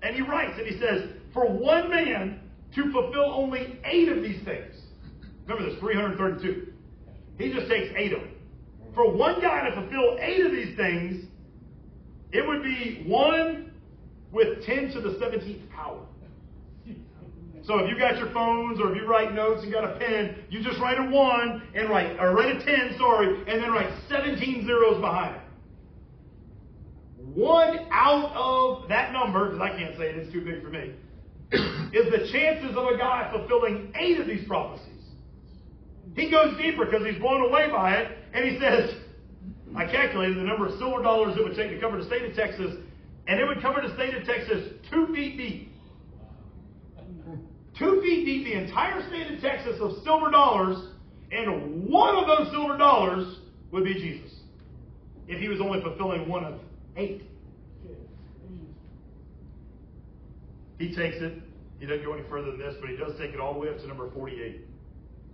And 0.04 0.16
he 0.16 0.22
writes, 0.22 0.54
and 0.58 0.68
he 0.68 0.80
says, 0.80 1.10
for 1.34 1.48
one 1.48 1.90
man 1.90 2.40
to 2.76 2.92
fulfill 2.92 3.34
only 3.34 3.80
eight 3.86 4.10
of 4.10 4.22
these 4.22 4.44
things. 4.44 4.76
Remember, 5.48 5.70
there's 5.70 5.80
332. 5.80 6.74
He 7.38 7.54
just 7.54 7.70
takes 7.70 7.94
eight 7.96 8.14
of 8.14 8.22
them. 8.22 8.32
For 8.94 9.12
one 9.12 9.40
guy 9.42 9.70
to 9.70 9.76
fulfill 9.76 10.18
eight 10.20 10.46
of 10.46 10.52
these 10.52 10.76
things, 10.76 11.26
it 12.32 12.46
would 12.46 12.64
be 12.64 13.04
one 13.08 13.72
with 14.32 14.66
10 14.66 14.92
to 14.94 15.02
the 15.02 15.12
17th 15.12 15.70
power. 15.70 16.04
So 17.64 17.80
if 17.80 17.90
you 17.90 18.00
got 18.00 18.18
your 18.18 18.32
phones 18.32 18.80
or 18.80 18.92
if 18.92 18.98
you 18.98 19.06
write 19.08 19.34
notes 19.34 19.62
and 19.64 19.72
got 19.72 19.84
a 19.84 20.00
pen, 20.00 20.36
you 20.50 20.64
just 20.64 20.80
write 20.80 20.98
a 21.00 21.04
1 21.04 21.64
and 21.76 21.90
write, 21.90 22.18
or 22.20 22.34
write 22.34 22.56
a 22.56 22.66
10, 22.66 22.96
sorry, 22.98 23.40
and 23.40 23.62
then 23.62 23.72
write 23.72 23.92
17 24.10 24.66
zeros 24.66 25.02
behind 25.02 25.36
it. 25.36 25.42
One 27.36 27.88
out 27.92 28.32
of 28.34 28.88
that 28.88 29.12
number, 29.12 29.52
because 29.52 29.62
I 29.62 29.78
can't 29.78 29.98
say 29.98 30.10
it, 30.10 30.18
it's 30.18 30.32
too 30.32 30.42
big 30.42 30.64
for 30.64 30.70
me, 30.70 30.94
is 31.52 32.12
the 32.12 32.30
chances 32.32 32.76
of 32.76 32.86
a 32.88 32.98
guy 32.98 33.30
fulfilling 33.32 33.94
eight 34.00 34.20
of 34.20 34.28
these 34.28 34.48
prophecies. 34.48 34.88
He 36.16 36.30
goes 36.32 36.58
deeper 36.58 36.86
because 36.86 37.06
he's 37.06 37.20
blown 37.20 37.42
away 37.42 37.70
by 37.70 37.94
it, 37.94 38.18
and 38.34 38.44
he 38.44 38.60
says, 38.60 38.96
I 39.76 39.86
calculated 39.86 40.38
the 40.38 40.44
number 40.44 40.68
of 40.68 40.78
silver 40.80 41.02
dollars 41.04 41.38
it 41.38 41.44
would 41.44 41.56
take 41.56 41.70
to 41.70 41.80
cover 41.80 41.98
the 41.98 42.06
state 42.06 42.24
of 42.24 42.36
Texas, 42.36 42.76
and 43.28 43.40
it 43.40 43.46
would 43.46 43.62
cover 43.62 43.82
the 43.86 43.94
state 43.94 44.16
of 44.16 44.26
Texas 44.26 44.74
two 44.92 45.08
feet 45.14 45.38
deep. 45.38 45.74
Two 47.78 48.02
feet 48.02 48.26
deep, 48.26 48.46
the 48.46 48.54
entire 48.54 49.08
state 49.08 49.32
of 49.32 49.40
Texas 49.40 49.78
of 49.80 50.04
silver 50.04 50.32
dollars, 50.32 50.78
and 51.32 51.86
one 51.88 52.16
of 52.16 52.26
those 52.26 52.52
silver 52.52 52.78
dollars 52.78 53.38
would 53.72 53.84
be 53.84 53.94
Jesus. 53.94 54.34
If 55.28 55.40
he 55.40 55.48
was 55.48 55.60
only 55.62 55.82
fulfilling 55.82 56.28
one 56.28 56.46
of 56.46 56.60
eight. 56.96 57.24
He 60.78 60.96
takes 60.96 61.18
it, 61.18 61.42
he 61.80 61.86
doesn't 61.86 62.06
go 62.06 62.14
any 62.14 62.28
further 62.30 62.52
than 62.52 62.60
this, 62.60 62.76
but 62.80 62.90
he 62.90 62.98
does 62.98 63.18
take 63.20 63.34
it 63.34 63.40
all 63.40 63.54
the 63.54 63.60
way 63.60 63.70
up 63.70 63.78
to 63.78 63.88
number 63.88 64.10
48. 64.12 64.62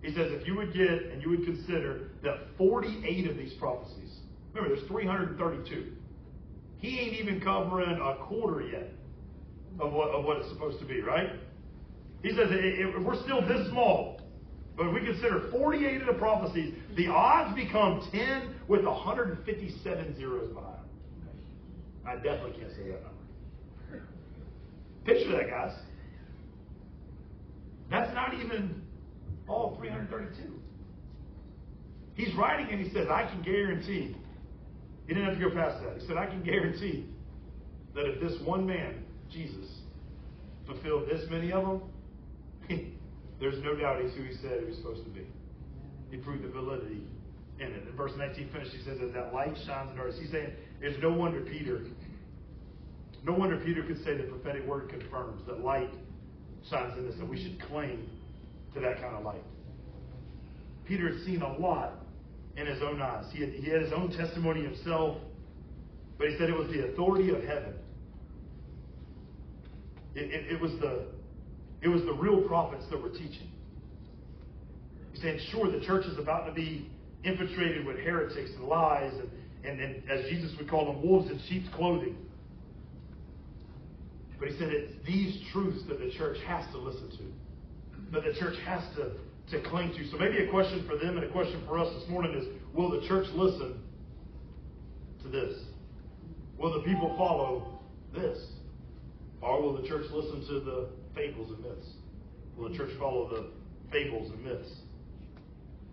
He 0.02 0.14
says 0.14 0.32
if 0.32 0.46
you 0.46 0.56
would 0.56 0.74
get 0.74 0.90
and 0.90 1.22
you 1.22 1.30
would 1.30 1.46
consider 1.46 2.12
that 2.24 2.48
48 2.58 3.30
of 3.30 3.38
these 3.38 3.54
prophecies, 3.54 4.20
remember 4.54 4.76
there's 4.76 4.88
332, 4.88 5.94
he 6.78 7.00
ain't 7.00 7.14
even 7.14 7.40
covering 7.40 7.90
a 7.90 8.16
quarter 8.26 8.62
yet 8.62 8.90
of 9.80 9.94
what, 9.94 10.10
of 10.10 10.26
what 10.26 10.38
it's 10.38 10.50
supposed 10.50 10.80
to 10.80 10.86
be, 10.86 11.02
right? 11.02 11.30
He 12.22 12.30
says 12.32 12.50
if 12.52 13.04
we're 13.04 13.22
still 13.24 13.42
this 13.42 13.70
small, 13.70 14.22
but 14.76 14.88
if 14.88 14.94
we 14.94 15.06
consider 15.06 15.50
48 15.52 16.02
of 16.02 16.08
the 16.08 16.14
prophecies, 16.14 16.74
the 16.98 17.08
odds 17.08 17.56
become 17.56 18.08
10 18.12 18.56
with 18.68 18.84
157 18.84 20.16
zeros 20.18 20.54
behind. 20.54 20.74
I 22.06 22.16
definitely 22.16 22.60
can't 22.60 22.72
say 22.72 22.90
that. 22.90 23.13
Picture 25.06 25.32
that, 25.34 25.50
guys. 25.50 25.74
That's 27.90 28.14
not 28.14 28.34
even 28.34 28.82
all 29.48 29.76
332. 29.78 30.60
He's 32.16 32.34
writing 32.36 32.68
and 32.72 32.86
he 32.86 32.92
says, 32.94 33.08
I 33.10 33.30
can 33.30 33.42
guarantee. 33.42 34.16
He 35.08 35.14
didn't 35.14 35.30
have 35.30 35.38
to 35.38 35.50
go 35.50 35.54
past 35.54 35.84
that. 35.84 36.00
He 36.00 36.08
said, 36.08 36.18
I 36.18 36.28
can 36.28 36.44
guarantee 36.44 37.08
that 37.96 38.06
if 38.06 38.22
this 38.22 38.40
one 38.46 38.66
man, 38.66 39.04
Jesus, 39.32 39.68
fulfilled 40.66 41.08
this 41.12 41.24
many 41.30 41.52
of 41.52 41.64
them, 41.64 41.82
there's 43.40 43.62
no 43.64 43.76
doubt 43.76 44.02
he's 44.02 44.14
who 44.14 44.24
he 44.24 44.36
said 44.42 44.60
he 44.62 44.66
was 44.66 44.78
supposed 44.78 45.04
to 45.04 45.10
be. 45.10 45.28
He 46.10 46.18
proved 46.18 46.44
the 46.44 46.50
validity 46.50 47.04
in 47.60 47.68
it. 47.68 47.88
In 47.88 47.96
verse 47.96 48.12
19 48.18 48.50
finished, 48.52 48.72
he 48.72 48.84
says, 48.84 49.00
as 49.04 49.14
that 49.14 49.34
light 49.34 49.56
shines 49.66 49.90
in 49.92 49.98
darkness. 49.98 50.20
He's 50.22 50.32
saying, 50.32 50.52
it's 50.82 51.02
no 51.02 51.12
wonder 51.12 51.42
Peter, 51.42 51.82
no 53.24 53.34
wonder 53.34 53.58
Peter 53.58 53.84
could 53.84 54.04
say 54.04 54.18
the 54.18 54.24
prophetic 54.24 54.66
word 54.66 54.90
confirms 54.90 55.46
that 55.48 55.64
light 55.64 55.90
shines 56.70 56.98
in 56.98 57.08
us, 57.08 57.16
and 57.20 57.30
we 57.30 57.42
should 57.42 57.62
cling 57.68 58.10
to 58.74 58.80
that 58.80 59.00
kind 59.02 59.16
of 59.16 59.24
light. 59.24 59.44
Peter 60.86 61.10
had 61.14 61.26
seen 61.26 61.42
a 61.42 61.58
lot 61.58 61.94
in 62.58 62.68
his 62.68 62.82
own 62.82 63.02
eyes. 63.02 63.26
He 63.32 63.42
had, 63.42 63.50
he 63.52 63.70
had 63.70 63.82
his 63.82 63.94
own 63.94 64.12
testimony 64.12 64.64
himself, 64.64 65.18
but 66.18 66.28
he 66.28 66.38
said 66.38 66.50
it 66.50 66.58
was 66.58 66.68
the 66.68 66.90
authority 66.90 67.30
of 67.30 67.44
heaven. 67.44 67.74
It, 70.16 70.32
it, 70.32 70.54
it 70.54 70.62
was 70.62 70.72
the 70.80 71.08
it 71.82 71.88
was 71.90 72.02
the 72.04 72.14
real 72.14 72.42
prophets 72.42 72.86
that 72.92 73.02
were 73.02 73.10
teaching. 73.10 73.50
He's 75.12 75.22
saying, 75.22 75.40
sure, 75.52 75.70
the 75.70 75.86
church 75.86 76.06
is 76.06 76.18
about 76.18 76.46
to 76.46 76.54
be 76.54 76.90
infiltrated 77.26 77.86
with 77.86 77.98
heretics 77.98 78.52
and 78.56 78.66
lies, 78.66 79.12
and, 79.14 79.30
and, 79.70 79.82
and 79.82 80.10
as 80.10 80.30
Jesus 80.30 80.52
would 80.58 80.70
call 80.70 80.86
them, 80.86 81.06
wolves 81.06 81.30
in 81.30 81.42
sheep's 81.50 81.68
clothing. 81.76 82.16
But 84.44 84.52
he 84.52 84.58
said 84.58 84.74
it's 84.74 84.92
these 85.08 85.40
truths 85.54 85.84
that 85.88 86.00
the 86.00 86.12
church 86.18 86.36
has 86.46 86.70
to 86.74 86.78
listen 86.78 87.10
to 87.12 88.12
that 88.12 88.26
the 88.26 88.38
church 88.38 88.58
has 88.66 88.84
to, 88.98 89.14
to 89.52 89.70
cling 89.70 89.94
to. 89.94 90.06
So 90.12 90.18
maybe 90.18 90.44
a 90.44 90.50
question 90.52 90.86
for 90.86 90.98
them 90.98 91.16
and 91.16 91.24
a 91.24 91.32
question 91.32 91.64
for 91.66 91.80
us 91.80 91.88
this 91.98 92.10
morning 92.10 92.34
is 92.34 92.48
will 92.74 92.92
the 92.92 93.08
church 93.08 93.26
listen 93.36 93.82
to 95.24 95.30
this? 95.30 95.62
Will 96.58 96.74
the 96.74 96.86
people 96.86 97.16
follow 97.18 97.80
this? 98.14 98.38
Or 99.42 99.62
will 99.62 99.82
the 99.82 99.88
church 99.88 100.08
listen 100.12 100.46
to 100.50 100.60
the 100.60 100.90
fables 101.16 101.50
and 101.50 101.64
myths? 101.64 101.88
Will 102.58 102.68
the 102.68 102.76
church 102.76 102.92
follow 103.00 103.30
the 103.30 103.50
fables 103.94 104.30
and 104.30 104.44
myths? 104.44 104.70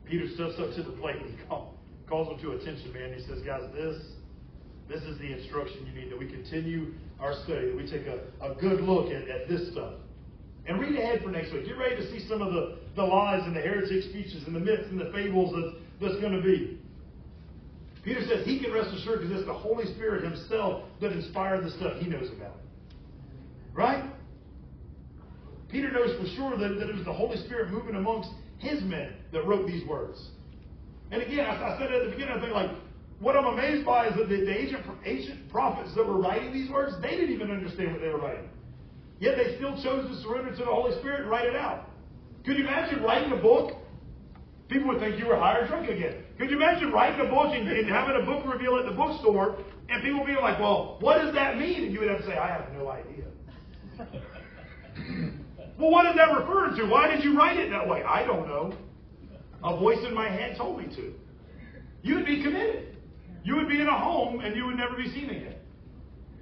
Peter 0.06 0.26
steps 0.34 0.54
up 0.58 0.74
to 0.74 0.82
the 0.82 0.96
plate 0.98 1.22
and 1.22 1.38
he 1.38 1.44
calls 1.46 2.28
them 2.28 2.38
to 2.40 2.58
attention, 2.58 2.92
man. 2.92 3.14
He 3.14 3.24
says, 3.28 3.42
guys, 3.46 3.62
this 3.72 4.02
this 4.90 5.02
is 5.02 5.18
the 5.18 5.32
instruction 5.32 5.86
you 5.86 6.00
need 6.00 6.10
that 6.10 6.18
we 6.18 6.26
continue 6.26 6.92
our 7.20 7.34
study, 7.44 7.68
that 7.68 7.76
we 7.76 7.88
take 7.88 8.06
a, 8.06 8.20
a 8.42 8.54
good 8.60 8.80
look 8.80 9.12
at, 9.12 9.28
at 9.28 9.48
this 9.48 9.70
stuff. 9.70 9.94
And 10.66 10.80
read 10.80 10.98
ahead 10.98 11.22
for 11.22 11.30
next 11.30 11.52
week. 11.52 11.66
Get 11.66 11.78
ready 11.78 11.96
to 11.96 12.10
see 12.10 12.26
some 12.28 12.42
of 12.42 12.52
the, 12.52 12.78
the 12.96 13.02
lies 13.02 13.42
and 13.44 13.54
the 13.54 13.60
heretic 13.60 14.02
speeches 14.10 14.44
and 14.46 14.54
the 14.54 14.60
myths 14.60 14.88
and 14.90 15.00
the 15.00 15.10
fables 15.12 15.54
that, 15.54 15.80
that's 16.00 16.20
going 16.20 16.32
to 16.32 16.42
be. 16.42 16.78
Peter 18.04 18.20
says 18.26 18.44
he 18.46 18.58
can 18.58 18.72
rest 18.72 18.90
assured 18.94 19.20
because 19.20 19.36
it's 19.36 19.46
the 19.46 19.54
Holy 19.54 19.84
Spirit 19.94 20.24
himself 20.24 20.84
that 21.00 21.12
inspired 21.12 21.64
the 21.64 21.70
stuff 21.70 21.98
he 22.00 22.08
knows 22.08 22.30
about. 22.36 22.56
Right? 23.74 24.10
Peter 25.70 25.90
knows 25.92 26.18
for 26.18 26.26
sure 26.36 26.56
that, 26.56 26.78
that 26.78 26.88
it 26.88 26.94
was 26.96 27.04
the 27.04 27.12
Holy 27.12 27.36
Spirit 27.44 27.70
moving 27.70 27.94
amongst 27.94 28.30
his 28.58 28.82
men 28.82 29.12
that 29.32 29.46
wrote 29.46 29.66
these 29.66 29.86
words. 29.86 30.18
And 31.10 31.22
again, 31.22 31.46
I, 31.46 31.74
I 31.74 31.78
said 31.78 31.92
at 31.92 32.04
the 32.04 32.10
beginning, 32.10 32.34
I 32.34 32.40
think 32.40 32.52
like, 32.52 32.70
what 33.20 33.36
I'm 33.36 33.44
amazed 33.46 33.84
by 33.84 34.08
is 34.08 34.16
that 34.16 34.28
the, 34.28 34.36
the 34.36 34.58
ancient, 34.58 34.84
ancient 35.04 35.50
prophets 35.50 35.94
that 35.94 36.06
were 36.06 36.18
writing 36.18 36.52
these 36.52 36.70
words, 36.70 36.94
they 37.02 37.10
didn't 37.10 37.32
even 37.32 37.50
understand 37.50 37.92
what 37.92 38.00
they 38.00 38.08
were 38.08 38.18
writing. 38.18 38.48
Yet 39.20 39.36
they 39.36 39.56
still 39.56 39.80
chose 39.82 40.08
to 40.08 40.22
surrender 40.22 40.50
to 40.50 40.56
the 40.56 40.64
Holy 40.64 40.98
Spirit 40.98 41.20
and 41.20 41.30
write 41.30 41.46
it 41.46 41.54
out. 41.54 41.90
Could 42.46 42.56
you 42.56 42.66
imagine 42.66 43.02
writing 43.02 43.30
a 43.32 43.36
book? 43.36 43.76
People 44.68 44.88
would 44.88 45.00
think 45.00 45.18
you 45.18 45.26
were 45.26 45.36
high 45.36 45.58
or 45.58 45.66
drunk 45.66 45.90
again. 45.90 46.22
Could 46.38 46.48
you 46.48 46.56
imagine 46.56 46.90
writing 46.92 47.20
a 47.26 47.28
book 47.28 47.52
and, 47.52 47.68
and 47.68 47.88
having 47.90 48.16
a 48.22 48.24
book 48.24 48.46
reveal 48.50 48.78
at 48.78 48.86
the 48.86 48.92
bookstore 48.92 49.58
and 49.90 50.02
people 50.02 50.24
being 50.24 50.40
like, 50.40 50.58
well, 50.58 50.96
what 51.00 51.18
does 51.18 51.34
that 51.34 51.58
mean? 51.58 51.84
And 51.84 51.92
you 51.92 52.00
would 52.00 52.08
have 52.08 52.20
to 52.20 52.26
say, 52.26 52.38
I 52.38 52.48
have 52.48 52.72
no 52.72 52.88
idea. 52.88 53.24
well, 55.78 55.90
what 55.90 56.06
is 56.06 56.16
that 56.16 56.32
referring 56.32 56.76
to? 56.76 56.86
Why 56.86 57.14
did 57.14 57.22
you 57.22 57.36
write 57.36 57.58
it 57.58 57.68
that 57.70 57.86
way? 57.86 58.02
I 58.02 58.24
don't 58.24 58.48
know. 58.48 58.72
A 59.62 59.76
voice 59.76 59.98
in 60.06 60.14
my 60.14 60.30
head 60.30 60.56
told 60.56 60.78
me 60.78 60.86
to. 60.96 61.12
You 62.02 62.14
would 62.14 62.24
be 62.24 62.42
committed. 62.42 62.89
You 63.42 63.56
would 63.56 63.68
be 63.68 63.80
in 63.80 63.86
a 63.86 63.98
home 63.98 64.40
and 64.40 64.54
you 64.54 64.66
would 64.66 64.76
never 64.76 64.96
be 64.96 65.10
seen 65.10 65.30
again. 65.30 65.54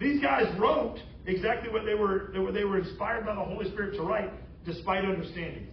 These 0.01 0.21
guys 0.23 0.47
wrote 0.59 0.99
exactly 1.27 1.71
what 1.71 1.85
they 1.85 1.95
were, 1.95 2.33
they 2.53 2.65
were 2.65 2.79
inspired 2.79 3.27
by 3.27 3.35
the 3.35 3.45
Holy 3.45 3.71
Spirit 3.71 3.97
to 3.97 4.03
write, 4.03 4.31
despite 4.65 5.05
understanding. 5.05 5.69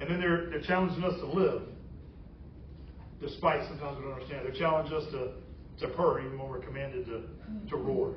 And 0.00 0.10
then 0.10 0.20
they're, 0.20 0.48
they're 0.50 0.62
challenging 0.62 1.02
us 1.02 1.18
to 1.20 1.26
live, 1.26 1.62
despite 3.20 3.68
sometimes 3.68 3.98
we 3.98 4.04
don't 4.04 4.12
understand. 4.14 4.46
They're 4.46 4.58
challenging 4.60 4.96
us 4.96 5.04
to, 5.10 5.86
to 5.86 5.94
purr, 5.94 6.20
even 6.20 6.38
when 6.38 6.48
we're 6.48 6.60
commanded 6.60 7.06
to, 7.06 7.22
to 7.70 7.76
roar. 7.76 8.14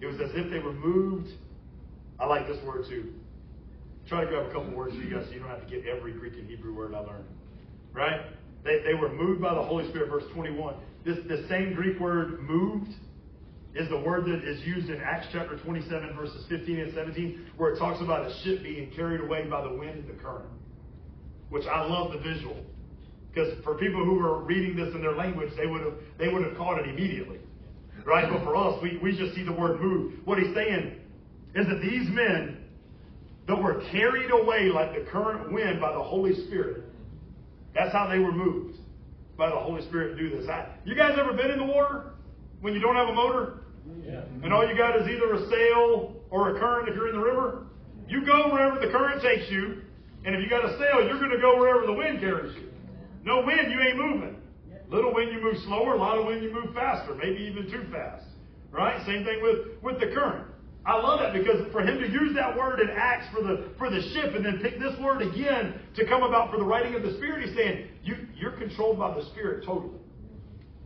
It 0.00 0.06
was 0.06 0.16
as 0.16 0.30
if 0.34 0.50
they 0.50 0.58
were 0.58 0.72
moved. 0.72 1.28
I 2.18 2.26
like 2.26 2.46
this 2.48 2.58
word 2.64 2.86
too. 2.88 3.12
Try 4.08 4.24
to 4.24 4.30
grab 4.30 4.46
a 4.46 4.52
couple 4.52 4.74
words 4.74 4.96
for 4.96 5.02
you 5.02 5.14
guys 5.14 5.26
so 5.26 5.32
you 5.32 5.40
don't 5.40 5.48
have 5.48 5.66
to 5.66 5.70
get 5.70 5.86
every 5.86 6.12
Greek 6.12 6.34
and 6.34 6.48
Hebrew 6.48 6.74
word 6.74 6.94
I 6.94 7.00
learned. 7.00 7.26
Right? 7.92 8.20
They, 8.68 8.92
they 8.92 8.94
were 8.94 9.08
moved 9.08 9.40
by 9.40 9.54
the 9.54 9.62
Holy 9.62 9.88
Spirit, 9.88 10.10
verse 10.10 10.24
21. 10.34 10.74
This 11.06 11.16
the 11.26 11.46
same 11.48 11.72
Greek 11.72 11.98
word 11.98 12.42
moved 12.42 12.90
is 13.74 13.88
the 13.88 13.98
word 13.98 14.26
that 14.26 14.44
is 14.46 14.60
used 14.66 14.90
in 14.90 15.00
Acts 15.00 15.26
chapter 15.32 15.56
27, 15.56 16.14
verses 16.14 16.44
15 16.50 16.80
and 16.80 16.94
17, 16.94 17.46
where 17.56 17.72
it 17.72 17.78
talks 17.78 18.02
about 18.02 18.26
a 18.26 18.34
ship 18.44 18.62
being 18.62 18.90
carried 18.94 19.22
away 19.22 19.46
by 19.48 19.62
the 19.62 19.72
wind 19.72 20.00
and 20.00 20.08
the 20.08 20.22
current. 20.22 20.50
which 21.48 21.64
I 21.66 21.82
love 21.86 22.12
the 22.12 22.18
visual. 22.18 22.56
Because 23.32 23.54
for 23.64 23.74
people 23.78 24.04
who 24.04 24.14
were 24.16 24.42
reading 24.44 24.76
this 24.76 24.94
in 24.94 25.00
their 25.00 25.14
language, 25.14 25.50
they 25.56 25.66
would 25.66 25.82
have 25.82 25.94
they 26.18 26.28
would 26.28 26.44
have 26.44 26.56
caught 26.56 26.78
it 26.78 26.88
immediately. 26.88 27.38
Right? 28.04 28.28
But 28.30 28.44
for 28.44 28.56
us, 28.56 28.82
we, 28.82 28.98
we 29.02 29.16
just 29.16 29.34
see 29.34 29.44
the 29.44 29.52
word 29.52 29.80
move. 29.80 30.14
What 30.24 30.38
he's 30.38 30.54
saying 30.54 31.00
is 31.54 31.66
that 31.66 31.80
these 31.80 32.08
men 32.10 32.58
that 33.46 33.56
were 33.56 33.82
carried 33.92 34.30
away 34.30 34.70
like 34.74 34.92
the 34.94 35.10
current 35.10 35.52
wind 35.52 35.80
by 35.80 35.92
the 35.92 36.02
Holy 36.02 36.34
Spirit, 36.46 36.84
that's 37.74 37.92
how 37.92 38.08
they 38.08 38.18
were 38.18 38.32
moved 38.32 38.78
by 39.36 39.48
the 39.48 39.56
Holy 39.56 39.82
Spirit 39.82 40.16
to 40.16 40.18
do 40.18 40.36
this. 40.36 40.48
I, 40.48 40.68
you 40.84 40.94
guys 40.94 41.16
ever 41.18 41.32
been 41.32 41.50
in 41.50 41.58
the 41.58 41.64
water 41.64 42.12
when 42.60 42.74
you 42.74 42.80
don't 42.80 42.96
have 42.96 43.08
a 43.08 43.14
motor? 43.14 43.60
Yeah. 44.04 44.22
And 44.42 44.52
all 44.52 44.68
you 44.68 44.76
got 44.76 45.00
is 45.00 45.08
either 45.08 45.32
a 45.34 45.48
sail 45.48 46.16
or 46.30 46.56
a 46.56 46.58
current 46.58 46.88
if 46.88 46.94
you're 46.94 47.08
in 47.08 47.14
the 47.14 47.22
river? 47.22 47.66
You 48.08 48.24
go 48.24 48.52
wherever 48.52 48.80
the 48.80 48.90
current 48.90 49.22
takes 49.22 49.50
you, 49.50 49.82
and 50.24 50.34
if 50.34 50.42
you 50.42 50.48
got 50.48 50.64
a 50.64 50.76
sail, 50.78 51.06
you're 51.06 51.18
going 51.18 51.30
to 51.30 51.40
go 51.40 51.58
wherever 51.58 51.86
the 51.86 51.92
wind 51.92 52.20
carries 52.20 52.54
you. 52.56 52.68
No 53.24 53.44
wind, 53.44 53.70
you 53.70 53.80
ain't 53.80 53.96
moving. 53.96 54.36
Little 54.90 55.14
wind, 55.14 55.30
you 55.32 55.42
move 55.42 55.56
slower. 55.66 55.94
A 55.94 55.98
lot 55.98 56.18
of 56.18 56.26
wind, 56.26 56.42
you 56.42 56.52
move 56.52 56.74
faster, 56.74 57.14
maybe 57.14 57.40
even 57.44 57.70
too 57.70 57.84
fast. 57.92 58.24
Right? 58.70 59.04
Same 59.06 59.24
thing 59.24 59.40
with, 59.42 59.82
with 59.82 60.00
the 60.00 60.06
current. 60.14 60.46
I 60.86 60.96
love 60.96 61.20
that 61.20 61.32
because 61.32 61.70
for 61.72 61.82
him 61.82 61.98
to 61.98 62.08
use 62.08 62.34
that 62.34 62.56
word 62.56 62.80
in 62.80 62.88
Acts 62.90 63.26
for 63.34 63.42
the 63.42 63.70
for 63.76 63.90
the 63.90 64.00
ship 64.14 64.34
and 64.34 64.44
then 64.44 64.60
pick 64.62 64.78
this 64.78 64.98
word 65.00 65.22
again 65.22 65.74
to 65.96 66.06
come 66.06 66.22
about 66.22 66.50
for 66.50 66.56
the 66.56 66.64
writing 66.64 66.94
of 66.94 67.02
the 67.02 67.14
Spirit, 67.16 67.46
he's 67.46 67.56
saying 67.56 67.88
you 68.02 68.14
you're 68.34 68.56
controlled 68.56 68.98
by 68.98 69.14
the 69.14 69.24
Spirit 69.30 69.64
totally. 69.66 69.98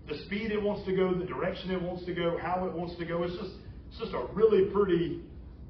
The 0.09 0.19
speed 0.25 0.51
it 0.51 0.61
wants 0.61 0.85
to 0.87 0.97
go, 0.97 1.15
the 1.15 1.25
direction 1.25 1.71
it 1.71 1.81
wants 1.81 2.05
to 2.07 2.15
go, 2.15 2.37
how 2.43 2.67
it 2.67 2.73
wants 2.73 2.97
to 2.99 3.05
go. 3.05 3.23
It's 3.23 3.37
just 3.37 3.53
it's 3.91 3.99
just 3.99 4.13
a 4.13 4.27
really 4.33 4.71
pretty 4.73 5.23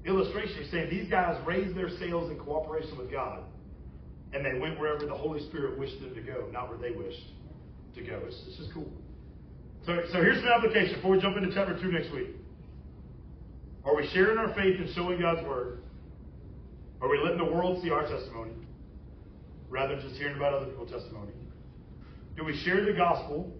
illustration. 0.06 0.62
He's 0.62 0.70
saying 0.70 0.90
these 0.90 1.10
guys 1.10 1.36
raised 1.46 1.76
their 1.76 1.90
sails 1.98 2.30
in 2.30 2.38
cooperation 2.38 2.96
with 2.96 3.10
God, 3.10 3.40
and 4.32 4.44
they 4.44 4.58
went 4.58 4.80
wherever 4.80 5.04
the 5.04 5.14
Holy 5.14 5.46
Spirit 5.48 5.78
wished 5.78 6.00
them 6.00 6.14
to 6.14 6.20
go, 6.22 6.48
not 6.52 6.68
where 6.68 6.78
they 6.78 6.96
wished 6.96 7.26
to 7.96 8.02
go. 8.02 8.22
It's, 8.26 8.40
it's 8.48 8.56
just 8.56 8.72
cool. 8.72 8.90
So, 9.84 10.00
so 10.12 10.18
here's 10.18 10.38
some 10.38 10.48
application 10.48 10.94
before 10.94 11.10
we 11.10 11.20
jump 11.20 11.36
into 11.36 11.52
chapter 11.52 11.78
2 11.78 11.92
next 11.92 12.12
week. 12.12 12.28
Are 13.84 13.96
we 13.96 14.08
sharing 14.12 14.38
our 14.38 14.54
faith 14.54 14.78
and 14.78 14.88
showing 14.94 15.20
God's 15.20 15.46
word? 15.46 15.80
Are 17.00 17.08
we 17.08 17.18
letting 17.18 17.38
the 17.38 17.52
world 17.52 17.82
see 17.82 17.90
our 17.90 18.06
testimony 18.06 18.52
rather 19.68 19.96
than 19.96 20.04
just 20.06 20.20
hearing 20.20 20.36
about 20.36 20.54
other 20.54 20.66
people's 20.66 20.90
testimony? 20.90 21.32
Do 22.36 22.44
we 22.44 22.56
share 22.64 22.84
the 22.84 22.92
gospel, 22.92 23.52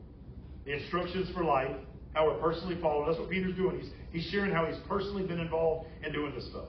the 0.64 0.74
instructions 0.74 1.28
for 1.34 1.42
life, 1.42 1.74
how 2.14 2.26
we're 2.26 2.38
personally 2.38 2.78
following? 2.80 3.08
That's 3.08 3.18
what 3.18 3.30
Peter's 3.30 3.56
doing. 3.56 3.80
He's, 3.80 3.90
he's 4.12 4.30
sharing 4.30 4.52
how 4.52 4.66
he's 4.66 4.78
personally 4.88 5.26
been 5.26 5.40
involved 5.40 5.88
in 6.06 6.12
doing 6.12 6.34
this 6.34 6.46
stuff. 6.48 6.68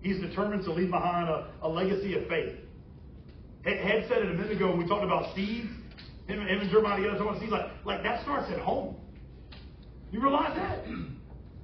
He's 0.00 0.20
determined 0.20 0.64
to 0.64 0.72
leave 0.72 0.90
behind 0.90 1.28
a, 1.28 1.48
a 1.62 1.68
legacy 1.68 2.16
of 2.16 2.26
faith. 2.28 2.56
Head 3.64 4.06
said 4.08 4.18
it 4.18 4.30
a 4.30 4.34
minute 4.34 4.52
ago 4.52 4.70
when 4.70 4.78
we 4.78 4.88
talked 4.88 5.04
about 5.04 5.34
seeds. 5.34 5.68
Him, 6.26 6.40
him 6.40 6.60
and 6.60 6.70
Jeremiah 6.70 6.96
together 6.96 7.18
talking 7.18 7.28
about 7.28 7.40
seeds. 7.40 7.52
Like, 7.52 7.70
like 7.84 8.02
that 8.02 8.22
starts 8.22 8.50
at 8.50 8.58
home. 8.58 8.96
You 10.10 10.20
realize 10.20 10.56
that? 10.56 10.84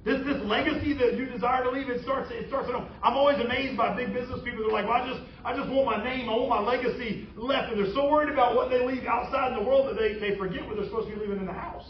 This, 0.05 0.21
this 0.23 0.37
legacy 0.45 0.93
that 0.93 1.17
you 1.17 1.25
desire 1.25 1.63
to 1.63 1.71
leave, 1.71 1.89
it 1.89 2.03
starts, 2.03 2.29
it 2.29 2.47
starts 2.47 2.69
at 2.69 2.75
home. 2.75 2.87
I'm 3.01 3.17
always 3.17 3.39
amazed 3.41 3.75
by 3.75 3.95
big 3.97 4.13
business 4.13 4.39
people 4.45 4.61
that 4.61 4.69
are 4.69 4.77
like, 4.77 4.85
well, 4.85 5.01
I 5.01 5.09
just, 5.09 5.21
I 5.43 5.57
just 5.57 5.67
want 5.67 5.85
my 5.89 6.03
name, 6.03 6.29
I 6.29 6.33
want 6.37 6.49
my 6.49 6.61
legacy 6.61 7.27
left. 7.35 7.73
And 7.73 7.83
they're 7.83 7.93
so 7.95 8.07
worried 8.11 8.29
about 8.29 8.55
what 8.55 8.69
they 8.69 8.85
leave 8.85 9.05
outside 9.05 9.57
in 9.57 9.57
the 9.57 9.65
world 9.65 9.89
that 9.89 9.97
they, 9.97 10.13
they 10.21 10.37
forget 10.37 10.61
what 10.67 10.77
they're 10.77 10.85
supposed 10.85 11.09
to 11.09 11.15
be 11.15 11.21
leaving 11.21 11.39
in 11.39 11.47
the 11.47 11.57
house. 11.57 11.89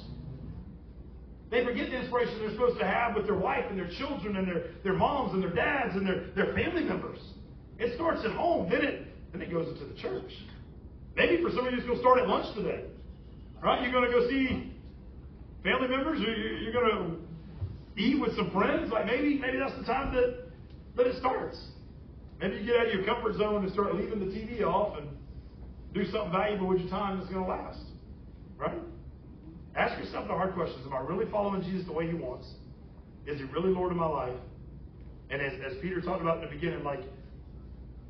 They 1.52 1.66
forget 1.66 1.92
the 1.92 2.00
inspiration 2.00 2.40
they're 2.40 2.56
supposed 2.56 2.80
to 2.80 2.88
have 2.88 3.16
with 3.16 3.26
their 3.26 3.36
wife 3.36 3.66
and 3.70 3.78
their 3.78 3.92
children 4.00 4.38
and 4.38 4.48
their, 4.48 4.64
their 4.86 4.94
moms 4.94 5.34
and 5.34 5.44
their 5.44 5.54
dads 5.54 5.96
and 5.96 6.08
their, 6.08 6.32
their 6.36 6.56
family 6.56 6.86
members. 6.86 7.20
It 7.80 7.96
starts 7.96 8.24
at 8.24 8.32
home, 8.32 8.70
then 8.72 8.82
it, 8.82 9.08
then 9.34 9.42
it 9.42 9.52
goes 9.52 9.68
into 9.68 9.92
the 9.92 10.00
church. 10.00 10.32
Maybe 11.18 11.44
for 11.44 11.50
some 11.52 11.68
of 11.68 11.74
you, 11.74 11.80
it's 11.80 11.86
going 11.86 12.00
to 12.00 12.02
start 12.02 12.20
at 12.20 12.30
lunch 12.30 12.56
today. 12.56 12.86
Right? 13.62 13.84
You're 13.84 13.92
going 13.92 14.10
to 14.10 14.12
go 14.12 14.28
see 14.30 14.72
family 15.64 15.90
members, 15.90 16.22
or 16.22 16.32
you're 16.32 16.72
going 16.72 16.92
to 16.92 17.25
eat 17.98 18.20
with 18.20 18.36
some 18.36 18.52
friends, 18.52 18.92
like 18.92 19.06
maybe 19.06 19.40
maybe 19.40 19.58
that's 19.58 19.78
the 19.78 19.86
time 19.86 20.14
that 20.14 20.46
that 20.98 21.08
it 21.08 21.16
starts. 21.20 21.58
Maybe 22.40 22.58
you 22.58 22.66
get 22.66 22.76
out 22.76 22.88
of 22.88 22.94
your 22.94 23.06
comfort 23.06 23.36
zone 23.38 23.64
and 23.64 23.72
start 23.72 23.96
leaving 23.96 24.20
the 24.20 24.26
TV 24.26 24.62
off 24.62 24.98
and 24.98 25.08
do 25.94 26.04
something 26.12 26.32
valuable 26.32 26.68
with 26.68 26.80
your 26.80 26.90
time 26.90 27.18
that's 27.18 27.30
going 27.30 27.46
to 27.46 27.50
last. 27.50 27.80
Right? 28.58 28.78
Ask 29.76 29.98
yourself 30.00 30.28
the 30.28 30.34
hard 30.34 30.54
questions. 30.54 30.86
Am 30.86 30.94
I 30.94 31.00
really 31.00 31.30
following 31.32 31.62
Jesus 31.64 31.86
the 31.86 31.94
way 31.94 32.08
he 32.08 32.14
wants? 32.14 32.48
Is 33.26 33.40
he 33.40 33.46
really 33.46 33.70
Lord 33.70 33.92
of 33.92 33.98
my 33.98 34.06
life? 34.06 34.36
And 35.30 35.42
as, 35.42 35.54
as 35.66 35.78
Peter 35.82 36.02
talked 36.02 36.22
about 36.22 36.38
in 36.38 36.50
the 36.50 36.56
beginning, 36.56 36.84
like, 36.84 37.02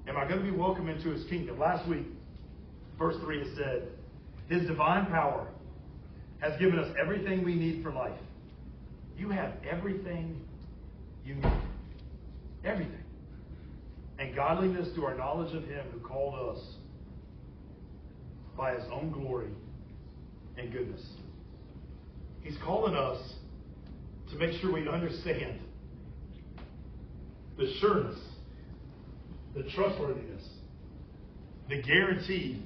am 0.07 0.17
I 0.17 0.27
going 0.27 0.43
to 0.43 0.51
be 0.51 0.55
welcome 0.55 0.89
into 0.89 1.09
his 1.09 1.25
kingdom? 1.27 1.57
Last 1.59 1.87
week, 1.87 2.05
verse 2.97 3.15
3, 3.23 3.39
it 3.39 3.47
said, 3.55 3.87
His 4.49 4.67
divine 4.67 5.05
power 5.07 5.47
has 6.39 6.59
given 6.59 6.77
us 6.77 6.93
everything 6.99 7.43
we 7.43 7.55
need 7.55 7.81
for 7.81 7.91
life 7.91 8.19
you 9.17 9.29
have 9.29 9.53
everything 9.69 10.41
you 11.25 11.35
need. 11.35 11.61
Everything. 12.63 13.03
And 14.19 14.35
godliness 14.35 14.89
through 14.93 15.05
our 15.05 15.15
knowledge 15.15 15.53
of 15.55 15.63
Him 15.63 15.85
who 15.91 15.99
called 15.99 16.55
us 16.55 16.63
by 18.57 18.73
His 18.73 18.83
own 18.91 19.11
glory 19.11 19.51
and 20.57 20.71
goodness. 20.71 21.05
He's 22.41 22.57
calling 22.63 22.95
us 22.95 23.17
to 24.31 24.37
make 24.37 24.59
sure 24.61 24.71
we 24.71 24.87
understand 24.87 25.59
the 27.57 27.73
sureness, 27.79 28.19
the 29.55 29.63
trustworthiness, 29.75 30.43
the 31.69 31.81
guarantee 31.81 32.61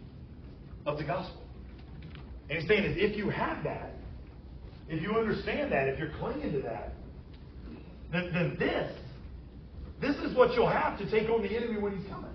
of 0.86 0.98
the 0.98 1.04
gospel. 1.04 1.42
And 2.50 2.60
he's 2.60 2.68
saying 2.68 2.84
is 2.84 2.98
if 2.98 3.16
you 3.16 3.30
have 3.30 3.64
that, 3.64 3.89
if 4.90 5.02
you 5.02 5.18
understand 5.18 5.72
that, 5.72 5.88
if 5.88 6.00
you're 6.00 6.12
clinging 6.20 6.52
to 6.54 6.62
that, 6.64 6.94
then, 8.12 8.32
then 8.34 8.58
this, 8.58 8.92
this 10.02 10.16
is 10.26 10.36
what 10.36 10.54
you'll 10.56 10.70
have 10.70 10.98
to 10.98 11.10
take 11.12 11.30
on 11.30 11.44
the 11.44 11.56
enemy 11.56 11.80
when 11.80 11.98
he's 11.98 12.08
coming. 12.10 12.32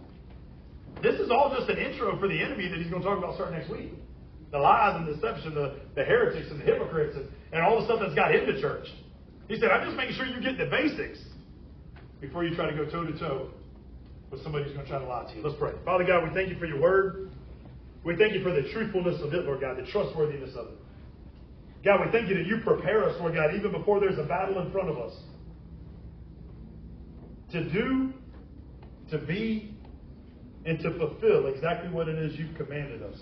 This 1.03 1.19
is 1.21 1.31
all 1.31 1.55
just 1.57 1.69
an 1.69 1.79
intro 1.79 2.19
for 2.19 2.29
the 2.29 2.41
enemy 2.41 2.69
that 2.69 2.79
he's 2.79 2.89
going 2.89 3.03
to 3.03 3.09
talk 3.09 3.19
about 3.19 3.35
starting 3.35 3.59
next 3.59 3.71
week. 3.71 3.91
The 4.53 4.59
lies 4.59 4.95
and 4.97 5.07
deception, 5.07 5.55
the, 5.55 5.81
the 5.97 6.05
heretics 6.05 6.51
and 6.51 6.61
the 6.61 6.65
hypocrites, 6.65 7.17
and, 7.17 7.27
and 7.53 7.63
all 7.63 7.81
the 7.81 7.87
stuff 7.87 7.99
that's 8.01 8.15
got 8.15 8.33
into 8.33 8.61
church. 8.61 8.87
He 9.49 9.59
said, 9.59 9.71
I'm 9.71 9.85
just 9.85 9.97
making 9.97 10.15
sure 10.15 10.27
you 10.27 10.41
get 10.41 10.57
the 10.57 10.71
basics 10.71 11.19
before 12.21 12.45
you 12.45 12.55
try 12.55 12.71
to 12.71 12.77
go 12.77 12.89
toe 12.89 13.05
to 13.05 13.19
toe 13.19 13.51
with 14.31 14.43
somebody 14.43 14.65
who's 14.65 14.75
going 14.75 14.87
to 14.87 14.91
try 14.91 15.01
to 15.01 15.07
lie 15.07 15.27
to 15.29 15.37
you. 15.37 15.43
Let's 15.43 15.59
pray. 15.59 15.73
Father 15.85 16.05
God, 16.05 16.23
we 16.23 16.33
thank 16.33 16.49
you 16.49 16.59
for 16.59 16.67
your 16.67 16.81
word. 16.81 17.31
We 18.05 18.17
thank 18.17 18.33
you 18.33 18.43
for 18.43 18.53
the 18.53 18.71
truthfulness 18.73 19.21
of 19.21 19.35
it, 19.35 19.45
Lord 19.45 19.61
God, 19.61 19.77
the 19.77 19.91
trustworthiness 19.91 20.55
of 20.57 20.69
it. 20.69 20.79
God, 21.85 22.01
we 22.05 22.11
thank 22.11 22.29
you 22.29 22.37
that 22.37 22.47
you 22.47 22.61
prepare 22.65 23.05
us, 23.05 23.15
Lord 23.21 23.35
God, 23.35 23.55
even 23.55 23.71
before 23.71 24.01
there's 24.01 24.19
a 24.19 24.25
battle 24.25 24.61
in 24.61 24.73
front 24.73 24.89
of 24.89 24.99
us. 24.99 25.13
To 27.53 27.71
do, 27.71 28.13
to 29.11 29.19
be, 29.19 29.75
and 30.65 30.79
to 30.81 30.97
fulfill 30.97 31.47
exactly 31.49 31.91
what 31.91 32.09
it 32.09 32.19
is 32.19 32.39
you've 32.39 32.57
commanded 32.57 33.03
us. 33.03 33.19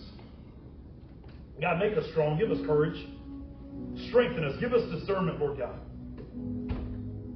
God, 1.61 1.79
make 1.79 1.97
us 1.97 2.05
strong. 2.13 2.39
Give 2.39 2.51
us 2.51 2.65
courage. 2.65 2.97
Strengthen 4.09 4.45
us. 4.45 4.55
Give 4.61 4.73
us 4.73 4.89
discernment, 4.91 5.41
Lord 5.41 5.59
God. 5.59 5.79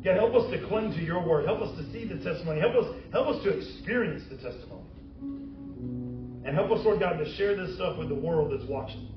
God, 0.04 0.16
help 0.16 0.34
us 0.36 0.50
to 0.52 0.68
cling 0.68 0.92
to 0.92 1.02
your 1.02 1.26
word. 1.26 1.46
Help 1.46 1.60
us 1.60 1.76
to 1.76 1.92
see 1.92 2.06
the 2.06 2.22
testimony. 2.22 2.60
Help 2.60 2.76
us, 2.76 2.94
help 3.12 3.26
us 3.28 3.42
to 3.42 3.50
experience 3.50 4.22
the 4.30 4.36
testimony. 4.36 4.84
And 6.44 6.54
help 6.54 6.70
us, 6.70 6.84
Lord 6.84 7.00
God, 7.00 7.18
to 7.18 7.36
share 7.36 7.56
this 7.56 7.74
stuff 7.74 7.98
with 7.98 8.08
the 8.08 8.14
world 8.14 8.52
that's 8.52 8.68
watching. 8.70 9.08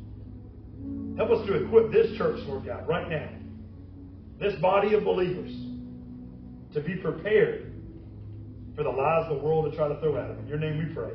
Help 1.18 1.32
us 1.32 1.46
to 1.48 1.66
equip 1.66 1.92
this 1.92 2.18
church, 2.18 2.40
Lord 2.48 2.66
God, 2.66 2.88
right 2.88 3.10
now, 3.10 3.30
this 4.40 4.60
body 4.62 4.94
of 4.94 5.04
believers, 5.04 5.52
to 6.74 6.82
be 6.82 6.96
prepared 6.96 7.74
for 8.76 8.84
the 8.84 8.90
lies 8.90 9.26
of 9.30 9.38
the 9.38 9.44
world 9.44 9.70
to 9.70 9.76
try 9.76 9.88
to 9.88 10.00
throw 10.00 10.16
at 10.18 10.30
them. 10.30 10.40
In 10.40 10.48
your 10.48 10.60
name 10.60 10.78
we 10.78 10.94
pray. 10.94 11.12